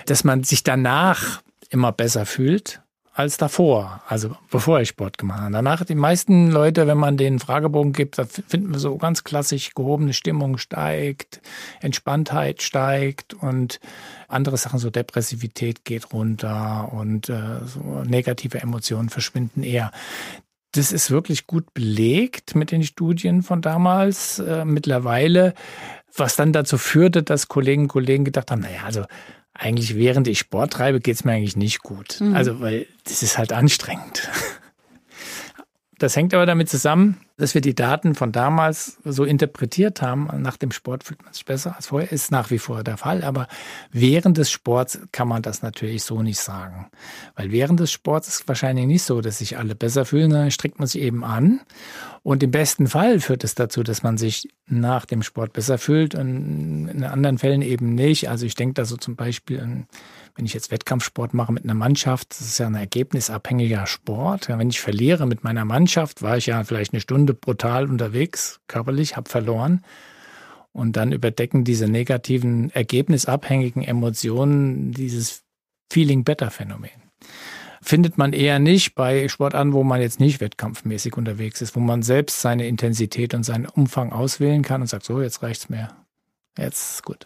Dass 0.08 0.24
man 0.24 0.44
sich 0.44 0.64
danach 0.64 1.44
immer 1.70 1.92
besser 1.92 2.26
fühlt 2.26 2.82
als 3.20 3.36
davor, 3.36 4.02
also 4.08 4.38
bevor 4.50 4.80
ich 4.80 4.88
Sport 4.88 5.18
gemacht 5.18 5.42
habe. 5.42 5.52
Danach 5.52 5.84
die 5.84 5.94
meisten 5.94 6.52
Leute, 6.52 6.88
wenn 6.88 6.98
man 6.98 7.18
den 7.18 7.40
Fragebogen 7.40 7.92
gibt, 7.92 8.18
da 8.18 8.24
finden 8.24 8.72
wir 8.72 8.80
so 8.80 8.98
ganz 8.98 9.26
klassisch 9.26 9.74
gehobene 9.76 10.14
Stimmung 10.14 10.58
steigt, 10.58 11.42
Entspanntheit 11.82 12.62
steigt 12.62 13.34
und 13.34 13.82
andere 14.30 14.56
Sachen, 14.56 14.80
so 14.80 14.90
Depressivität 14.90 15.84
geht 15.84 16.14
runter 16.14 16.94
und 16.94 17.28
äh, 17.28 17.60
so 17.66 18.06
negative 18.06 18.62
Emotionen 18.62 19.10
verschwinden 19.10 19.64
eher. 19.64 19.92
Das 20.72 20.94
ist 20.94 21.12
wirklich 21.12 21.46
gut 21.46 21.74
belegt 21.74 22.56
mit 22.56 22.72
den 22.72 22.84
Studien 22.84 23.44
von 23.44 23.62
damals. 23.62 24.40
Äh, 24.40 24.64
mittlerweile 24.64 25.56
was 26.16 26.36
dann 26.36 26.54
dazu 26.54 26.78
führte, 26.78 27.24
dass 27.24 27.48
Kollegen 27.48 27.84
und 27.84 27.88
Kollegen 27.90 28.26
gedacht 28.26 28.52
haben, 28.52 28.62
naja, 28.62 28.82
also 28.86 29.06
eigentlich 29.60 29.96
während 29.96 30.28
ich 30.28 30.40
Sport 30.40 30.74
treibe, 30.74 31.00
geht's 31.00 31.26
mir 31.26 31.34
eigentlich 31.34 31.58
nicht 31.58 31.84
gut. 31.84 32.22
Mhm. 32.22 32.36
Also, 32.36 32.60
weil 32.62 32.88
das 33.04 33.22
ist 33.22 33.38
halt 33.38 33.54
anstrengend. 33.54 34.28
Das 36.00 36.16
hängt 36.16 36.34
aber 36.34 36.46
damit 36.46 36.70
zusammen, 36.70 37.18
dass 37.36 37.54
wir 37.54 37.60
die 37.60 37.76
Daten 37.76 38.16
von 38.16 38.32
damals 38.32 39.00
so 39.04 39.26
interpretiert 39.26 40.02
haben. 40.02 40.30
Nach 40.42 40.56
dem 40.56 40.72
Sport 40.72 41.04
fühlt 41.04 41.22
man 41.26 41.34
sich 41.34 41.44
besser 41.44 41.76
als 41.76 41.88
vorher, 41.88 42.10
ist 42.10 42.32
nach 42.32 42.52
wie 42.52 42.58
vor 42.58 42.86
der 42.86 42.96
Fall. 42.96 43.22
Aber 43.22 43.50
während 43.92 44.38
des 44.38 44.50
Sports 44.50 45.00
kann 45.12 45.28
man 45.28 45.42
das 45.42 45.62
natürlich 45.62 46.04
so 46.04 46.24
nicht 46.24 46.40
sagen. 46.40 46.90
Weil 47.36 47.52
während 47.52 47.82
des 47.82 47.92
Sports 47.92 48.30
ist 48.30 48.36
es 48.36 48.48
wahrscheinlich 48.48 48.86
nicht 48.86 49.04
so, 49.04 49.20
dass 49.20 49.40
sich 49.40 49.58
alle 49.58 49.76
besser 49.76 50.06
fühlen, 50.06 50.32
sondern 50.32 50.52
streckt 50.52 50.80
man 50.80 50.88
sich 50.88 51.02
eben 51.02 51.26
an. 51.26 51.60
Und 52.30 52.44
im 52.44 52.52
besten 52.52 52.86
Fall 52.86 53.20
führt 53.22 53.44
es 53.44 53.56
dazu, 53.56 53.82
dass 53.82 54.04
man 54.04 54.20
sich 54.20 54.50
nach 54.68 55.08
dem 55.08 55.24
Sport 55.24 55.52
besser 55.52 55.80
fühlt 55.80 56.14
und 56.14 56.88
in 56.88 57.04
anderen 57.04 57.40
Fällen 57.40 57.64
eben 57.64 57.96
nicht. 57.96 58.30
Also 58.30 58.46
ich 58.46 58.54
denke 58.54 58.76
da 58.76 58.86
so 58.86 58.98
zum 58.98 59.16
Beispiel 59.16 59.60
an 59.60 59.88
wenn 60.36 60.46
ich 60.46 60.54
jetzt 60.54 60.70
Wettkampfsport 60.70 61.34
mache 61.34 61.52
mit 61.52 61.64
einer 61.64 61.74
Mannschaft, 61.74 62.30
das 62.30 62.42
ist 62.42 62.60
ja 62.60 62.68
ein 62.68 62.76
ergebnisabhängiger 62.76 63.88
Sport. 63.88 64.48
Wenn 64.48 64.70
ich 64.70 64.80
verliere 64.80 65.26
mit 65.26 65.44
meiner 65.44 65.66
Mannschaft, 65.66 66.22
war 66.22 66.38
ich 66.38 66.46
ja 66.46 66.64
vielleicht 66.64 66.94
eine 66.94 67.02
Stunde 67.02 67.34
brutal 67.34 67.90
unterwegs, 67.90 68.60
körperlich, 68.68 69.18
habe 69.18 69.28
verloren. 69.28 69.84
Und 70.72 70.98
dann 70.98 71.12
überdecken 71.12 71.64
diese 71.64 71.88
negativen, 71.88 72.70
ergebnisabhängigen 72.70 73.84
Emotionen 73.84 74.92
dieses 74.92 75.42
Feeling-Better-Phänomen. 75.92 77.09
Findet 77.82 78.18
man 78.18 78.34
eher 78.34 78.60
nicht 78.60 78.96
bei 78.96 79.28
Sportarten, 79.30 79.74
wo 79.74 79.84
man 79.84 80.02
jetzt 80.02 80.20
nicht 80.20 80.42
wettkampfmäßig 80.42 81.16
unterwegs 81.16 81.62
ist, 81.62 81.76
wo 81.76 81.80
man 81.80 82.04
selbst 82.04 82.42
seine 82.42 82.68
Intensität 82.68 83.34
und 83.34 83.44
seinen 83.44 83.66
Umfang 83.66 84.12
auswählen 84.12 84.64
kann 84.64 84.82
und 84.82 84.88
sagt, 84.88 85.06
so, 85.06 85.22
jetzt 85.22 85.42
reicht's 85.44 85.70
mir. 85.70 85.90
Jetzt 86.58 86.96
ist 86.96 87.04
gut. 87.04 87.26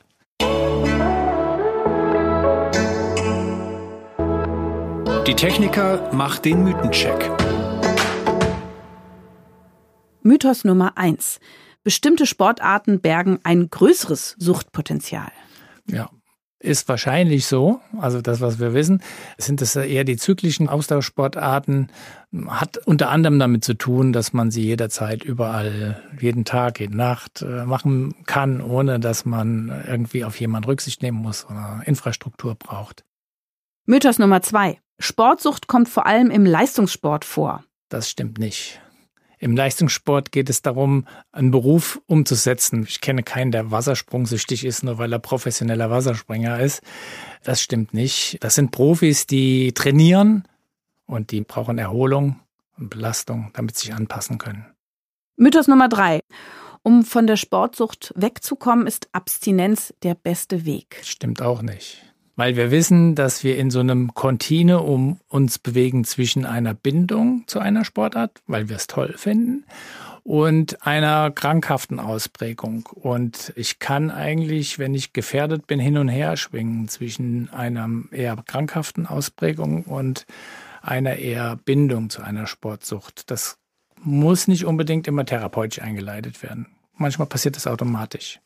Die 5.26 5.36
Techniker 5.36 6.12
macht 6.14 6.46
den 6.46 6.64
Mythencheck. 6.64 7.32
Mythos 10.22 10.64
Nummer 10.64 10.98
eins: 10.98 11.40
Bestimmte 11.84 12.26
Sportarten 12.26 13.02
bergen 13.02 13.40
ein 13.44 13.70
größeres 13.70 14.36
Suchtpotenzial. 14.38 15.32
Ja, 15.88 16.10
ist 16.64 16.88
wahrscheinlich 16.88 17.46
so. 17.46 17.82
Also 18.00 18.22
das, 18.22 18.42
was 18.42 18.60
wir 18.60 18.74
wissen, 18.74 19.02
sind 19.38 19.62
es 19.62 19.76
eher 19.76 20.04
die 20.04 20.18
zyklischen 20.18 20.70
Austauschsportarten. 20.70 21.90
Hat 22.48 22.78
unter 22.86 23.10
anderem 23.10 23.38
damit 23.38 23.64
zu 23.64 23.76
tun, 23.76 24.14
dass 24.14 24.34
man 24.34 24.50
sie 24.50 24.64
jederzeit 24.64 25.24
überall, 25.24 26.02
jeden 26.20 26.46
Tag, 26.46 26.80
jede 26.80 26.96
Nacht 26.96 27.42
äh, 27.42 27.66
machen 27.66 28.16
kann, 28.26 28.62
ohne 28.62 29.00
dass 29.00 29.26
man 29.26 29.84
irgendwie 29.88 30.24
auf 30.24 30.40
jemanden 30.40 30.70
Rücksicht 30.70 31.04
nehmen 31.04 31.20
muss 31.20 31.46
oder 31.46 31.82
Infrastruktur 31.86 32.56
braucht. 32.56 33.04
Mythos 33.86 34.18
Nummer 34.18 34.42
zwei. 34.42 34.80
Sportsucht 35.00 35.68
kommt 35.68 35.90
vor 35.90 36.06
allem 36.06 36.32
im 36.32 36.46
Leistungssport 36.46 37.26
vor. 37.26 37.64
Das 37.90 38.10
stimmt 38.10 38.40
nicht. 38.40 38.80
Im 39.44 39.58
Leistungssport 39.58 40.32
geht 40.32 40.50
es 40.50 40.62
darum, 40.62 41.06
einen 41.34 41.52
Beruf 41.52 42.00
umzusetzen. 42.06 42.86
Ich 42.88 43.02
kenne 43.02 43.24
keinen, 43.24 43.52
der 43.52 43.72
Wassersprungsüchtig 43.72 44.64
ist, 44.64 44.84
nur 44.84 45.00
weil 45.00 45.12
er 45.12 45.20
professioneller 45.20 45.90
Wasserspringer 45.90 46.62
ist. 46.62 46.82
Das 47.44 47.62
stimmt 47.62 47.94
nicht. 47.94 48.38
Das 48.40 48.56
sind 48.56 48.72
Profis, 48.72 49.28
die 49.28 49.74
trainieren 49.74 50.48
und 51.08 51.32
die 51.32 51.42
brauchen 51.42 51.78
Erholung 51.78 52.40
und 52.78 52.90
Belastung, 52.90 53.52
damit 53.52 53.76
sie 53.76 53.88
sich 53.88 53.94
anpassen 53.94 54.38
können. 54.38 54.66
Mythos 55.36 55.68
Nummer 55.68 55.90
drei. 55.90 56.22
Um 56.82 57.04
von 57.04 57.28
der 57.28 57.36
Sportsucht 57.36 58.14
wegzukommen, 58.16 58.88
ist 58.88 59.10
Abstinenz 59.12 59.94
der 60.04 60.16
beste 60.16 60.64
Weg. 60.64 61.02
Stimmt 61.04 61.42
auch 61.42 61.62
nicht 61.62 62.13
weil 62.36 62.56
wir 62.56 62.72
wissen, 62.72 63.16
dass 63.16 63.44
wir 63.44 63.58
in 63.58 63.70
so 63.70 63.80
einem 63.80 64.14
Kontinuum 64.14 65.20
uns 65.30 65.60
bewegen 65.60 66.04
zwischen 66.04 66.46
einer 66.46 66.74
Bindung 66.74 67.44
zu 67.48 67.60
einer 67.60 67.86
Sportart, 67.86 68.42
weil 68.48 68.70
wir 68.70 68.76
es 68.78 68.88
toll 68.88 69.14
finden, 69.18 69.66
und 70.24 70.86
einer 70.88 71.32
krankhaften 71.32 72.00
Ausprägung. 72.00 72.88
Und 72.94 73.52
ich 73.56 73.80
kann 73.80 74.10
eigentlich, 74.10 74.80
wenn 74.80 74.94
ich 74.94 75.14
gefährdet 75.14 75.68
bin, 75.68 75.80
hin 75.80 75.98
und 75.98 76.08
her 76.08 76.38
schwingen 76.38 76.88
zwischen 76.88 77.50
einer 77.50 77.90
eher 78.12 78.38
krankhaften 78.38 79.06
Ausprägung 79.06 79.84
und 79.84 80.26
einer 80.82 81.18
eher 81.18 81.58
Bindung 81.58 82.10
zu 82.10 82.22
einer 82.22 82.48
Sportsucht. 82.48 83.30
Das 83.32 83.58
muss 84.02 84.48
nicht 84.48 84.66
unbedingt 84.66 85.08
immer 85.08 85.26
therapeutisch 85.26 85.82
eingeleitet 85.82 86.42
werden. 86.42 86.68
Manchmal 86.96 87.28
passiert 87.28 87.56
das 87.56 87.68
automatisch. 87.68 88.40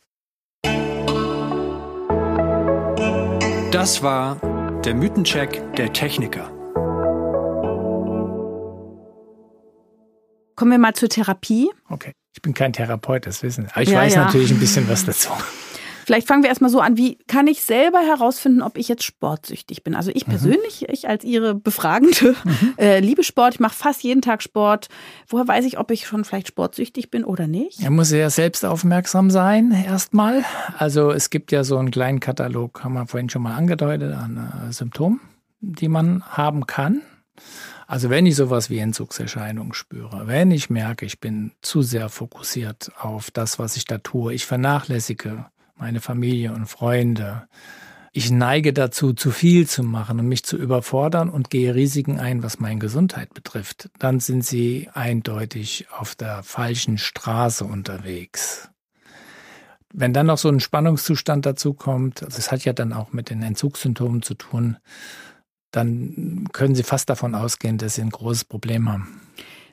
Das 3.71 4.01
war 4.01 4.37
der 4.85 4.95
Mythencheck 4.95 5.61
der 5.75 5.91
Techniker. 5.91 6.49
Kommen 10.55 10.71
wir 10.71 10.77
mal 10.77 10.93
zur 10.93 11.09
Therapie. 11.09 11.69
Okay. 11.89 12.13
Ich 12.33 12.41
bin 12.41 12.53
kein 12.53 12.71
Therapeut, 12.71 13.25
das 13.25 13.43
wissen 13.43 13.65
Sie. 13.65 13.71
Aber 13.71 13.81
ich 13.81 13.89
ja, 13.89 13.99
weiß 13.99 14.15
ja. 14.15 14.25
natürlich 14.25 14.51
ein 14.51 14.59
bisschen 14.59 14.89
was 14.89 15.05
dazu. 15.05 15.29
Vielleicht 16.07 16.25
fangen 16.25 16.41
wir 16.41 16.47
erstmal 16.47 16.71
so 16.71 16.79
an, 16.79 16.95
wie 16.95 17.17
kann 17.27 17.47
ich 17.47 17.63
selber 17.63 17.99
herausfinden, 17.99 18.61
ob 18.61 18.77
ich 18.77 18.87
jetzt 18.87 19.03
sportsüchtig 19.03 19.83
bin? 19.83 19.93
Also 19.93 20.09
ich 20.13 20.25
mhm. 20.25 20.31
persönlich, 20.31 20.85
mhm. 20.87 20.93
ich 20.93 21.09
als 21.09 21.25
Ihre 21.25 21.53
Befragende, 21.53 22.33
mhm. 22.45 22.75
äh, 22.77 23.01
liebe 23.01 23.25
Sport, 23.25 23.55
ich 23.55 23.59
mache 23.59 23.75
fast 23.75 24.03
jeden 24.03 24.21
Tag 24.21 24.41
Sport. 24.41 24.87
Woher 25.27 25.45
weiß 25.45 25.65
ich, 25.65 25.77
ob 25.77 25.91
ich 25.91 26.07
schon 26.07 26.23
vielleicht 26.23 26.47
sportsüchtig 26.47 27.11
bin 27.11 27.25
oder 27.25 27.45
nicht? 27.47 27.81
Er 27.81 27.89
muss 27.89 28.09
ja 28.11 28.29
selbst 28.29 28.63
aufmerksam 28.63 29.29
sein, 29.29 29.73
erstmal. 29.85 30.45
Also 30.77 31.11
es 31.11 31.29
gibt 31.29 31.51
ja 31.51 31.65
so 31.65 31.77
einen 31.77 31.91
kleinen 31.91 32.21
Katalog, 32.21 32.85
haben 32.85 32.93
wir 32.93 33.05
vorhin 33.05 33.29
schon 33.29 33.41
mal 33.41 33.57
angedeutet, 33.57 34.13
an 34.13 34.69
äh, 34.69 34.71
Symptomen, 34.71 35.19
die 35.59 35.89
man 35.89 36.23
haben 36.23 36.67
kann. 36.67 37.01
Also 37.85 38.09
wenn 38.09 38.25
ich 38.25 38.37
sowas 38.37 38.69
wie 38.69 38.77
Entzugserscheinungen 38.77 39.73
spüre, 39.73 40.25
wenn 40.27 40.51
ich 40.51 40.69
merke, 40.69 41.05
ich 41.05 41.19
bin 41.19 41.51
zu 41.61 41.81
sehr 41.81 42.07
fokussiert 42.07 42.93
auf 42.97 43.29
das, 43.29 43.59
was 43.59 43.75
ich 43.75 43.83
da 43.83 43.97
tue, 43.97 44.33
ich 44.33 44.45
vernachlässige 44.45 45.47
meine 45.77 46.01
Familie 46.01 46.53
und 46.53 46.67
Freunde. 46.67 47.47
Ich 48.13 48.31
neige 48.31 48.73
dazu, 48.73 49.13
zu 49.13 49.31
viel 49.31 49.67
zu 49.67 49.83
machen 49.83 50.19
und 50.19 50.27
mich 50.27 50.43
zu 50.43 50.57
überfordern 50.57 51.29
und 51.29 51.49
gehe 51.49 51.75
Risiken 51.75 52.19
ein, 52.19 52.41
was 52.41 52.59
meine 52.59 52.79
Gesundheit 52.79 53.33
betrifft. 53.33 53.89
Dann 53.99 54.19
sind 54.19 54.43
sie 54.43 54.89
eindeutig 54.93 55.87
auf 55.95 56.15
der 56.15 56.41
falschen 56.41 56.97
Straße 56.97 57.63
unterwegs. 57.63 58.69
Wenn 59.93 60.13
dann 60.13 60.25
noch 60.25 60.37
so 60.37 60.49
ein 60.49 60.59
Spannungszustand 60.59 61.45
dazu 61.45 61.73
kommt, 61.73 62.23
also 62.23 62.37
es 62.37 62.51
hat 62.51 62.65
ja 62.65 62.73
dann 62.73 62.91
auch 62.91 63.13
mit 63.13 63.29
den 63.29 63.41
Entzugssymptomen 63.43 64.21
zu 64.21 64.33
tun, 64.33 64.77
dann 65.71 66.47
können 66.53 66.75
Sie 66.75 66.83
fast 66.83 67.09
davon 67.09 67.35
ausgehen, 67.35 67.77
dass 67.77 67.95
Sie 67.95 68.01
ein 68.01 68.09
großes 68.09 68.45
Problem 68.45 68.89
haben. 68.89 69.26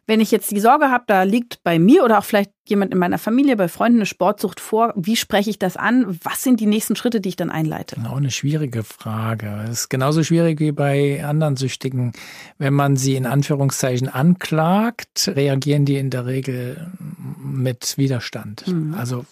Wenn 0.07 0.21
ich 0.21 0.31
jetzt 0.31 0.51
die 0.51 0.61
Sorge 0.61 0.91
habe, 0.91 1.05
da 1.07 1.23
liegt 1.23 1.63
bei 1.63 1.79
mir 1.79 2.05
oder 2.05 2.19
auch 2.19 2.25
vielleicht 2.25 2.51
jemand 2.67 2.93
in 2.93 2.99
meiner 2.99 3.19
Familie, 3.19 3.57
bei 3.57 3.69
Freunden 3.69 3.99
eine 3.99 4.07
Sportsucht 4.07 4.61
vor, 4.61 4.93
wie 4.97 5.17
spreche 5.17 5.51
ich 5.51 5.59
das 5.59 5.77
an? 5.77 6.19
Was 6.23 6.43
sind 6.43 6.61
die 6.61 6.67
nächsten 6.67 6.97
Schritte, 6.97 7.21
die 7.21 7.31
ich 7.31 7.37
dann 7.37 7.51
einleite? 7.51 7.97
Genau, 7.97 8.17
eine 8.17 8.31
schwierige 8.31 8.85
Frage. 8.85 9.65
Es 9.65 9.81
ist 9.81 9.89
genauso 9.89 10.23
schwierig 10.23 10.61
wie 10.61 10.73
bei 10.73 11.25
anderen 11.25 11.57
Süchtigen. 11.57 12.13
Wenn 12.59 12.75
man 12.75 12.97
sie 12.97 13.17
in 13.17 13.27
Anführungszeichen 13.27 14.09
anklagt, 14.09 15.31
reagieren 15.35 15.85
die 15.85 15.97
in 15.97 16.11
der 16.11 16.27
Regel 16.27 16.91
mit 17.43 17.97
Widerstand. 17.97 18.67
Mhm. 18.67 18.95
Also 18.95 19.25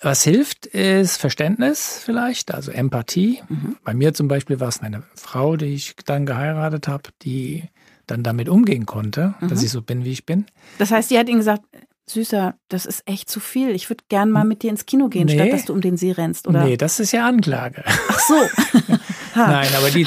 was 0.00 0.22
hilft, 0.22 0.66
ist 0.66 1.16
Verständnis 1.16 2.00
vielleicht, 2.04 2.54
also 2.54 2.70
Empathie. 2.70 3.42
Mhm. 3.48 3.76
Bei 3.82 3.94
mir 3.94 4.14
zum 4.14 4.28
Beispiel 4.28 4.60
war 4.60 4.68
es 4.68 4.80
meine 4.80 5.02
Frau, 5.14 5.56
die 5.56 5.66
ich 5.66 5.96
dann 6.04 6.24
geheiratet 6.24 6.86
habe, 6.86 7.10
die 7.22 7.64
dann 8.10 8.22
damit 8.22 8.48
umgehen 8.48 8.86
konnte, 8.86 9.34
mhm. 9.40 9.48
dass 9.48 9.62
ich 9.62 9.70
so 9.70 9.82
bin, 9.82 10.04
wie 10.04 10.12
ich 10.12 10.26
bin. 10.26 10.46
Das 10.78 10.90
heißt, 10.90 11.08
sie 11.08 11.18
hat 11.18 11.28
ihnen 11.28 11.38
gesagt, 11.38 11.62
Süßer, 12.10 12.54
das 12.68 12.86
ist 12.86 13.02
echt 13.06 13.28
zu 13.28 13.38
viel. 13.38 13.70
Ich 13.70 13.90
würde 13.90 14.04
gern 14.08 14.30
mal 14.30 14.44
mit 14.44 14.62
dir 14.62 14.70
ins 14.70 14.86
Kino 14.86 15.08
gehen, 15.08 15.26
nee. 15.26 15.34
statt 15.34 15.52
dass 15.52 15.66
du 15.66 15.74
um 15.74 15.80
den 15.80 15.96
See 15.96 16.12
rennst, 16.12 16.48
oder? 16.48 16.64
Nee, 16.64 16.76
das 16.76 17.00
ist 17.00 17.12
ja 17.12 17.26
Anklage. 17.26 17.84
Ach 17.86 18.20
so. 18.20 18.34
Nein, 19.34 19.68
aber 19.76 19.90
die, 19.90 20.06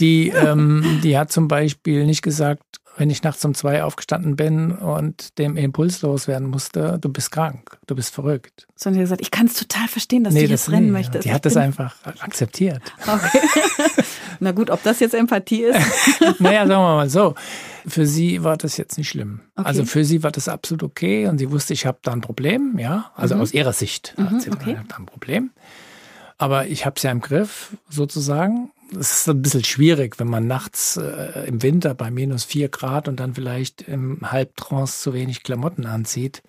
die, 0.00 0.28
ähm, 0.36 1.00
die 1.02 1.16
hat 1.16 1.32
zum 1.32 1.48
Beispiel 1.48 2.04
nicht 2.06 2.22
gesagt, 2.22 2.62
wenn 2.96 3.10
ich 3.10 3.22
nachts 3.22 3.44
um 3.44 3.54
zwei 3.54 3.84
aufgestanden 3.84 4.36
bin 4.36 4.72
und 4.72 5.38
dem 5.38 5.56
Impuls 5.56 6.02
loswerden 6.02 6.48
musste, 6.48 6.98
du 7.00 7.10
bist 7.10 7.30
krank, 7.30 7.78
du 7.86 7.94
bist 7.94 8.14
verrückt. 8.14 8.66
Sondern 8.74 8.94
sie 8.94 9.00
hat 9.00 9.04
gesagt, 9.04 9.20
ich 9.20 9.30
kann 9.30 9.46
es 9.46 9.54
total 9.54 9.86
verstehen, 9.88 10.24
dass 10.24 10.34
nee, 10.34 10.44
du 10.44 10.50
jetzt 10.50 10.68
das 10.68 10.72
rennen 10.72 10.86
nee. 10.86 10.92
möchtest. 10.92 11.24
Die 11.24 11.32
hat 11.32 11.44
das 11.44 11.56
einfach 11.56 11.94
akzeptiert. 12.20 12.82
Okay. 13.06 13.40
Na 14.40 14.52
gut, 14.52 14.70
ob 14.70 14.82
das 14.82 15.00
jetzt 15.00 15.14
Empathie 15.14 15.64
ist? 15.64 15.78
naja, 16.40 16.66
sagen 16.66 16.68
wir 16.68 16.96
mal 16.96 17.10
so. 17.10 17.34
Für 17.86 18.06
sie 18.06 18.42
war 18.42 18.56
das 18.56 18.76
jetzt 18.76 18.98
nicht 18.98 19.08
schlimm. 19.08 19.40
Okay. 19.54 19.68
Also 19.68 19.84
für 19.84 20.04
sie 20.04 20.22
war 20.22 20.32
das 20.32 20.48
absolut 20.48 20.82
okay 20.82 21.26
und 21.26 21.38
sie 21.38 21.50
wusste, 21.50 21.72
ich 21.72 21.86
habe 21.86 21.98
da 22.02 22.12
ein 22.12 22.20
Problem, 22.20 22.78
ja. 22.78 23.12
Also 23.14 23.36
mhm. 23.36 23.42
aus 23.42 23.54
ihrer 23.54 23.72
Sicht 23.72 24.14
mhm, 24.16 24.30
hat 24.30 24.42
sie 24.42 24.50
okay. 24.50 24.76
da 24.88 24.96
ein 24.96 25.06
Problem. 25.06 25.50
Aber 26.38 26.66
ich 26.66 26.84
habe 26.84 26.96
es 26.96 27.02
ja 27.02 27.10
im 27.10 27.20
Griff, 27.20 27.76
sozusagen 27.88 28.70
es 28.92 29.20
ist 29.20 29.28
ein 29.28 29.42
bisschen 29.42 29.64
schwierig, 29.64 30.18
wenn 30.18 30.28
man 30.28 30.46
nachts 30.46 30.96
äh, 30.96 31.46
im 31.46 31.62
Winter 31.62 31.94
bei 31.94 32.10
minus 32.10 32.44
vier 32.44 32.68
Grad 32.68 33.08
und 33.08 33.18
dann 33.18 33.34
vielleicht 33.34 33.82
im 33.82 34.30
Halbtrance 34.30 35.00
zu 35.00 35.12
wenig 35.12 35.42
Klamotten 35.42 35.86
anzieht, 35.86 36.42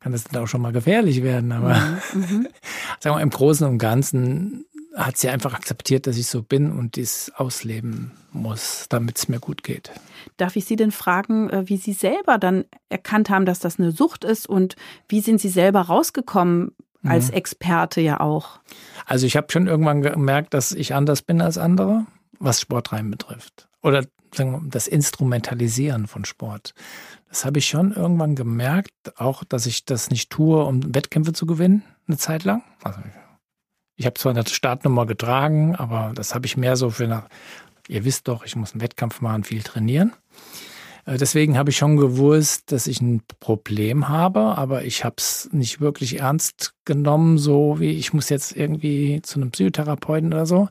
kann 0.00 0.12
das 0.12 0.24
dann 0.24 0.42
auch 0.42 0.48
schon 0.48 0.62
mal 0.62 0.72
gefährlich 0.72 1.22
werden. 1.22 1.52
Aber 1.52 1.74
mhm. 1.74 2.20
mhm. 2.20 2.48
sagen 3.00 3.16
wir, 3.16 3.22
im 3.22 3.30
Großen 3.30 3.66
und 3.66 3.78
Ganzen 3.78 4.64
hat 4.96 5.16
sie 5.16 5.28
einfach 5.28 5.54
akzeptiert, 5.54 6.06
dass 6.06 6.16
ich 6.16 6.26
so 6.26 6.42
bin 6.42 6.70
und 6.72 6.96
dies 6.96 7.32
ausleben 7.34 8.12
muss, 8.32 8.86
damit 8.88 9.18
es 9.18 9.28
mir 9.28 9.40
gut 9.40 9.62
geht. 9.62 9.90
Darf 10.36 10.56
ich 10.56 10.64
Sie 10.64 10.76
denn 10.76 10.92
fragen, 10.92 11.50
äh, 11.50 11.68
wie 11.68 11.76
Sie 11.76 11.92
selber 11.92 12.38
dann 12.38 12.64
erkannt 12.88 13.30
haben, 13.30 13.46
dass 13.46 13.58
das 13.58 13.78
eine 13.78 13.92
Sucht 13.92 14.24
ist 14.24 14.48
und 14.48 14.76
wie 15.08 15.20
sind 15.20 15.40
Sie 15.40 15.48
selber 15.48 15.82
rausgekommen 15.82 16.72
als. 17.10 17.30
Experte 17.30 18.00
ja 18.00 18.20
auch? 18.20 18.60
Also 19.06 19.26
ich 19.26 19.36
habe 19.36 19.48
schon 19.50 19.66
irgendwann 19.66 20.02
gemerkt, 20.02 20.54
dass 20.54 20.72
ich 20.72 20.94
anders 20.94 21.22
bin 21.22 21.40
als 21.40 21.58
andere, 21.58 22.06
was 22.38 22.60
Sportreihen 22.60 23.10
betrifft. 23.10 23.68
Oder 23.82 24.04
sagen 24.34 24.52
wir, 24.52 24.70
das 24.70 24.86
Instrumentalisieren 24.86 26.06
von 26.06 26.24
Sport. 26.24 26.74
Das 27.28 27.44
habe 27.44 27.58
ich 27.58 27.66
schon 27.66 27.92
irgendwann 27.92 28.34
gemerkt, 28.34 28.92
auch 29.16 29.44
dass 29.44 29.66
ich 29.66 29.84
das 29.84 30.10
nicht 30.10 30.30
tue, 30.30 30.64
um 30.64 30.94
Wettkämpfe 30.94 31.32
zu 31.32 31.46
gewinnen, 31.46 31.82
eine 32.06 32.16
Zeit 32.16 32.44
lang. 32.44 32.62
Also 32.82 33.00
ich 33.96 34.06
habe 34.06 34.14
zwar 34.14 34.32
eine 34.32 34.46
Startnummer 34.46 35.06
getragen, 35.06 35.76
aber 35.76 36.12
das 36.14 36.34
habe 36.34 36.46
ich 36.46 36.56
mehr 36.56 36.76
so 36.76 36.90
für 36.90 37.04
eine, 37.04 37.24
ihr 37.88 38.04
wisst 38.04 38.28
doch, 38.28 38.44
ich 38.44 38.56
muss 38.56 38.72
einen 38.72 38.80
Wettkampf 38.80 39.20
machen, 39.20 39.44
viel 39.44 39.62
trainieren. 39.62 40.12
Äh, 41.06 41.18
deswegen 41.18 41.56
habe 41.58 41.70
ich 41.70 41.76
schon 41.76 41.96
gewusst, 41.96 42.72
dass 42.72 42.86
ich 42.86 43.00
ein 43.00 43.22
Problem 43.40 44.08
habe, 44.08 44.40
aber 44.58 44.84
ich 44.84 45.04
habe 45.04 45.16
es 45.18 45.48
nicht 45.52 45.80
wirklich 45.80 46.20
ernst 46.20 46.74
genommen, 46.84 47.38
so 47.38 47.80
wie 47.80 47.90
ich 47.90 48.12
muss 48.12 48.28
jetzt 48.28 48.56
irgendwie 48.56 49.20
zu 49.22 49.40
einem 49.40 49.50
Psychotherapeuten 49.50 50.32
oder 50.32 50.46
so. 50.46 50.68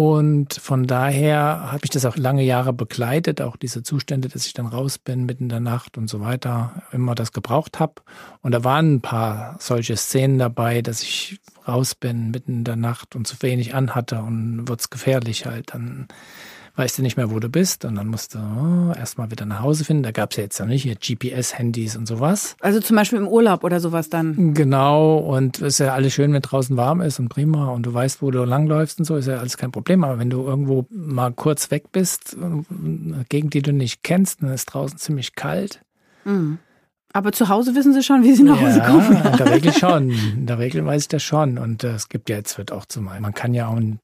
Und 0.00 0.54
von 0.54 0.86
daher 0.86 1.72
habe 1.72 1.80
ich 1.84 1.90
das 1.90 2.06
auch 2.06 2.16
lange 2.16 2.42
Jahre 2.42 2.72
begleitet, 2.72 3.42
auch 3.42 3.56
diese 3.56 3.82
Zustände, 3.82 4.28
dass 4.28 4.46
ich 4.46 4.54
dann 4.54 4.64
raus 4.66 4.96
bin 4.96 5.26
mitten 5.26 5.44
in 5.44 5.48
der 5.50 5.60
Nacht 5.60 5.98
und 5.98 6.08
so 6.08 6.20
weiter, 6.20 6.84
immer 6.90 7.14
das 7.14 7.32
gebraucht 7.32 7.80
habe. 7.80 7.96
Und 8.40 8.52
da 8.52 8.64
waren 8.64 8.94
ein 8.94 9.00
paar 9.02 9.56
solche 9.60 9.98
Szenen 9.98 10.38
dabei, 10.38 10.80
dass 10.80 11.02
ich 11.02 11.38
raus 11.68 11.94
bin 11.94 12.30
mitten 12.30 12.58
in 12.58 12.64
der 12.64 12.76
Nacht 12.76 13.14
und 13.14 13.26
zu 13.26 13.36
wenig 13.42 13.74
anhatte 13.74 14.22
und 14.22 14.68
wird's 14.68 14.88
gefährlich 14.88 15.44
halt. 15.44 15.74
Dann 15.74 16.08
weißt 16.80 16.96
du 16.96 17.02
nicht 17.02 17.18
mehr, 17.18 17.30
wo 17.30 17.38
du 17.38 17.50
bist 17.50 17.84
und 17.84 17.96
dann 17.96 18.06
musst 18.06 18.34
du 18.34 18.38
oh, 18.38 18.98
erstmal 18.98 19.30
wieder 19.30 19.44
nach 19.44 19.60
Hause 19.60 19.84
finden. 19.84 20.02
Da 20.02 20.12
gab 20.12 20.30
es 20.30 20.38
ja 20.38 20.44
jetzt 20.44 20.58
noch 20.60 20.66
nicht 20.66 20.82
hier 20.82 20.94
GPS-Handys 20.96 21.94
und 21.94 22.06
sowas. 22.06 22.56
Also 22.60 22.80
zum 22.80 22.96
Beispiel 22.96 23.18
im 23.18 23.28
Urlaub 23.28 23.64
oder 23.64 23.80
sowas 23.80 24.08
dann. 24.08 24.54
Genau, 24.54 25.18
und 25.18 25.58
es 25.58 25.74
ist 25.74 25.78
ja 25.80 25.92
alles 25.92 26.14
schön, 26.14 26.32
wenn 26.32 26.40
draußen 26.40 26.78
warm 26.78 27.02
ist 27.02 27.18
und 27.18 27.28
prima 27.28 27.68
und 27.68 27.84
du 27.84 27.92
weißt, 27.92 28.22
wo 28.22 28.30
du 28.30 28.44
langläufst 28.44 28.98
und 28.98 29.04
so, 29.04 29.16
ist 29.16 29.28
ja 29.28 29.36
alles 29.36 29.58
kein 29.58 29.72
Problem. 29.72 30.04
Aber 30.04 30.18
wenn 30.18 30.30
du 30.30 30.42
irgendwo 30.42 30.86
mal 30.88 31.32
kurz 31.32 31.70
weg 31.70 31.92
bist, 31.92 32.34
eine 32.40 33.26
Gegend, 33.28 33.52
die 33.52 33.60
du 33.60 33.74
nicht 33.74 34.02
kennst, 34.02 34.42
dann 34.42 34.50
ist 34.50 34.64
draußen 34.64 34.96
ziemlich 34.96 35.34
kalt. 35.34 35.82
Mhm. 36.24 36.60
Aber 37.12 37.32
zu 37.32 37.50
Hause 37.50 37.74
wissen 37.74 37.92
Sie 37.92 38.02
schon, 38.02 38.22
wie 38.22 38.32
Sie 38.32 38.42
nach 38.42 38.58
Hause 38.58 38.78
ja, 38.78 38.88
kommen. 38.88 39.22
in 39.22 39.36
der 39.36 39.50
Regel 39.50 39.72
schon. 39.74 40.10
In 40.10 40.46
der 40.46 40.58
Regel 40.58 40.86
weiß 40.86 41.02
ich 41.02 41.08
das 41.08 41.22
schon. 41.22 41.58
Und 41.58 41.84
äh, 41.84 41.92
es 41.92 42.08
gibt 42.08 42.30
ja 42.30 42.36
jetzt 42.36 42.56
wird 42.56 42.72
auch 42.72 42.86
zum 42.86 43.04
man 43.04 43.34
kann 43.34 43.52
ja 43.52 43.68
auch 43.68 43.76
ein 43.76 43.98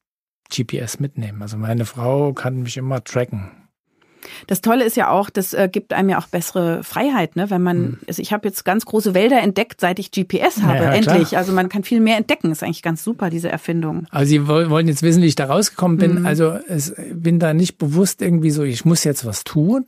GPS 0.49 0.99
mitnehmen. 0.99 1.41
Also 1.41 1.57
meine 1.57 1.85
Frau 1.85 2.33
kann 2.33 2.61
mich 2.63 2.77
immer 2.77 3.03
tracken. 3.03 3.66
Das 4.47 4.61
Tolle 4.61 4.83
ist 4.83 4.97
ja 4.97 5.09
auch, 5.09 5.29
das 5.29 5.53
äh, 5.53 5.69
gibt 5.71 5.93
einem 5.93 6.09
ja 6.09 6.19
auch 6.19 6.27
bessere 6.27 6.83
Freiheit, 6.83 7.35
ne? 7.35 7.49
Wenn 7.49 7.61
man, 7.61 7.77
hm. 7.77 7.97
also 8.07 8.21
ich 8.21 8.33
habe 8.33 8.47
jetzt 8.47 8.65
ganz 8.65 8.85
große 8.85 9.13
Wälder 9.13 9.41
entdeckt, 9.41 9.81
seit 9.81 9.99
ich 9.99 10.11
GPS 10.11 10.61
habe, 10.61 10.85
ja, 10.85 10.93
endlich. 10.93 11.29
Klar. 11.29 11.39
Also 11.39 11.53
man 11.53 11.69
kann 11.69 11.83
viel 11.83 11.99
mehr 11.99 12.17
entdecken. 12.17 12.51
Ist 12.51 12.63
eigentlich 12.63 12.81
ganz 12.81 13.03
super, 13.03 13.29
diese 13.29 13.49
Erfindung. 13.49 14.05
Also 14.11 14.29
Sie 14.29 14.47
wollen 14.47 14.87
jetzt 14.87 15.03
wissen, 15.03 15.21
wie 15.21 15.27
ich 15.27 15.35
da 15.35 15.45
rausgekommen 15.45 15.97
bin. 15.97 16.19
Mhm. 16.19 16.25
Also 16.25 16.57
es 16.67 16.93
bin 17.13 17.39
da 17.39 17.53
nicht 17.53 17.77
bewusst 17.77 18.21
irgendwie 18.21 18.51
so, 18.51 18.63
ich 18.63 18.85
muss 18.85 19.03
jetzt 19.03 19.25
was 19.25 19.43
tun, 19.43 19.85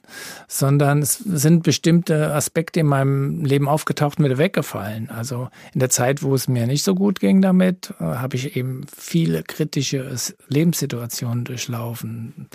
sondern 0.48 1.02
es 1.02 1.18
sind 1.18 1.64
bestimmte 1.64 2.34
Aspekte 2.34 2.80
in 2.80 2.88
meinem 2.88 3.44
Leben 3.44 3.68
aufgetaucht 3.68 4.20
und 4.20 4.26
wieder 4.26 4.38
weggefallen. 4.38 5.10
Also 5.10 5.50
in 5.74 5.80
der 5.80 5.90
Zeit, 5.90 6.24
wo 6.24 6.36
es 6.36 6.48
mir 6.48 6.68
nicht 6.68 6.84
so 6.84 6.96
gut 6.96 7.20
ging 7.20 7.42
damit, 7.42 7.94
äh, 8.00 8.04
habe 8.04 8.36
ich 8.36 8.56
eben 8.56 8.86
viele 8.96 9.44
kritische 9.44 10.16
Lebenssituationen 10.48 11.44
durchlaufen 11.44 12.50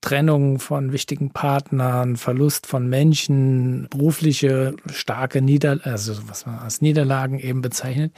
Trennung 0.00 0.58
von 0.60 0.92
wichtigen 0.92 1.30
Partnern, 1.30 2.16
Verlust 2.16 2.66
von 2.66 2.88
Menschen, 2.88 3.88
berufliche 3.90 4.76
starke 4.92 5.42
Nieder 5.42 5.80
also 5.82 6.28
was 6.28 6.46
man 6.46 6.58
als 6.58 6.80
Niederlagen 6.80 7.38
eben 7.38 7.62
bezeichnet. 7.62 8.12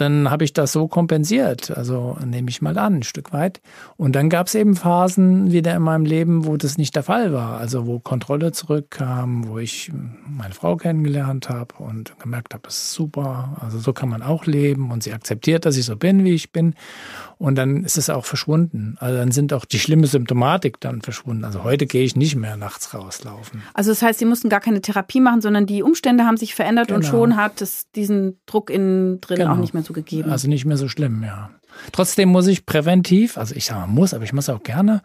Dann 0.00 0.30
habe 0.30 0.44
ich 0.44 0.52
das 0.52 0.72
so 0.72 0.86
kompensiert. 0.86 1.70
Also 1.76 2.16
nehme 2.24 2.50
ich 2.50 2.62
mal 2.62 2.78
an, 2.78 2.96
ein 2.96 3.02
Stück 3.02 3.32
weit. 3.32 3.60
Und 3.96 4.14
dann 4.14 4.30
gab 4.30 4.46
es 4.46 4.54
eben 4.54 4.76
Phasen 4.76 5.50
wieder 5.50 5.74
in 5.74 5.82
meinem 5.82 6.04
Leben, 6.04 6.46
wo 6.46 6.56
das 6.56 6.78
nicht 6.78 6.94
der 6.94 7.02
Fall 7.02 7.32
war. 7.32 7.58
Also 7.58 7.86
wo 7.86 7.98
Kontrolle 7.98 8.52
zurückkam, 8.52 9.48
wo 9.48 9.58
ich 9.58 9.90
meine 10.26 10.54
Frau 10.54 10.76
kennengelernt 10.76 11.48
habe 11.48 11.74
und 11.78 12.18
gemerkt 12.20 12.54
habe, 12.54 12.62
das 12.64 12.76
ist 12.76 12.92
super. 12.92 13.56
Also 13.60 13.78
so 13.78 13.92
kann 13.92 14.08
man 14.08 14.22
auch 14.22 14.46
leben 14.46 14.90
und 14.92 15.02
sie 15.02 15.12
akzeptiert, 15.12 15.66
dass 15.66 15.76
ich 15.76 15.84
so 15.84 15.96
bin, 15.96 16.24
wie 16.24 16.34
ich 16.34 16.52
bin. 16.52 16.74
Und 17.38 17.56
dann 17.56 17.84
ist 17.84 17.98
es 17.98 18.10
auch 18.10 18.24
verschwunden. 18.24 18.96
Also 19.00 19.16
dann 19.16 19.32
sind 19.32 19.52
auch 19.52 19.64
die 19.64 19.78
schlimme 19.78 20.06
Symptomatik 20.06 20.80
dann 20.80 21.02
verschwunden. 21.02 21.44
Also 21.44 21.64
heute 21.64 21.86
gehe 21.86 22.04
ich 22.04 22.16
nicht 22.16 22.36
mehr 22.36 22.56
nachts 22.56 22.94
rauslaufen. 22.94 23.62
Also 23.74 23.90
das 23.90 24.02
heißt, 24.02 24.18
Sie 24.18 24.24
mussten 24.24 24.48
gar 24.48 24.60
keine 24.60 24.80
Therapie 24.80 25.20
machen, 25.20 25.40
sondern 25.40 25.66
die 25.66 25.82
Umstände 25.82 26.24
haben 26.24 26.36
sich 26.36 26.54
verändert 26.54 26.88
genau. 26.88 26.98
und 26.98 27.04
schon 27.04 27.36
hat 27.36 27.60
es 27.62 27.90
diesen 27.92 28.38
Druck 28.46 28.70
innen 28.70 29.20
drin 29.20 29.38
genau. 29.38 29.52
auch 29.52 29.56
nicht 29.56 29.74
mehr 29.74 29.82
so 29.82 29.87
gegeben. 29.92 30.30
Also 30.30 30.48
nicht 30.48 30.64
mehr 30.64 30.76
so 30.76 30.88
schlimm, 30.88 31.22
ja. 31.22 31.50
Trotzdem 31.92 32.28
muss 32.30 32.46
ich 32.46 32.66
präventiv, 32.66 33.38
also 33.38 33.54
ich 33.54 33.66
sage 33.66 33.90
muss, 33.90 34.14
aber 34.14 34.24
ich 34.24 34.32
muss 34.32 34.48
auch 34.48 34.62
gerne, 34.62 35.02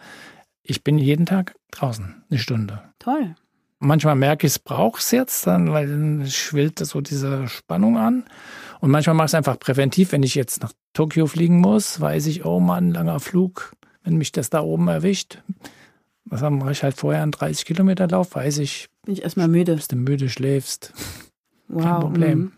ich 0.64 0.84
bin 0.84 0.98
jeden 0.98 1.26
Tag 1.26 1.56
draußen, 1.72 2.24
eine 2.30 2.40
Stunde. 2.40 2.82
Toll. 3.00 3.36
Manchmal 3.80 4.16
merke 4.16 4.48
ich, 4.48 4.54
es 4.54 4.60
brauche 4.60 5.00
es 5.00 5.12
jetzt, 5.12 5.46
dann, 5.46 5.74
weil 5.74 5.88
dann 5.88 6.26
schwillt 6.28 6.80
so 6.80 7.02
diese 7.02 7.50
Spannung 7.50 7.98
an. 7.98 8.24
Und 8.80 8.92
manchmal 8.92 9.14
mache 9.14 9.26
ich 9.26 9.32
es 9.32 9.36
einfach 9.36 9.60
präventiv. 9.60 10.14
Wenn 10.14 10.24
ich 10.24 10.36
jetzt 10.36 10.62
nach 10.62 10.72
Tokio 10.94 11.28
fliegen 11.28 11.60
muss, 11.60 12.00
weiß 12.00 12.28
ich, 12.28 12.46
oh 12.46 12.62
Mann, 12.62 12.92
langer 12.92 13.20
Flug, 13.20 13.74
wenn 14.04 14.16
mich 14.16 14.32
das 14.32 14.50
da 14.50 14.62
oben 14.62 14.88
erwischt. 14.88 15.40
Was 16.24 16.42
mache 16.42 16.72
ich 16.72 16.84
halt 16.84 16.96
vorher 16.96 17.24
einen 17.24 17.32
30 17.32 17.66
Kilometer 17.66 18.08
Lauf, 18.08 18.36
weiß 18.36 18.60
ich. 18.60 18.88
Bin 19.04 19.14
ich 19.14 19.24
erstmal 19.24 19.50
müde. 19.50 19.76
Bist 19.76 19.92
du 19.92 19.98
müde, 19.98 20.30
schläfst. 20.30 20.94
Wow. 21.68 21.84
Kein 21.84 22.00
Problem. 22.00 22.40
Mhm. 22.40 22.52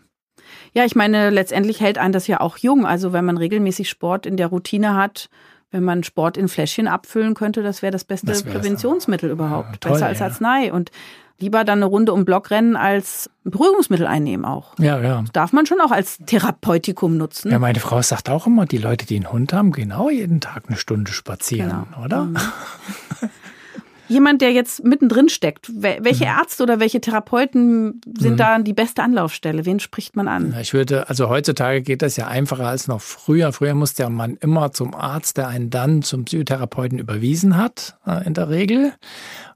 Ja, 0.72 0.84
ich 0.84 0.94
meine, 0.94 1.30
letztendlich 1.30 1.80
hält 1.80 1.98
einen 1.98 2.12
das 2.12 2.26
ja 2.26 2.40
auch 2.40 2.58
jung. 2.58 2.86
Also 2.86 3.12
wenn 3.12 3.24
man 3.24 3.36
regelmäßig 3.36 3.88
Sport 3.88 4.26
in 4.26 4.36
der 4.36 4.48
Routine 4.48 4.94
hat, 4.94 5.28
wenn 5.70 5.84
man 5.84 6.04
Sport 6.04 6.36
in 6.36 6.48
Fläschchen 6.48 6.88
abfüllen 6.88 7.34
könnte, 7.34 7.62
das 7.62 7.82
wäre 7.82 7.92
das 7.92 8.04
beste 8.04 8.26
das 8.26 8.42
Präventionsmittel 8.42 9.30
überhaupt. 9.30 9.68
Ja, 9.72 9.76
toll, 9.80 9.92
Besser 9.92 10.06
als 10.06 10.18
ja. 10.20 10.26
Arznei. 10.26 10.72
Und 10.72 10.90
lieber 11.38 11.64
dann 11.64 11.78
eine 11.78 11.86
Runde 11.86 12.12
um 12.12 12.24
Block 12.24 12.50
rennen 12.50 12.76
als 12.76 13.30
Beruhigungsmittel 13.44 14.06
einnehmen 14.06 14.44
auch. 14.44 14.78
Ja, 14.78 15.00
ja. 15.00 15.20
Das 15.22 15.32
darf 15.32 15.52
man 15.52 15.66
schon 15.66 15.80
auch 15.80 15.90
als 15.90 16.18
Therapeutikum 16.24 17.16
nutzen. 17.16 17.50
Ja, 17.50 17.58
meine 17.58 17.80
Frau 17.80 18.00
sagt 18.02 18.30
auch 18.30 18.46
immer, 18.46 18.66
die 18.66 18.78
Leute, 18.78 19.06
die 19.06 19.16
einen 19.16 19.30
Hund 19.30 19.52
haben, 19.52 19.72
genau 19.72 20.08
jeden 20.08 20.40
Tag 20.40 20.64
eine 20.68 20.76
Stunde 20.76 21.12
spazieren, 21.12 21.86
genau. 21.90 22.04
oder? 22.04 22.24
Mhm. 22.24 22.36
jemand, 24.08 24.40
der 24.42 24.52
jetzt 24.52 24.84
mittendrin 24.84 25.28
steckt, 25.28 25.70
welche 25.74 26.24
mhm. 26.24 26.30
Ärzte 26.38 26.62
oder 26.62 26.80
welche 26.80 27.00
Therapeuten 27.00 28.00
sind 28.18 28.32
mhm. 28.32 28.36
da 28.36 28.58
die 28.58 28.72
beste 28.72 29.02
Anlaufstelle? 29.02 29.66
Wen 29.66 29.80
spricht 29.80 30.16
man 30.16 30.28
an? 30.28 30.56
Ich 30.60 30.72
würde, 30.72 31.08
also 31.08 31.28
heutzutage 31.28 31.82
geht 31.82 32.02
das 32.02 32.16
ja 32.16 32.26
einfacher 32.28 32.66
als 32.66 32.88
noch 32.88 33.00
früher. 33.00 33.52
Früher 33.52 33.74
musste 33.74 34.04
ja 34.04 34.08
man 34.08 34.36
immer 34.36 34.72
zum 34.72 34.94
Arzt, 34.94 35.36
der 35.36 35.48
einen 35.48 35.70
dann 35.70 36.02
zum 36.02 36.24
Psychotherapeuten 36.24 36.98
überwiesen 36.98 37.56
hat, 37.56 37.96
äh, 38.06 38.26
in 38.26 38.34
der 38.34 38.48
Regel. 38.48 38.92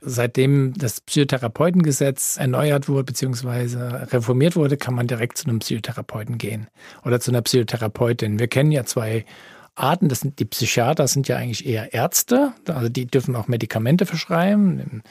Seitdem 0.00 0.74
das 0.76 1.00
Psychotherapeutengesetz 1.00 2.36
erneuert 2.38 2.88
wurde 2.88 3.04
bzw. 3.04 4.06
reformiert 4.12 4.56
wurde, 4.56 4.76
kann 4.76 4.94
man 4.94 5.06
direkt 5.06 5.38
zu 5.38 5.48
einem 5.48 5.58
Psychotherapeuten 5.58 6.38
gehen 6.38 6.68
oder 7.04 7.20
zu 7.20 7.30
einer 7.30 7.42
Psychotherapeutin. 7.42 8.38
Wir 8.38 8.48
kennen 8.48 8.72
ja 8.72 8.84
zwei 8.84 9.24
Arten. 9.74 10.08
Das 10.08 10.20
sind 10.20 10.38
die 10.38 10.44
Psychiater 10.44 11.06
sind 11.08 11.28
ja 11.28 11.36
eigentlich 11.36 11.66
eher 11.66 11.94
Ärzte, 11.94 12.52
also 12.66 12.88
die 12.88 13.06
dürfen 13.06 13.36
auch 13.36 13.48
Medikamente 13.48 14.06
verschreiben. 14.06 15.02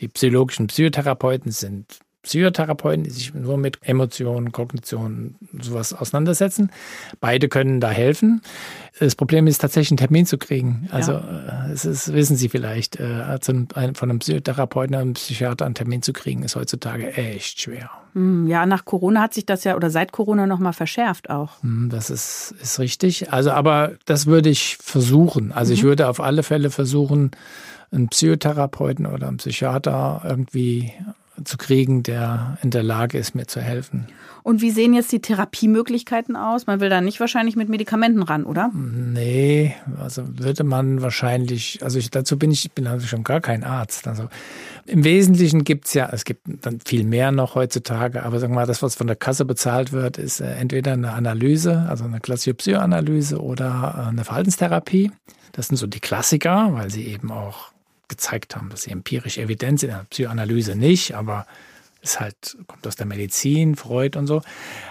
Die 0.00 0.08
psychologischen 0.08 0.66
Psychotherapeuten 0.66 1.50
sind 1.52 2.00
Psychotherapeuten, 2.22 3.02
die 3.04 3.10
sich 3.10 3.34
nur 3.34 3.58
mit 3.58 3.78
Emotionen, 3.82 4.52
Kognition, 4.52 5.34
sowas 5.60 5.92
auseinandersetzen. 5.92 6.70
Beide 7.20 7.48
können 7.48 7.80
da 7.80 7.90
helfen. 7.90 8.42
Das 9.00 9.16
Problem 9.16 9.48
ist 9.48 9.58
tatsächlich 9.58 9.90
einen 9.90 9.98
Termin 9.98 10.26
zu 10.26 10.38
kriegen. 10.38 10.88
Also 10.92 11.12
ja. 11.12 11.66
Äh, 11.68 11.72
es 11.72 11.84
ist, 11.84 12.12
wissen 12.12 12.36
Sie 12.36 12.48
vielleicht, 12.48 13.00
äh, 13.00 13.38
von 13.40 14.10
einem 14.10 14.18
Psychotherapeuten, 14.20 14.94
einem 14.94 15.14
Psychiater 15.14 15.64
einen 15.64 15.74
Termin 15.74 16.02
zu 16.02 16.12
kriegen, 16.12 16.44
ist 16.44 16.54
heutzutage 16.54 17.12
echt 17.14 17.60
schwer. 17.60 17.90
Hm, 18.14 18.46
ja, 18.46 18.66
nach 18.66 18.84
Corona 18.84 19.22
hat 19.22 19.34
sich 19.34 19.46
das 19.46 19.64
ja 19.64 19.74
oder 19.74 19.90
seit 19.90 20.12
Corona 20.12 20.46
nochmal 20.46 20.74
verschärft 20.74 21.30
auch. 21.30 21.62
Hm, 21.62 21.88
das 21.90 22.10
ist, 22.10 22.54
ist 22.62 22.78
richtig. 22.78 23.32
Also, 23.32 23.50
aber 23.50 23.92
das 24.04 24.26
würde 24.26 24.48
ich 24.48 24.76
versuchen. 24.76 25.50
Also 25.50 25.72
mhm. 25.72 25.78
ich 25.78 25.82
würde 25.82 26.08
auf 26.08 26.20
alle 26.20 26.42
Fälle 26.42 26.70
versuchen, 26.70 27.32
einen 27.90 28.08
Psychotherapeuten 28.08 29.06
oder 29.06 29.28
einen 29.28 29.38
Psychiater 29.38 30.22
irgendwie 30.24 30.92
zu 31.44 31.56
kriegen, 31.56 32.02
der 32.02 32.58
in 32.62 32.70
der 32.70 32.82
Lage 32.82 33.18
ist, 33.18 33.34
mir 33.34 33.46
zu 33.46 33.60
helfen. 33.60 34.06
Und 34.42 34.60
wie 34.60 34.70
sehen 34.70 34.92
jetzt 34.92 35.12
die 35.12 35.20
Therapiemöglichkeiten 35.20 36.34
aus? 36.34 36.66
Man 36.66 36.80
will 36.80 36.88
da 36.88 37.00
nicht 37.00 37.20
wahrscheinlich 37.20 37.54
mit 37.54 37.68
Medikamenten 37.68 38.22
ran, 38.22 38.44
oder? 38.44 38.70
Nee, 38.74 39.74
also 40.00 40.24
würde 40.38 40.64
man 40.64 41.00
wahrscheinlich, 41.00 41.78
also 41.82 41.98
ich, 41.98 42.10
dazu 42.10 42.36
bin 42.38 42.50
ich, 42.50 42.72
bin 42.72 42.86
also 42.86 43.06
schon 43.06 43.22
gar 43.22 43.40
kein 43.40 43.62
Arzt. 43.62 44.08
Also 44.08 44.28
im 44.86 45.04
Wesentlichen 45.04 45.62
gibt's 45.62 45.94
ja, 45.94 46.08
es 46.12 46.24
gibt 46.24 46.42
dann 46.66 46.80
viel 46.84 47.04
mehr 47.04 47.30
noch 47.30 47.54
heutzutage, 47.54 48.24
aber 48.24 48.40
sagen 48.40 48.52
wir 48.52 48.60
mal, 48.60 48.66
das, 48.66 48.82
was 48.82 48.96
von 48.96 49.06
der 49.06 49.16
Kasse 49.16 49.44
bezahlt 49.44 49.92
wird, 49.92 50.18
ist 50.18 50.40
äh, 50.40 50.54
entweder 50.54 50.92
eine 50.92 51.12
Analyse, 51.12 51.86
also 51.88 52.04
eine 52.04 52.20
klassische 52.20 52.54
Psychoanalyse 52.54 53.40
oder 53.40 53.94
äh, 53.96 54.08
eine 54.08 54.24
Verhaltenstherapie. 54.24 55.12
Das 55.52 55.68
sind 55.68 55.76
so 55.76 55.86
die 55.86 56.00
Klassiker, 56.00 56.70
weil 56.72 56.90
sie 56.90 57.06
eben 57.06 57.30
auch 57.30 57.71
gezeigt 58.08 58.56
haben, 58.56 58.68
dass 58.68 58.82
sie 58.82 58.90
empirische 58.90 59.40
Evidenz 59.40 59.82
in 59.82 59.90
der 59.90 60.06
Psychoanalyse 60.10 60.76
nicht, 60.76 61.14
aber 61.14 61.46
es 62.02 62.20
halt 62.20 62.56
kommt 62.66 62.86
aus 62.86 62.96
der 62.96 63.06
Medizin, 63.06 63.76
Freud 63.76 64.18
und 64.18 64.26
so. 64.26 64.42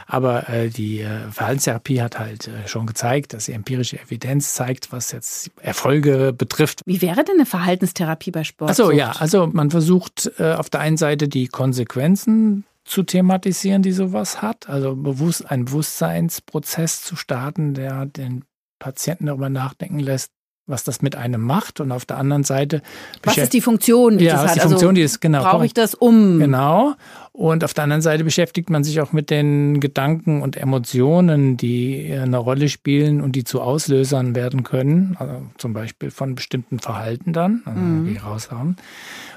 Aber 0.07 0.49
äh, 0.49 0.69
die 0.69 1.01
äh, 1.01 1.29
Verhaltenstherapie 1.29 2.01
hat 2.01 2.17
halt 2.17 2.47
äh, 2.47 2.67
schon 2.67 2.87
gezeigt, 2.87 3.33
dass 3.33 3.45
sie 3.45 3.51
empirische 3.51 3.99
Evidenz 3.99 4.53
zeigt, 4.53 4.91
was 4.91 5.11
jetzt 5.11 5.51
Erfolge 5.61 6.33
betrifft. 6.33 6.81
Wie 6.85 7.01
wäre 7.01 7.23
denn 7.23 7.35
eine 7.35 7.45
Verhaltenstherapie 7.45 8.31
bei 8.31 8.43
Sport? 8.43 8.71
Achso, 8.71 8.91
ja, 8.91 9.11
also 9.11 9.47
man 9.47 9.71
versucht 9.71 10.31
äh, 10.39 10.53
auf 10.53 10.69
der 10.69 10.79
einen 10.79 10.97
Seite 10.97 11.27
die 11.27 11.47
Konsequenzen 11.47 12.65
zu 12.83 13.03
thematisieren, 13.03 13.83
die 13.83 13.91
sowas 13.91 14.41
hat, 14.41 14.67
also 14.67 14.95
bewusst 14.95 15.49
einen 15.49 15.65
Bewusstseinsprozess 15.65 17.03
zu 17.03 17.15
starten, 17.15 17.73
der 17.73 18.05
den 18.05 18.43
Patienten 18.79 19.27
darüber 19.27 19.49
nachdenken 19.49 19.99
lässt, 19.99 20.31
was 20.67 20.83
das 20.83 21.01
mit 21.01 21.15
einem 21.15 21.41
macht. 21.41 21.79
Und 21.79 21.91
auf 21.91 22.05
der 22.05 22.17
anderen 22.17 22.43
Seite. 22.43 22.81
Was 23.23 23.37
ist 23.37 23.53
die 23.53 23.61
Funktion, 23.61 24.17
die 24.17 24.25
ja, 24.25 24.33
das 24.33 24.51
hat? 24.51 24.55
Die 24.55 24.59
Funktion, 24.61 24.89
also, 24.89 24.95
die 24.95 25.01
ist, 25.01 25.21
genau. 25.21 25.43
Brauche 25.43 25.65
ich 25.65 25.73
das 25.73 25.95
um? 25.95 26.39
Genau. 26.39 26.95
Und 27.33 27.63
auf 27.63 27.73
der 27.73 27.85
anderen 27.85 28.01
Seite 28.01 28.23
beschäftigt 28.23 28.69
man 28.69 28.83
sich 28.83 28.99
auch 28.99 29.13
mit 29.13 29.29
den 29.29 29.79
Gedanken 29.79 30.41
und 30.41 30.57
Emotionen, 30.57 31.55
die 31.55 32.13
eine 32.13 32.37
Rolle 32.37 32.67
spielen 32.67 33.21
und 33.21 33.33
die 33.33 33.45
zu 33.45 33.61
Auslösern 33.61 34.35
werden 34.35 34.63
können. 34.63 35.15
Also 35.17 35.41
zum 35.57 35.73
Beispiel 35.73 36.11
von 36.11 36.35
bestimmten 36.35 36.79
Verhalten 36.79 37.31
dann, 37.31 37.61
also 37.65 37.79
mhm. 37.79 38.07
die 38.07 38.17
raushauen. 38.17 38.75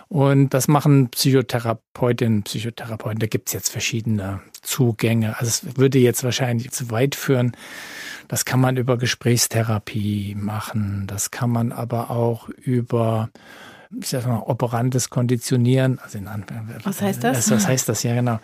Und 0.09 0.51
das 0.55 0.69
machen 0.69 1.09
Psychotherapeutinnen, 1.11 2.43
Psychotherapeuten. 2.43 3.21
Da 3.21 3.27
gibt's 3.27 3.53
jetzt 3.53 3.71
verschiedene 3.71 4.41
Zugänge. 4.63 5.39
Also 5.39 5.47
es 5.47 5.77
würde 5.79 5.99
jetzt 5.99 6.25
wahrscheinlich 6.25 6.73
zu 6.73 6.91
weit 6.91 7.15
führen, 7.15 7.53
das 8.29 8.45
kann 8.45 8.61
man 8.61 8.77
über 8.77 8.97
Gesprächstherapie 8.99 10.35
machen. 10.39 11.05
Das 11.07 11.31
kann 11.31 11.51
man 11.51 11.73
aber 11.73 12.11
auch 12.11 12.49
über 12.49 13.31
ich 14.01 14.09
sag 14.09 14.27
mal, 14.27 14.41
operantes 14.41 15.11
Konditionieren. 15.11 15.99
Also 16.03 16.19
in 16.19 16.29
was 16.83 17.01
heißt 17.01 17.23
das? 17.23 17.51
Was 17.51 17.69
heißt 17.69 17.89
das? 17.89 18.03
Ja, 18.03 18.15
genau. 18.15 18.41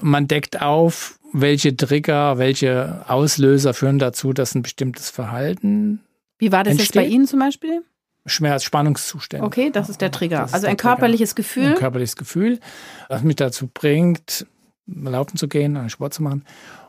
Man 0.00 0.26
deckt 0.26 0.60
auf, 0.60 1.18
welche 1.32 1.76
Trigger, 1.76 2.38
welche 2.38 3.04
Auslöser 3.06 3.74
führen 3.74 3.98
dazu, 3.98 4.32
dass 4.32 4.54
ein 4.54 4.62
bestimmtes 4.62 5.10
Verhalten. 5.10 6.00
Wie 6.38 6.52
war 6.52 6.64
das 6.64 6.72
entsteht. 6.72 6.94
jetzt 6.96 7.04
bei 7.04 7.14
Ihnen 7.14 7.26
zum 7.26 7.40
Beispiel? 7.40 7.84
Schmerz, 8.26 8.62
Spannungszustände. 8.64 9.46
Okay, 9.46 9.70
das 9.70 9.88
ist 9.88 10.00
der 10.00 10.10
Trigger. 10.10 10.44
Ist 10.44 10.54
also 10.54 10.66
ein 10.66 10.76
körperliches 10.76 11.30
Trigger. 11.30 11.42
Gefühl. 11.42 11.66
Ein 11.66 11.74
körperliches 11.74 12.16
Gefühl, 12.16 12.60
was 13.08 13.22
mich 13.22 13.36
dazu 13.36 13.68
bringt, 13.72 14.46
laufen 14.86 15.36
zu 15.36 15.48
gehen, 15.48 15.76
einen 15.76 15.90
Sport 15.90 16.14
zu 16.14 16.22
machen 16.22 16.44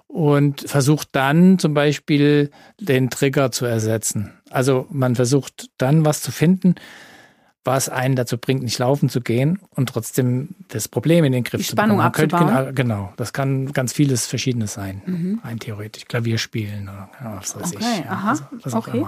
und 0.09 0.61
versucht 0.67 1.09
dann 1.11 1.59
zum 1.59 1.75
Beispiel 1.75 2.49
den 2.79 3.11
Trigger 3.11 3.51
zu 3.51 3.65
ersetzen. 3.65 4.33
Also 4.49 4.87
man 4.89 5.15
versucht 5.15 5.69
dann 5.77 6.03
was 6.03 6.21
zu 6.21 6.31
finden, 6.31 6.75
was 7.63 7.89
einen 7.89 8.15
dazu 8.15 8.39
bringt, 8.39 8.63
nicht 8.63 8.79
laufen 8.79 9.09
zu 9.09 9.21
gehen 9.21 9.59
und 9.69 9.89
trotzdem 9.89 10.55
das 10.69 10.87
Problem 10.87 11.25
in 11.25 11.31
den 11.31 11.43
Griff 11.43 11.61
Die 11.61 11.67
zu 11.67 11.73
Spannung 11.73 11.97
bekommen. 11.97 12.29
Spannung 12.29 12.47
abzubauen. 12.47 12.65
Könnte, 12.65 12.81
genau, 12.81 13.13
das 13.17 13.33
kann 13.33 13.71
ganz 13.71 13.93
vieles 13.93 14.25
Verschiedenes 14.25 14.73
sein. 14.73 15.03
Mhm. 15.05 15.41
Rein 15.43 15.59
theoretisch. 15.59 16.05
Klavier 16.05 16.39
spielen 16.39 16.89
oder 16.89 17.09
was 17.35 17.55
weiß 17.55 17.75
okay, 17.75 17.85
ich. 17.99 18.09
Aha. 18.09 18.39
Also, 18.63 18.77
okay. 18.77 19.05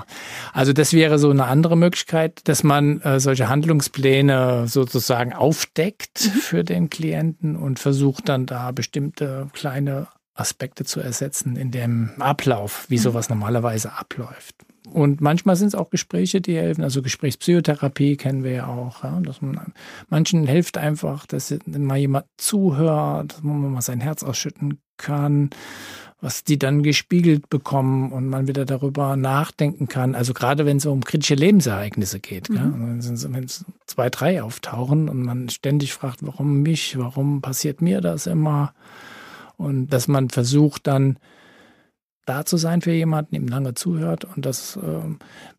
also 0.53 0.73
das 0.73 0.93
wäre 0.93 1.17
so 1.17 1.31
eine 1.31 1.45
andere 1.45 1.75
Möglichkeit, 1.75 2.47
dass 2.47 2.63
man 2.63 3.01
äh, 3.01 3.19
solche 3.19 3.49
Handlungspläne 3.49 4.67
sozusagen 4.67 5.33
aufdeckt 5.33 6.25
mhm. 6.25 6.39
für 6.39 6.63
den 6.63 6.91
Klienten 6.91 7.55
und 7.55 7.79
versucht 7.79 8.29
dann 8.29 8.45
da 8.45 8.71
bestimmte 8.71 9.49
kleine 9.53 10.07
Aspekte 10.33 10.85
zu 10.85 10.99
ersetzen 10.99 11.55
in 11.55 11.71
dem 11.71 12.11
Ablauf, 12.19 12.85
wie 12.89 12.97
mhm. 12.97 13.01
sowas 13.01 13.29
normalerweise 13.29 13.93
abläuft. 13.93 14.55
Und 14.89 15.21
manchmal 15.21 15.55
sind 15.55 15.67
es 15.67 15.75
auch 15.75 15.89
Gespräche, 15.89 16.41
die 16.41 16.57
helfen. 16.57 16.83
Also 16.83 17.01
Gesprächspsychotherapie 17.01 18.17
kennen 18.17 18.43
wir 18.43 18.51
ja 18.51 18.67
auch. 18.67 19.03
Ja, 19.03 19.19
dass 19.21 19.41
man, 19.41 19.73
manchen 20.09 20.47
hilft 20.47 20.77
einfach, 20.77 21.25
dass 21.27 21.53
mal 21.65 21.97
jemand 21.97 22.25
zuhört, 22.37 23.33
dass 23.33 23.43
man 23.43 23.71
mal 23.71 23.81
sein 23.81 24.01
Herz 24.01 24.23
ausschütten 24.23 24.79
kann, 24.97 25.51
was 26.19 26.43
die 26.43 26.59
dann 26.59 26.83
gespiegelt 26.83 27.49
bekommen 27.49 28.11
und 28.11 28.27
man 28.27 28.47
wieder 28.47 28.65
darüber 28.65 29.15
nachdenken 29.15 29.87
kann. 29.87 30.15
Also 30.15 30.33
gerade 30.33 30.65
wenn 30.65 30.77
es 30.77 30.85
um 30.85 31.03
kritische 31.03 31.35
Lebensereignisse 31.35 32.19
geht, 32.19 32.49
mhm. 32.49 32.99
wenn 33.01 33.43
es 33.43 33.65
zwei, 33.85 34.09
drei 34.09 34.41
auftauchen 34.41 35.09
und 35.09 35.21
man 35.21 35.49
ständig 35.49 35.93
fragt, 35.93 36.19
warum 36.21 36.61
mich, 36.61 36.97
warum 36.97 37.41
passiert 37.41 37.81
mir 37.81 38.01
das 38.01 38.27
immer? 38.27 38.73
Und 39.61 39.87
dass 39.87 40.07
man 40.07 40.29
versucht 40.29 40.87
dann 40.87 41.17
da 42.25 42.45
zu 42.45 42.57
sein 42.57 42.81
für 42.81 42.91
jemanden, 42.91 43.35
ihm 43.35 43.47
lange 43.47 43.73
zuhört 43.73 44.25
und 44.25 44.45
das 44.45 44.75
äh, 44.75 44.79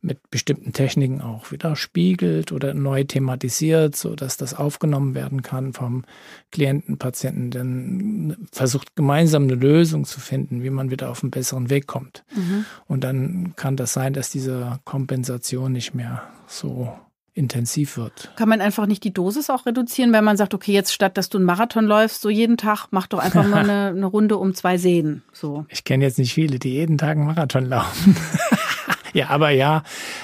mit 0.00 0.30
bestimmten 0.30 0.72
Techniken 0.72 1.20
auch 1.20 1.50
wieder 1.50 1.74
spiegelt 1.74 2.52
oder 2.52 2.72
neu 2.72 3.04
thematisiert, 3.04 3.96
so 3.96 4.14
dass 4.14 4.36
das 4.36 4.54
aufgenommen 4.54 5.14
werden 5.14 5.42
kann 5.42 5.72
vom 5.72 6.04
Klienten, 6.52 6.98
Patienten, 6.98 7.50
dann 7.50 8.36
versucht 8.52 8.94
gemeinsam 8.94 9.44
eine 9.44 9.54
Lösung 9.54 10.04
zu 10.04 10.20
finden, 10.20 10.62
wie 10.62 10.70
man 10.70 10.90
wieder 10.90 11.10
auf 11.10 11.22
einen 11.22 11.32
besseren 11.32 11.68
Weg 11.68 11.86
kommt. 11.86 12.24
Mhm. 12.34 12.64
Und 12.86 13.02
dann 13.02 13.54
kann 13.56 13.76
das 13.76 13.92
sein, 13.92 14.12
dass 14.12 14.30
diese 14.30 14.78
Kompensation 14.84 15.72
nicht 15.72 15.94
mehr 15.94 16.22
so 16.46 16.96
intensiv 17.34 17.96
wird. 17.96 18.30
Kann 18.36 18.48
man 18.48 18.60
einfach 18.60 18.86
nicht 18.86 19.04
die 19.04 19.12
Dosis 19.12 19.48
auch 19.48 19.64
reduzieren, 19.64 20.12
wenn 20.12 20.24
man 20.24 20.36
sagt, 20.36 20.52
okay, 20.52 20.72
jetzt 20.72 20.92
statt 20.92 21.16
dass 21.16 21.30
du 21.30 21.38
einen 21.38 21.46
Marathon 21.46 21.84
läufst, 21.86 22.20
so 22.20 22.28
jeden 22.28 22.56
Tag, 22.56 22.88
mach 22.90 23.06
doch 23.06 23.18
einfach 23.18 23.46
mal 23.46 23.62
eine, 23.68 23.88
eine 23.96 24.06
Runde 24.06 24.36
um 24.36 24.54
zwei 24.54 24.76
Seen. 24.76 25.22
So. 25.32 25.64
Ich 25.68 25.84
kenne 25.84 26.04
jetzt 26.04 26.18
nicht 26.18 26.34
viele, 26.34 26.58
die 26.58 26.72
jeden 26.72 26.98
Tag 26.98 27.16
einen 27.16 27.26
Marathon 27.26 27.66
laufen. 27.66 28.16
ja, 29.14 29.30
aber 29.30 29.50
ja, 29.50 29.82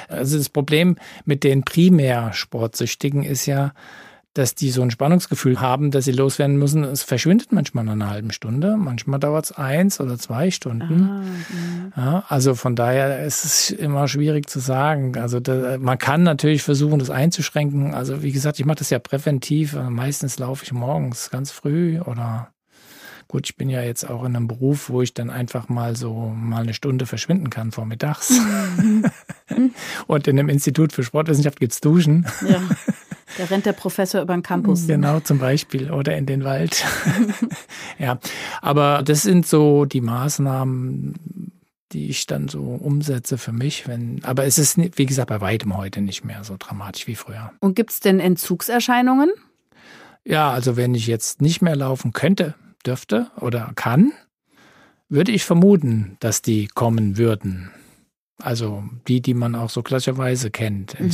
also 0.09 0.36
das 0.36 0.50
Problem 0.50 0.96
mit 1.24 1.44
den 1.44 1.64
Primärsportsüchtigen 1.64 3.22
ist 3.22 3.46
ja, 3.46 3.72
dass 4.39 4.55
die 4.55 4.70
so 4.70 4.82
ein 4.82 4.91
Spannungsgefühl 4.93 5.61
haben, 5.61 5.91
dass 5.91 6.05
sie 6.05 6.12
loswerden 6.12 6.57
müssen. 6.57 6.84
Es 6.84 7.03
verschwindet 7.03 7.51
manchmal 7.51 7.84
nach 7.84 7.93
einer 7.93 8.11
halben 8.11 8.30
Stunde, 8.30 8.76
manchmal 8.76 9.18
dauert 9.18 9.47
es 9.47 9.53
eins 9.53 10.01
oder 10.01 10.16
zwei 10.16 10.53
Stunden. 10.53 11.11
Ah, 11.95 12.01
ja, 12.01 12.24
also 12.28 12.55
von 12.55 12.76
daher 12.76 13.24
ist 13.24 13.45
es 13.45 13.70
immer 13.70 14.07
schwierig 14.07 14.49
zu 14.49 14.61
sagen. 14.61 15.18
Also 15.18 15.41
da, 15.41 15.76
man 15.78 15.99
kann 15.99 16.22
natürlich 16.22 16.62
versuchen, 16.62 17.01
das 17.01 17.11
einzuschränken. 17.11 17.95
Also 17.95 18.22
wie 18.22 18.30
gesagt, 18.30 18.61
ich 18.61 18.64
mache 18.64 18.78
das 18.78 18.91
ja 18.91 19.01
präventiv. 19.01 19.76
Meistens 19.89 20.39
laufe 20.39 20.62
ich 20.64 20.72
morgens 20.72 21.30
ganz 21.30 21.51
früh 21.51 22.01
oder 22.01 22.51
Gut, 23.30 23.45
ich 23.45 23.57
bin 23.57 23.68
ja 23.68 23.82
jetzt 23.82 24.09
auch 24.09 24.24
in 24.24 24.34
einem 24.34 24.49
Beruf, 24.49 24.89
wo 24.89 25.03
ich 25.03 25.12
dann 25.12 25.28
einfach 25.28 25.68
mal 25.68 25.97
so 25.97 26.32
mal 26.34 26.62
eine 26.62 26.72
Stunde 26.72 27.05
verschwinden 27.05 27.51
kann 27.51 27.72
vormittags. 27.72 28.32
Und 30.07 30.28
in 30.28 30.39
einem 30.39 30.49
Institut 30.49 30.95
für 30.95 31.03
Sportwissenschaft 31.03 31.61
gibt's 31.61 31.82
Duschen. 31.82 32.24
Ja. 32.49 32.62
Da 33.39 33.45
rennt 33.45 33.66
der 33.66 33.72
Professor 33.72 34.20
über 34.20 34.34
den 34.34 34.43
Campus. 34.43 34.89
Genau, 34.89 35.20
zum 35.20 35.39
Beispiel. 35.39 35.93
Oder 35.93 36.16
in 36.16 36.26
den 36.26 36.43
Wald. 36.43 36.84
ja. 37.99 38.18
Aber 38.61 39.03
das 39.05 39.22
sind 39.22 39.47
so 39.47 39.84
die 39.84 40.01
Maßnahmen, 40.01 41.14
die 41.93 42.09
ich 42.09 42.26
dann 42.26 42.49
so 42.49 42.62
umsetze 42.62 43.39
für 43.39 43.53
mich. 43.53 43.86
Wenn, 43.86 44.24
aber 44.24 44.45
es 44.45 44.59
ist, 44.59 44.76
wie 44.76 45.07
gesagt, 45.07 45.28
bei 45.28 45.41
weitem 45.41 45.76
heute 45.76 46.01
nicht 46.01 46.24
mehr 46.24 46.43
so 46.43 46.57
dramatisch 46.59 47.07
wie 47.07 47.14
früher. 47.14 47.53
Und 47.61 47.76
gibt's 47.76 48.01
denn 48.01 48.18
Entzugserscheinungen? 48.18 49.30
Ja, 50.24 50.51
also 50.51 50.76
wenn 50.76 50.97
ich 50.97 51.07
jetzt 51.07 51.41
nicht 51.41 51.62
mehr 51.62 51.76
laufen 51.76 52.12
könnte, 52.12 52.57
dürfte 52.84 53.30
oder 53.41 53.70
kann, 53.76 54.12
würde 55.09 55.30
ich 55.30 55.45
vermuten, 55.45 56.16
dass 56.18 56.43
die 56.43 56.66
kommen 56.66 57.16
würden. 57.16 57.70
Also 58.43 58.82
die, 59.07 59.20
die 59.20 59.34
man 59.34 59.55
auch 59.55 59.70
so 59.70 59.82
klassischerweise 59.82 60.51
kennt, 60.51 60.99
mhm. 60.99 61.07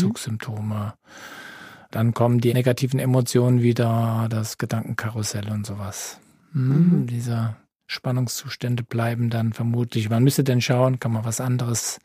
Dann 1.95 2.13
kommen 2.13 2.41
die 2.41 2.53
negativen 2.53 2.99
Emotionen 2.99 3.63
wieder, 3.63 4.27
das 4.29 4.59
Gedankenkarussell 4.59 5.49
und 5.49 5.65
sowas. 5.65 6.19
Hm, 6.51 7.03
mhm. 7.03 7.07
Diese 7.07 7.55
Spannungszustände 7.87 8.83
bleiben 8.83 9.31
dann 9.31 9.53
vermutlich. 9.53 10.11
Man 10.11 10.25
müsste 10.25 10.43
dann 10.43 10.61
schauen, 10.61 10.99
kann 10.99 11.13
man 11.13 11.25
was 11.25 11.41
anderes 11.41 12.01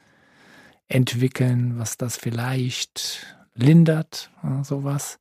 entwickeln, 0.90 1.80
was 1.80 1.98
das 1.98 2.18
vielleicht 2.18 3.36
lindert, 3.56 4.30
sowas. 4.62 5.18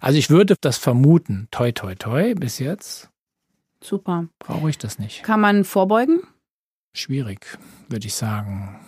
Also 0.00 0.18
ich 0.18 0.30
würde 0.30 0.56
das 0.60 0.78
vermuten, 0.78 1.46
toi, 1.52 1.70
toi, 1.70 1.94
toi, 1.94 2.34
bis 2.34 2.58
jetzt. 2.58 3.10
Super. 3.80 4.26
Brauche 4.40 4.68
ich 4.68 4.78
das 4.78 4.98
nicht. 4.98 5.22
Kann 5.22 5.40
man 5.40 5.62
vorbeugen? 5.62 6.22
Schwierig, 6.92 7.56
würde 7.88 8.08
ich 8.08 8.14
sagen. 8.14 8.80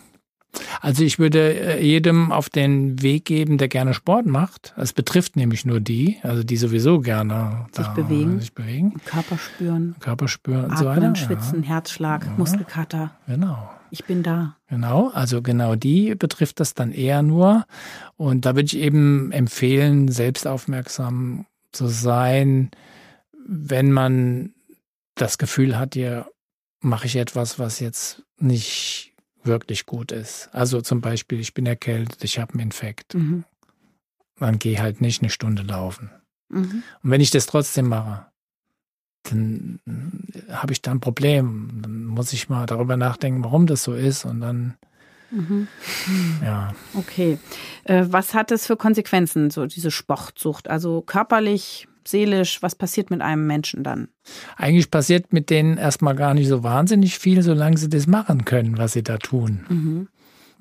Also 0.81 1.05
ich 1.05 1.19
würde 1.19 1.79
äh, 1.79 1.85
jedem 1.85 2.33
auf 2.33 2.49
den 2.49 3.03
Weg 3.03 3.25
geben, 3.25 3.59
der 3.59 3.69
gerne 3.69 3.95
Sport 3.95 4.27
macht. 4.27 4.75
Es 4.77 4.93
betrifft 4.93 5.37
nämlich 5.37 5.65
nur 5.65 5.81
die, 5.81 6.19
also 6.23 6.43
die 6.43 6.57
sowieso 6.57 7.01
gerne 7.01 7.67
sich 7.73 7.87
bewegen, 7.89 8.41
sich 8.41 8.53
bewegen, 8.53 8.95
Körper 9.05 9.39
spüren, 9.39 9.95
Körper 10.01 10.29
spüren 10.29 10.65
Atmen, 10.65 10.71
und 10.73 10.79
so 10.79 10.85
weiter. 10.87 11.17
Schwitzen, 11.17 11.63
ja. 11.63 11.69
Herzschlag, 11.69 12.25
ja. 12.27 12.33
Muskelkater. 12.37 13.13
Genau. 13.27 13.71
Ich 13.91 14.05
bin 14.05 14.23
da. 14.23 14.57
Genau, 14.69 15.11
also 15.13 15.43
genau 15.43 15.75
die 15.75 16.15
betrifft 16.15 16.61
das 16.61 16.75
dann 16.75 16.93
eher 16.93 17.23
nur. 17.23 17.67
Und 18.17 18.47
da 18.47 18.55
würde 18.55 18.67
ich 18.67 18.79
eben 18.79 19.33
empfehlen, 19.33 20.09
selbst 20.09 20.47
aufmerksam 20.47 21.47
zu 21.73 21.89
sein, 21.89 22.71
wenn 23.47 23.91
man 23.91 24.55
das 25.17 25.39
Gefühl 25.39 25.77
hat, 25.77 25.95
hier 25.95 26.27
mache 26.81 27.07
ich 27.07 27.17
etwas, 27.17 27.59
was 27.59 27.81
jetzt 27.81 28.23
nicht 28.39 29.10
wirklich 29.45 29.87
gut 29.87 30.13
ist. 30.13 30.49
Also 30.53 30.81
zum 30.81 31.01
Beispiel, 31.01 31.41
ich 31.41 31.55
bin 31.55 31.67
erkältet, 31.67 32.23
ich 32.25 32.39
habe 32.39 32.53
einen 32.53 32.61
Infekt. 32.61 33.15
Mhm. 33.15 33.45
Dann 34.39 34.59
gehe 34.59 34.81
halt 34.81 35.01
nicht 35.01 35.23
eine 35.23 35.31
Stunde 35.31 35.63
laufen. 35.63 36.11
Mhm. 36.49 36.83
Und 37.03 37.11
wenn 37.11 37.21
ich 37.21 37.31
das 37.31 37.47
trotzdem 37.47 37.89
mache, 37.89 38.27
dann 39.25 39.81
habe 40.51 40.73
ich 40.73 40.83
da 40.83 40.91
ein 40.91 41.01
Problem. 41.01 41.81
Dann 41.83 42.07
muss 42.07 42.33
ich 42.33 42.49
mal 42.49 42.67
darüber 42.67 42.97
nachdenken, 42.97 43.45
warum 43.45 43.67
das 43.67 43.83
so 43.83 43.95
ist 43.95 44.25
und 44.25 44.41
dann 44.41 44.77
Mhm. 45.31 45.69
Ja. 46.43 46.75
Okay. 46.95 47.39
Äh, 47.85 48.07
was 48.09 48.35
hat 48.35 48.51
es 48.51 48.67
für 48.67 48.77
Konsequenzen, 48.77 49.51
so 49.51 49.67
diese 49.67 49.91
Sportsucht? 49.91 50.69
Also 50.69 51.03
körperlich, 51.03 51.87
seelisch, 52.07 52.63
was 52.63 52.75
passiert 52.75 53.11
mit 53.11 53.21
einem 53.21 53.47
Menschen 53.47 53.83
dann? 53.83 54.09
Eigentlich 54.57 54.91
passiert 54.91 55.33
mit 55.33 55.51
denen 55.51 55.79
erstmal 55.79 56.15
gar 56.15 56.35
nicht 56.35 56.49
so 56.49 56.63
wahnsinnig 56.63 57.19
viel, 57.19 57.43
solange 57.43 57.77
sie 57.79 57.89
das 57.89 58.07
machen 58.07 58.45
können, 58.45 58.79
was 58.79 58.93
sie 58.93 59.03
da 59.03 59.19
tun. 59.19 59.65
Mhm. 59.69 60.09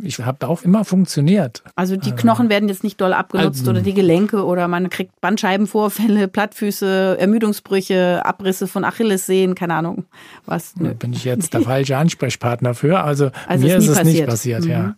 Ich 0.01 0.19
habe 0.19 0.47
auch 0.47 0.61
immer 0.61 0.85
funktioniert. 0.85 1.61
Also 1.75 1.97
die 1.97 2.13
Knochen 2.13 2.47
werden 2.47 2.69
jetzt 2.69 2.85
nicht 2.85 3.01
doll 3.01 3.11
abgenutzt 3.11 3.59
also, 3.59 3.71
oder 3.71 3.81
die 3.81 3.93
Gelenke 3.93 4.45
oder 4.45 4.69
man 4.69 4.89
kriegt 4.89 5.19
Bandscheibenvorfälle, 5.19 6.27
Plattfüße, 6.29 7.17
Ermüdungsbrüche, 7.19 8.25
Abrisse 8.25 8.67
von 8.67 8.85
Achillessehnen, 8.85 9.55
keine 9.55 9.73
Ahnung 9.73 10.05
was. 10.45 10.73
Da 10.79 10.93
bin 10.93 11.11
ich 11.11 11.25
jetzt 11.25 11.53
der 11.53 11.61
falsche 11.63 11.97
Ansprechpartner 11.97 12.75
für. 12.75 13.03
Also, 13.03 13.31
also 13.45 13.65
mir 13.65 13.75
ist, 13.75 13.83
ist 13.83 13.89
es 13.89 13.97
passiert. 13.97 14.15
nicht 14.15 14.25
passiert, 14.27 14.63
mhm. 14.63 14.71
ja. 14.71 14.95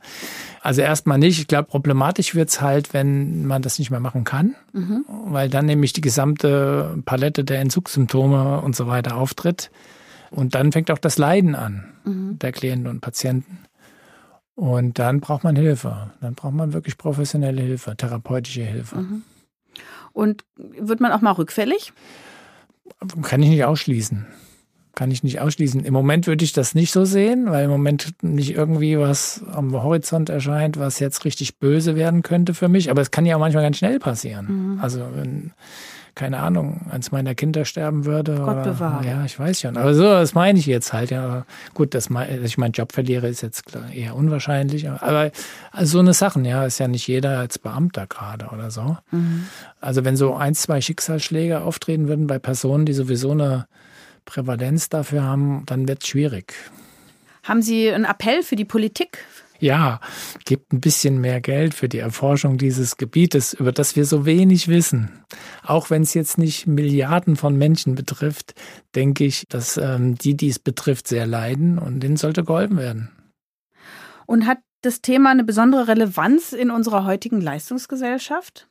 Also 0.62 0.82
erstmal 0.82 1.18
nicht. 1.18 1.40
Ich 1.40 1.48
glaube, 1.48 1.68
problematisch 1.68 2.36
wird's 2.36 2.62
halt, 2.62 2.94
wenn 2.94 3.46
man 3.46 3.64
das 3.64 3.80
nicht 3.80 3.90
mehr 3.90 4.00
machen 4.00 4.24
kann, 4.24 4.56
mhm. 4.74 5.06
weil 5.08 5.50
dann 5.50 5.66
nämlich 5.66 5.92
die 5.92 6.02
gesamte 6.02 7.02
Palette 7.04 7.44
der 7.44 7.62
Entzugssymptome 7.62 8.62
und 8.62 8.76
so 8.76 8.86
weiter 8.86 9.18
auftritt. 9.18 9.72
Und 10.30 10.54
dann 10.54 10.72
fängt 10.72 10.92
auch 10.92 11.00
das 11.00 11.18
Leiden 11.18 11.56
an 11.56 11.86
mhm. 12.06 12.38
der 12.38 12.52
Klienten 12.52 12.88
und 12.88 13.02
Patienten. 13.02 13.60
Und 14.54 15.00
dann 15.00 15.20
braucht 15.20 15.44
man 15.44 15.56
Hilfe. 15.56 16.12
Dann 16.22 16.36
braucht 16.36 16.54
man 16.54 16.74
wirklich 16.74 16.98
professionelle 16.98 17.62
Hilfe, 17.62 17.98
therapeutische 17.98 18.62
Hilfe. 18.62 18.98
Mhm. 18.98 19.24
Und 20.14 20.44
wird 20.56 21.00
man 21.00 21.12
auch 21.12 21.22
mal 21.22 21.32
rückfällig? 21.32 21.92
Kann 23.24 23.42
ich 23.42 23.50
nicht 23.50 23.66
ausschließen 23.66 24.28
kann 24.96 25.12
ich 25.12 25.24
nicht 25.24 25.40
ausschließen. 25.40 25.86
Im 25.86 25.94
Moment 25.94 26.28
würde 26.28 26.44
ich 26.44 26.54
das 26.54 26.76
nicht 26.76 26.92
so 26.92 27.06
sehen, 27.06 27.50
weil 27.50 27.66
im 27.66 27.72
Moment 27.72 28.14
nicht 28.22 28.54
irgendwie 28.54 29.00
was 29.00 29.44
am 29.54 29.72
Horizont 29.74 30.30
erscheint, 30.30 30.78
was 30.78 31.00
jetzt 31.00 31.24
richtig 31.24 31.58
böse 31.58 31.96
werden 31.96 32.24
könnte 32.24 32.54
für 32.54 32.68
mich. 32.68 32.92
Aber 32.92 33.02
es 33.02 33.12
kann 33.12 33.26
ja 33.26 33.36
auch 33.36 33.40
manchmal 33.40 33.64
ganz 33.64 33.78
schnell 33.78 34.00
passieren. 34.00 34.74
Mhm. 34.74 34.80
Also 34.82 35.02
wenn, 35.16 35.52
keine 36.14 36.40
Ahnung, 36.40 36.88
eins 36.92 37.12
meiner 37.12 37.36
Kinder 37.36 37.64
sterben 37.64 38.04
würde. 38.04 38.36
Gott 38.36 38.58
oder, 38.58 38.74
bewahre. 38.74 39.08
Ja, 39.08 39.24
ich 39.24 39.40
weiß 39.40 39.62
schon. 39.62 39.78
Aber 39.78 39.94
so, 39.94 40.04
das 40.04 40.34
meine 40.34 40.60
ich 40.60 40.66
jetzt 40.66 40.92
halt. 40.92 41.10
Ja, 41.10 41.46
gut, 41.74 41.94
dass, 41.94 42.10
dass 42.10 42.28
ich 42.44 42.58
meinen 42.58 42.74
Job 42.74 42.92
verliere, 42.92 43.30
ist 43.30 43.42
jetzt 43.42 43.64
eher 43.96 44.16
unwahrscheinlich. 44.16 44.90
Aber 44.90 45.32
also 45.72 45.94
so 45.94 46.00
eine 46.00 46.14
Sachen, 46.14 46.44
ja, 46.44 46.66
ist 46.66 46.80
ja 46.80 46.90
nicht 46.90 47.08
jeder 47.08 47.40
als 47.40 47.60
Beamter 47.60 48.08
gerade 48.08 48.48
oder 48.48 48.72
so. 48.72 48.98
Mhm. 49.12 49.46
Also 49.80 50.04
wenn 50.04 50.18
so 50.18 50.36
ein, 50.36 50.54
zwei 50.54 50.82
Schicksalsschläge 50.82 51.62
auftreten 51.62 52.10
würden 52.10 52.28
bei 52.28 52.40
Personen, 52.40 52.86
die 52.86 52.94
sowieso 52.94 53.32
eine 53.32 53.68
Prävalenz 54.26 54.90
dafür 54.90 55.24
haben, 55.24 55.64
dann 55.66 55.88
wird 55.88 56.04
es 56.04 56.10
schwierig. 56.10 56.54
Haben 57.44 57.62
Sie 57.62 57.92
einen 57.92 58.06
Appell 58.06 58.44
für 58.44 58.56
die 58.56 58.66
Politik? 58.66 59.26
Ja, 59.62 60.00
gibt 60.44 60.74
ein 60.74 60.82
bisschen 60.82 61.22
mehr 61.22 61.40
Geld 61.40 61.76
für 61.76 61.88
die 61.88 62.00
Erforschung 62.00 62.58
dieses 62.58 62.98
Gebietes, 62.98 63.54
über 63.54 63.72
das 63.72 63.96
wir 63.96 64.06
so 64.06 64.26
wenig 64.26 64.68
wissen. 64.68 65.24
Auch 65.64 65.92
wenn 65.92 66.02
es 66.02 66.16
jetzt 66.16 66.40
nicht 66.40 66.66
Milliarden 66.66 67.36
von 67.36 67.56
Menschen 67.56 67.94
betrifft, 67.94 68.56
denke 68.96 69.24
ich, 69.24 69.46
dass 69.50 69.78
ähm, 69.78 70.16
die, 70.16 70.36
die 70.36 70.50
es 70.50 70.58
betrifft, 70.58 71.08
sehr 71.08 71.28
leiden 71.28 71.78
und 71.78 72.00
denen 72.00 72.18
sollte 72.18 72.44
geholfen 72.44 72.78
werden. 72.78 73.12
Und 74.26 74.48
hat 74.48 74.58
das 74.82 75.02
Thema 75.02 75.30
eine 75.30 75.44
besondere 75.44 75.88
Relevanz 75.88 76.54
in 76.54 76.72
unserer 76.72 77.06
heutigen 77.06 77.40
Leistungsgesellschaft? 77.40 78.68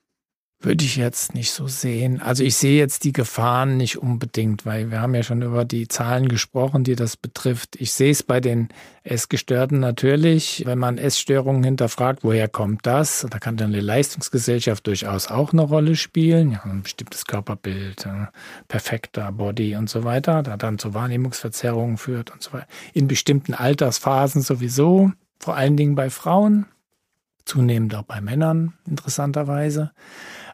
Würde 0.62 0.84
ich 0.84 0.96
jetzt 0.96 1.32
nicht 1.32 1.52
so 1.52 1.68
sehen. 1.68 2.20
Also 2.20 2.44
ich 2.44 2.54
sehe 2.54 2.78
jetzt 2.78 3.04
die 3.04 3.14
Gefahren 3.14 3.78
nicht 3.78 3.96
unbedingt, 3.96 4.66
weil 4.66 4.90
wir 4.90 5.00
haben 5.00 5.14
ja 5.14 5.22
schon 5.22 5.40
über 5.40 5.64
die 5.64 5.88
Zahlen 5.88 6.28
gesprochen, 6.28 6.84
die 6.84 6.96
das 6.96 7.16
betrifft. 7.16 7.76
Ich 7.76 7.94
sehe 7.94 8.10
es 8.10 8.22
bei 8.22 8.40
den 8.40 8.68
Essgestörten 9.02 9.80
natürlich. 9.80 10.62
Wenn 10.66 10.78
man 10.78 10.98
Essstörungen 10.98 11.64
hinterfragt, 11.64 12.24
woher 12.24 12.46
kommt 12.46 12.84
das? 12.84 13.26
Da 13.30 13.38
kann 13.38 13.56
dann 13.56 13.72
eine 13.72 13.80
Leistungsgesellschaft 13.80 14.86
durchaus 14.86 15.28
auch 15.28 15.54
eine 15.54 15.62
Rolle 15.62 15.96
spielen. 15.96 16.52
Ja, 16.52 16.62
ein 16.64 16.82
bestimmtes 16.82 17.24
Körperbild, 17.24 18.06
perfekter 18.68 19.32
Body 19.32 19.76
und 19.76 19.88
so 19.88 20.04
weiter, 20.04 20.42
da 20.42 20.58
dann 20.58 20.78
zu 20.78 20.92
Wahrnehmungsverzerrungen 20.92 21.96
führt 21.96 22.32
und 22.32 22.42
so 22.42 22.52
weiter. 22.52 22.66
In 22.92 23.08
bestimmten 23.08 23.54
Altersphasen 23.54 24.42
sowieso, 24.42 25.10
vor 25.38 25.56
allen 25.56 25.78
Dingen 25.78 25.94
bei 25.94 26.10
Frauen, 26.10 26.66
zunehmend 27.46 27.94
auch 27.94 28.02
bei 28.02 28.20
Männern 28.20 28.74
interessanterweise. 28.86 29.92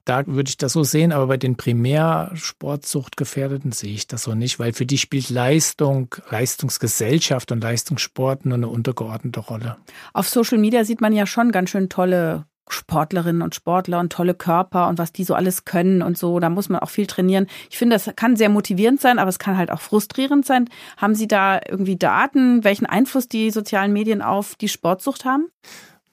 Da 0.07 0.26
würde 0.26 0.48
ich 0.48 0.57
das 0.57 0.72
so 0.72 0.82
sehen, 0.84 1.12
aber 1.12 1.26
bei 1.26 1.36
den 1.36 1.57
Primärsportsuchtgefährdeten 1.57 3.72
sehe 3.72 3.92
ich 3.92 4.07
das 4.07 4.22
so 4.22 4.34
nicht, 4.34 4.61
weil 4.61 4.72
für 4.72 4.86
die 4.86 4.98
spielt 4.98 5.30
Leistung, 5.30 6.14
Leistungsgesellschaft 6.30 7.50
und 7.50 7.61
Leistungssport 7.61 8.46
nur 8.46 8.54
eine 8.54 8.68
untergeordnete 8.68 9.40
Rolle. 9.40 9.78
Auf 10.12 10.28
Social 10.28 10.59
Media 10.59 10.84
sieht 10.84 11.00
man 11.00 11.12
ja 11.12 11.26
schon 11.26 11.50
ganz 11.50 11.70
schön 11.70 11.88
tolle 11.88 12.46
Sportlerinnen 12.68 13.42
und 13.42 13.57
Sportler 13.57 13.98
und 13.98 14.12
tolle 14.12 14.34
Körper 14.34 14.88
und 14.88 14.98
was 14.98 15.12
die 15.12 15.24
so 15.24 15.34
alles 15.34 15.64
können 15.64 16.02
und 16.02 16.16
so. 16.16 16.38
Da 16.38 16.50
muss 16.50 16.68
man 16.68 16.80
auch 16.80 16.90
viel 16.90 17.09
trainieren. 17.09 17.48
Ich 17.68 17.78
finde, 17.78 17.96
das 17.96 18.09
kann 18.14 18.36
sehr 18.36 18.48
motivierend 18.48 19.00
sein, 19.00 19.18
aber 19.18 19.28
es 19.28 19.40
kann 19.40 19.57
halt 19.57 19.72
auch 19.72 19.80
frustrierend 19.80 20.46
sein. 20.46 20.68
Haben 20.96 21.16
Sie 21.16 21.26
da 21.26 21.59
irgendwie 21.68 21.96
Daten, 21.96 22.62
welchen 22.62 22.86
Einfluss 22.86 23.26
die 23.28 23.50
sozialen 23.50 23.92
Medien 23.92 24.22
auf 24.22 24.54
die 24.54 24.68
Sportsucht 24.68 25.24
haben? 25.24 25.48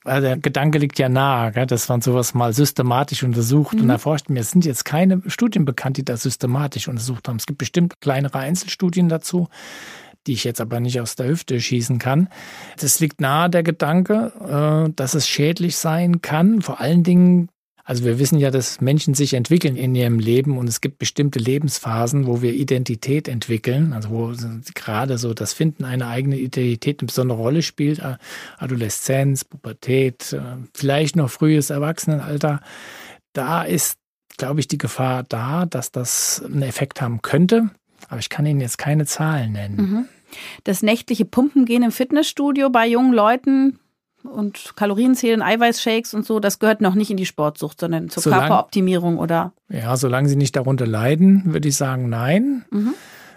Also 0.04 0.28
der 0.28 0.38
Gedanke 0.38 0.78
liegt 0.78 1.00
ja 1.00 1.10
nahe, 1.10 1.52
gell, 1.52 1.66
dass 1.66 1.88
man 1.90 2.02
sowas 2.02 2.34
mal 2.34 2.54
systematisch 2.54 3.24
untersucht 3.24 3.76
mhm. 3.76 3.84
und 3.84 3.90
erforscht. 3.90 4.30
Mir 4.30 4.44
sind 4.44 4.66
jetzt 4.66 4.86
keine 4.86 5.22
Studien 5.28 5.66
bekannt, 5.66 5.98
die 5.98 6.06
das 6.06 6.24
systematisch 6.24 6.88
untersucht 6.88 7.28
haben. 7.28 7.38
Es 7.38 7.46
gibt 7.46 7.60
bestimmt 7.60 8.02
kleinere 8.02 8.40
Einzelstudien 8.40 9.10
dazu, 9.10 9.48
die 10.28 10.34
ich 10.34 10.44
jetzt 10.44 10.62
aber 10.62 10.80
nicht 10.80 11.00
aus 11.00 11.16
der 11.16 11.28
Hüfte 11.28 11.60
schießen 11.60 12.00
kann. 12.00 12.30
Das 12.80 13.00
liegt 13.00 13.22
nahe 13.22 13.50
der 13.50 13.64
Gedanke, 13.64 14.88
äh, 14.88 14.92
dass 14.96 15.14
es 15.14 15.28
schädlich 15.28 15.78
sein 15.78 16.22
kann, 16.22 16.62
vor 16.62 16.80
allen 16.80 17.04
Dingen 17.04 17.50
also 17.86 18.06
wir 18.06 18.18
wissen 18.18 18.40
ja, 18.40 18.50
dass 18.50 18.80
Menschen 18.80 19.14
sich 19.14 19.34
entwickeln 19.34 19.76
in 19.76 19.94
ihrem 19.94 20.18
Leben 20.18 20.58
und 20.58 20.70
es 20.70 20.80
gibt 20.80 21.00
bestimmte 21.00 21.38
Lebensphasen, 21.38 22.28
wo 22.28 22.42
wir 22.42 22.54
Identität 22.54 23.28
entwickeln, 23.28 23.92
also 23.92 24.10
wo 24.10 24.34
gerade 24.74 25.18
so 25.18 25.34
das 25.34 25.52
Finden 25.52 25.84
einer 25.84 26.08
eigenen 26.08 26.40
Identität 26.40 27.02
eine 27.02 27.08
besondere 27.08 27.38
Rolle 27.38 27.62
spielt, 27.62 28.02
Adoleszenz, 28.58 29.44
Pubertät, 29.44 30.32
äh, 30.32 30.42
vielleicht 30.74 31.18
noch 31.18 31.30
frühes 31.30 31.70
Erwachsenenalter. 31.72 32.62
Da 33.34 33.64
ist, 33.64 33.98
glaube 34.38 34.62
ich, 34.62 34.70
die 34.70 34.78
Gefahr 34.78 35.24
da, 35.24 35.66
dass 35.66 35.92
das 35.92 36.42
einen 36.46 36.62
Effekt 36.62 37.02
haben 37.02 37.22
könnte, 37.22 37.70
aber 38.08 38.20
ich 38.20 38.30
kann 38.30 38.46
Ihnen 38.46 38.62
jetzt 38.62 38.78
keine 38.78 39.06
Zahlen 39.06 39.52
nennen. 39.52 39.76
Mhm. 39.76 40.06
Das 40.64 40.84
nächtliche 40.84 41.26
Pumpengehen 41.26 41.84
im 41.84 41.92
Fitnessstudio 41.92 42.70
bei 42.70 42.88
jungen 42.88 43.14
Leuten, 43.14 43.80
und 44.24 44.74
Kalorienzählen, 44.76 45.42
Eiweißshakes 45.42 46.14
und 46.14 46.26
so, 46.26 46.40
das 46.40 46.60
gehört 46.60 46.82
noch 46.82 46.96
nicht 46.96 47.12
in 47.12 47.18
die 47.18 47.26
Sportsucht, 47.26 47.80
sondern 47.80 48.10
zur 48.10 48.24
Solang, 48.24 48.40
Körperoptimierung 48.42 49.18
oder? 49.18 49.54
Ja, 49.70 49.96
solange 49.98 50.30
sie 50.30 50.36
nicht 50.36 50.56
darunter 50.56 50.88
leiden, 50.88 51.54
würde 51.54 51.68
ich 51.68 51.76
sagen, 51.76 52.10
nein. 52.10 52.66
Mhm. 52.72 52.94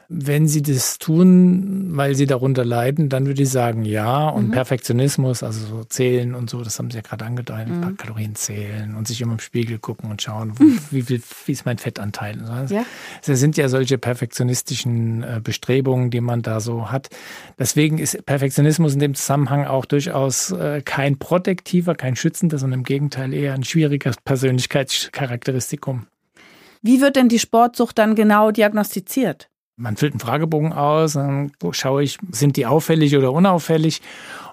Wenn 0.09 0.47
sie 0.47 0.63
das 0.63 0.99
tun, 0.99 1.97
weil 1.97 2.15
sie 2.15 2.27
darunter 2.27 2.65
leiden, 2.65 3.09
dann 3.09 3.27
würde 3.27 3.43
ich 3.43 3.51
sagen, 3.51 3.85
ja. 3.85 4.29
Und 4.29 4.49
mhm. 4.49 4.53
Perfektionismus, 4.53 5.43
also 5.43 5.67
so 5.67 5.85
zählen 5.85 6.35
und 6.35 6.49
so, 6.49 6.63
das 6.63 6.79
haben 6.79 6.91
sie 6.91 6.99
ja 6.99 7.03
gerade 7.03 7.25
angedeutet, 7.25 7.69
mhm. 7.69 7.97
Kalorien 7.97 8.35
zählen 8.35 8.95
und 8.95 9.09
sich 9.09 9.21
immer 9.21 9.33
im 9.33 9.41
Spiegel 9.41 9.79
gucken 9.79 10.11
und 10.11 10.23
schauen, 10.23 10.55
mhm. 10.59 10.79
wie, 10.91 11.03
viel, 11.03 11.21
wie 11.47 11.53
ist 11.53 11.67
mein 11.67 11.79
Fettanteil. 11.79 12.39
Ja. 12.71 12.85
Das 13.25 13.41
sind 13.41 13.57
ja 13.57 13.69
solche 13.69 13.99
perfektionistischen 13.99 15.23
äh, 15.23 15.41
Bestrebungen, 15.43 16.11
die 16.11 16.21
man 16.21 16.43
da 16.43 16.61
so 16.61 16.91
hat. 16.91 17.09
Deswegen 17.59 17.99
ist 17.99 18.25
Perfektionismus 18.27 18.95
in 18.95 19.01
dem 19.01 19.15
Zusammenhang 19.15 19.67
auch 19.67 19.87
durchaus 19.87 20.53
äh, 20.53 20.83
kein 20.83 21.19
protektiver, 21.19 21.95
kein 21.95 22.17
schützender, 22.17 22.59
sondern 22.59 22.81
im 22.81 22.85
Gegenteil 22.85 23.35
eher 23.35 23.55
ein 23.55 23.65
schwieriges 23.65 24.17
Persönlichkeitscharakteristikum. 24.25 26.07
Wie 26.83 27.01
wird 27.01 27.17
denn 27.17 27.29
die 27.29 27.41
Sportsucht 27.41 27.99
dann 27.99 28.15
genau 28.15 28.53
diagnostiziert? 28.53 29.49
Man 29.79 29.97
füllt 29.97 30.15
einen 30.15 30.21
Fragebogen 30.21 30.73
aus, 30.73 31.13
dann 31.13 31.53
schaue 31.73 32.03
ich, 32.03 32.19
sind 32.31 32.57
die 32.57 32.65
auffällig 32.65 33.17
oder 33.17 33.33
unauffällig. 33.33 34.01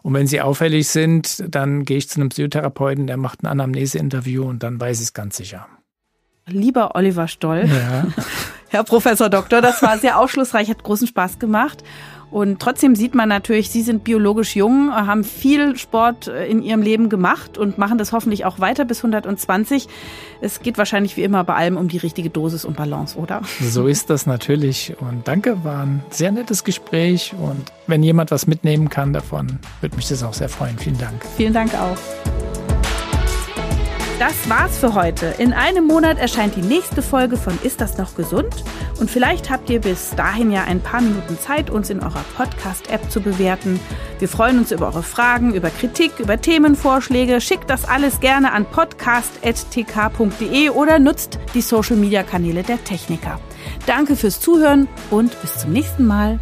Und 0.02 0.14
wenn 0.14 0.28
sie 0.28 0.42
auffällig 0.42 0.90
sind, 0.90 1.44
dann 1.48 1.86
gehe 1.86 1.98
ich 1.98 2.10
zu 2.10 2.20
einem 2.20 2.30
Psychotherapeuten, 2.30 3.08
der 3.08 3.16
macht 3.16 3.42
ein 3.42 3.48
Anamneseinterview 3.48 4.44
und 4.44 4.64
dann 4.64 4.82
weiß 4.82 4.98
ich 5.00 5.06
es 5.06 5.14
ganz 5.14 5.38
sicher. 5.38 5.68
Lieber 6.46 6.96
Oliver 6.96 7.30
Stoll, 7.30 7.66
ja. 7.66 8.08
Herr 8.68 8.84
Professor 8.84 9.30
Doktor, 9.30 9.62
das 9.62 9.82
war 9.82 9.98
sehr 9.98 10.20
aufschlussreich, 10.20 10.70
hat 10.70 10.84
großen 10.84 11.08
Spaß 11.08 11.40
gemacht. 11.40 11.84
Und 12.34 12.60
trotzdem 12.60 12.96
sieht 12.96 13.14
man 13.14 13.30
natürlich, 13.30 13.70
Sie 13.70 13.84
sind 13.84 14.04
biologisch 14.04 14.56
jung, 14.56 14.92
haben 14.92 15.24
viel 15.24 15.78
Sport 15.78 16.28
äh, 16.28 16.48
in 16.48 16.64
Ihrem 16.64 16.82
Leben 16.82 17.08
gemacht 17.08 17.60
und 17.60 17.78
machen 17.78 18.00
das 18.00 18.12
hoffentlich 18.12 18.44
auch 18.44 18.58
weiter 18.58 18.86
bis 18.86 19.06
120. 19.06 19.88
Es 20.42 20.60
geht 20.62 20.80
wahrscheinlich 20.80 21.16
wie 21.16 21.22
immer 21.22 21.44
bei 21.44 21.54
allem 21.54 21.78
um 21.78 21.90
die 21.90 22.00
richtige 22.00 22.32
Dosis 22.32 22.66
und 22.66 22.76
Balance, 22.76 23.20
oder? 23.20 23.44
So 23.62 23.86
ist 23.86 24.10
das 24.10 24.26
natürlich. 24.26 24.96
Und 25.00 25.28
danke, 25.28 25.64
war 25.64 25.84
ein 25.84 26.04
sehr 26.10 26.32
nettes 26.32 26.64
Gespräch. 26.64 27.36
Und 27.40 27.72
wenn 27.86 28.02
jemand 28.02 28.32
was 28.32 28.48
mitnehmen 28.48 28.90
kann 28.90 29.14
davon, 29.14 29.60
würde 29.82 29.96
mich 29.96 30.08
das 30.08 30.24
auch 30.24 30.34
sehr 30.34 30.50
freuen. 30.50 30.76
Vielen 30.80 30.98
Dank. 30.98 31.24
Vielen 31.38 31.54
Dank 31.54 31.76
auch. 31.76 32.63
Das 34.20 34.48
war's 34.48 34.78
für 34.78 34.94
heute. 34.94 35.34
In 35.40 35.54
einem 35.54 35.88
Monat 35.88 36.20
erscheint 36.20 36.56
die 36.56 36.62
nächste 36.62 37.02
Folge 37.02 37.36
von 37.36 37.58
Ist 37.64 37.82
das 37.82 37.98
noch 37.98 38.16
gesund? 38.16 38.64
Und 39.00 39.10
vielleicht 39.10 39.50
habt 39.50 39.70
ihr 39.70 39.82
bis 39.82 40.12
dahin 40.12 40.52
ja 40.52 40.64
ein 40.64 40.82
paar 40.82 41.02
Minuten 41.02 41.38
Zeit, 41.40 41.70
uns 41.70 41.90
in 41.90 42.00
eurer 42.00 42.24
Podcast-App 42.38 43.10
zu 43.10 43.22
bewerten. 43.22 43.80
Wir 44.20 44.30
freuen 44.30 44.60
uns 44.60 44.72
über 44.72 44.88
eure 44.88 45.04
Fragen, 45.04 45.56
über 45.56 45.72
Kritik, 45.72 46.20
über 46.20 46.40
Themenvorschläge. 46.40 47.42
Schickt 47.42 47.70
das 47.70 47.86
alles 47.86 48.20
gerne 48.20 48.52
an 48.52 48.66
podcast.tk.de 48.66 50.70
oder 50.70 51.00
nutzt 51.00 51.40
die 51.54 51.62
Social-Media-Kanäle 51.62 52.64
der 52.64 52.84
Techniker. 52.84 53.40
Danke 53.88 54.16
fürs 54.16 54.40
Zuhören 54.40 54.88
und 55.10 55.42
bis 55.42 55.58
zum 55.58 55.74
nächsten 55.74 56.06
Mal. 56.06 56.40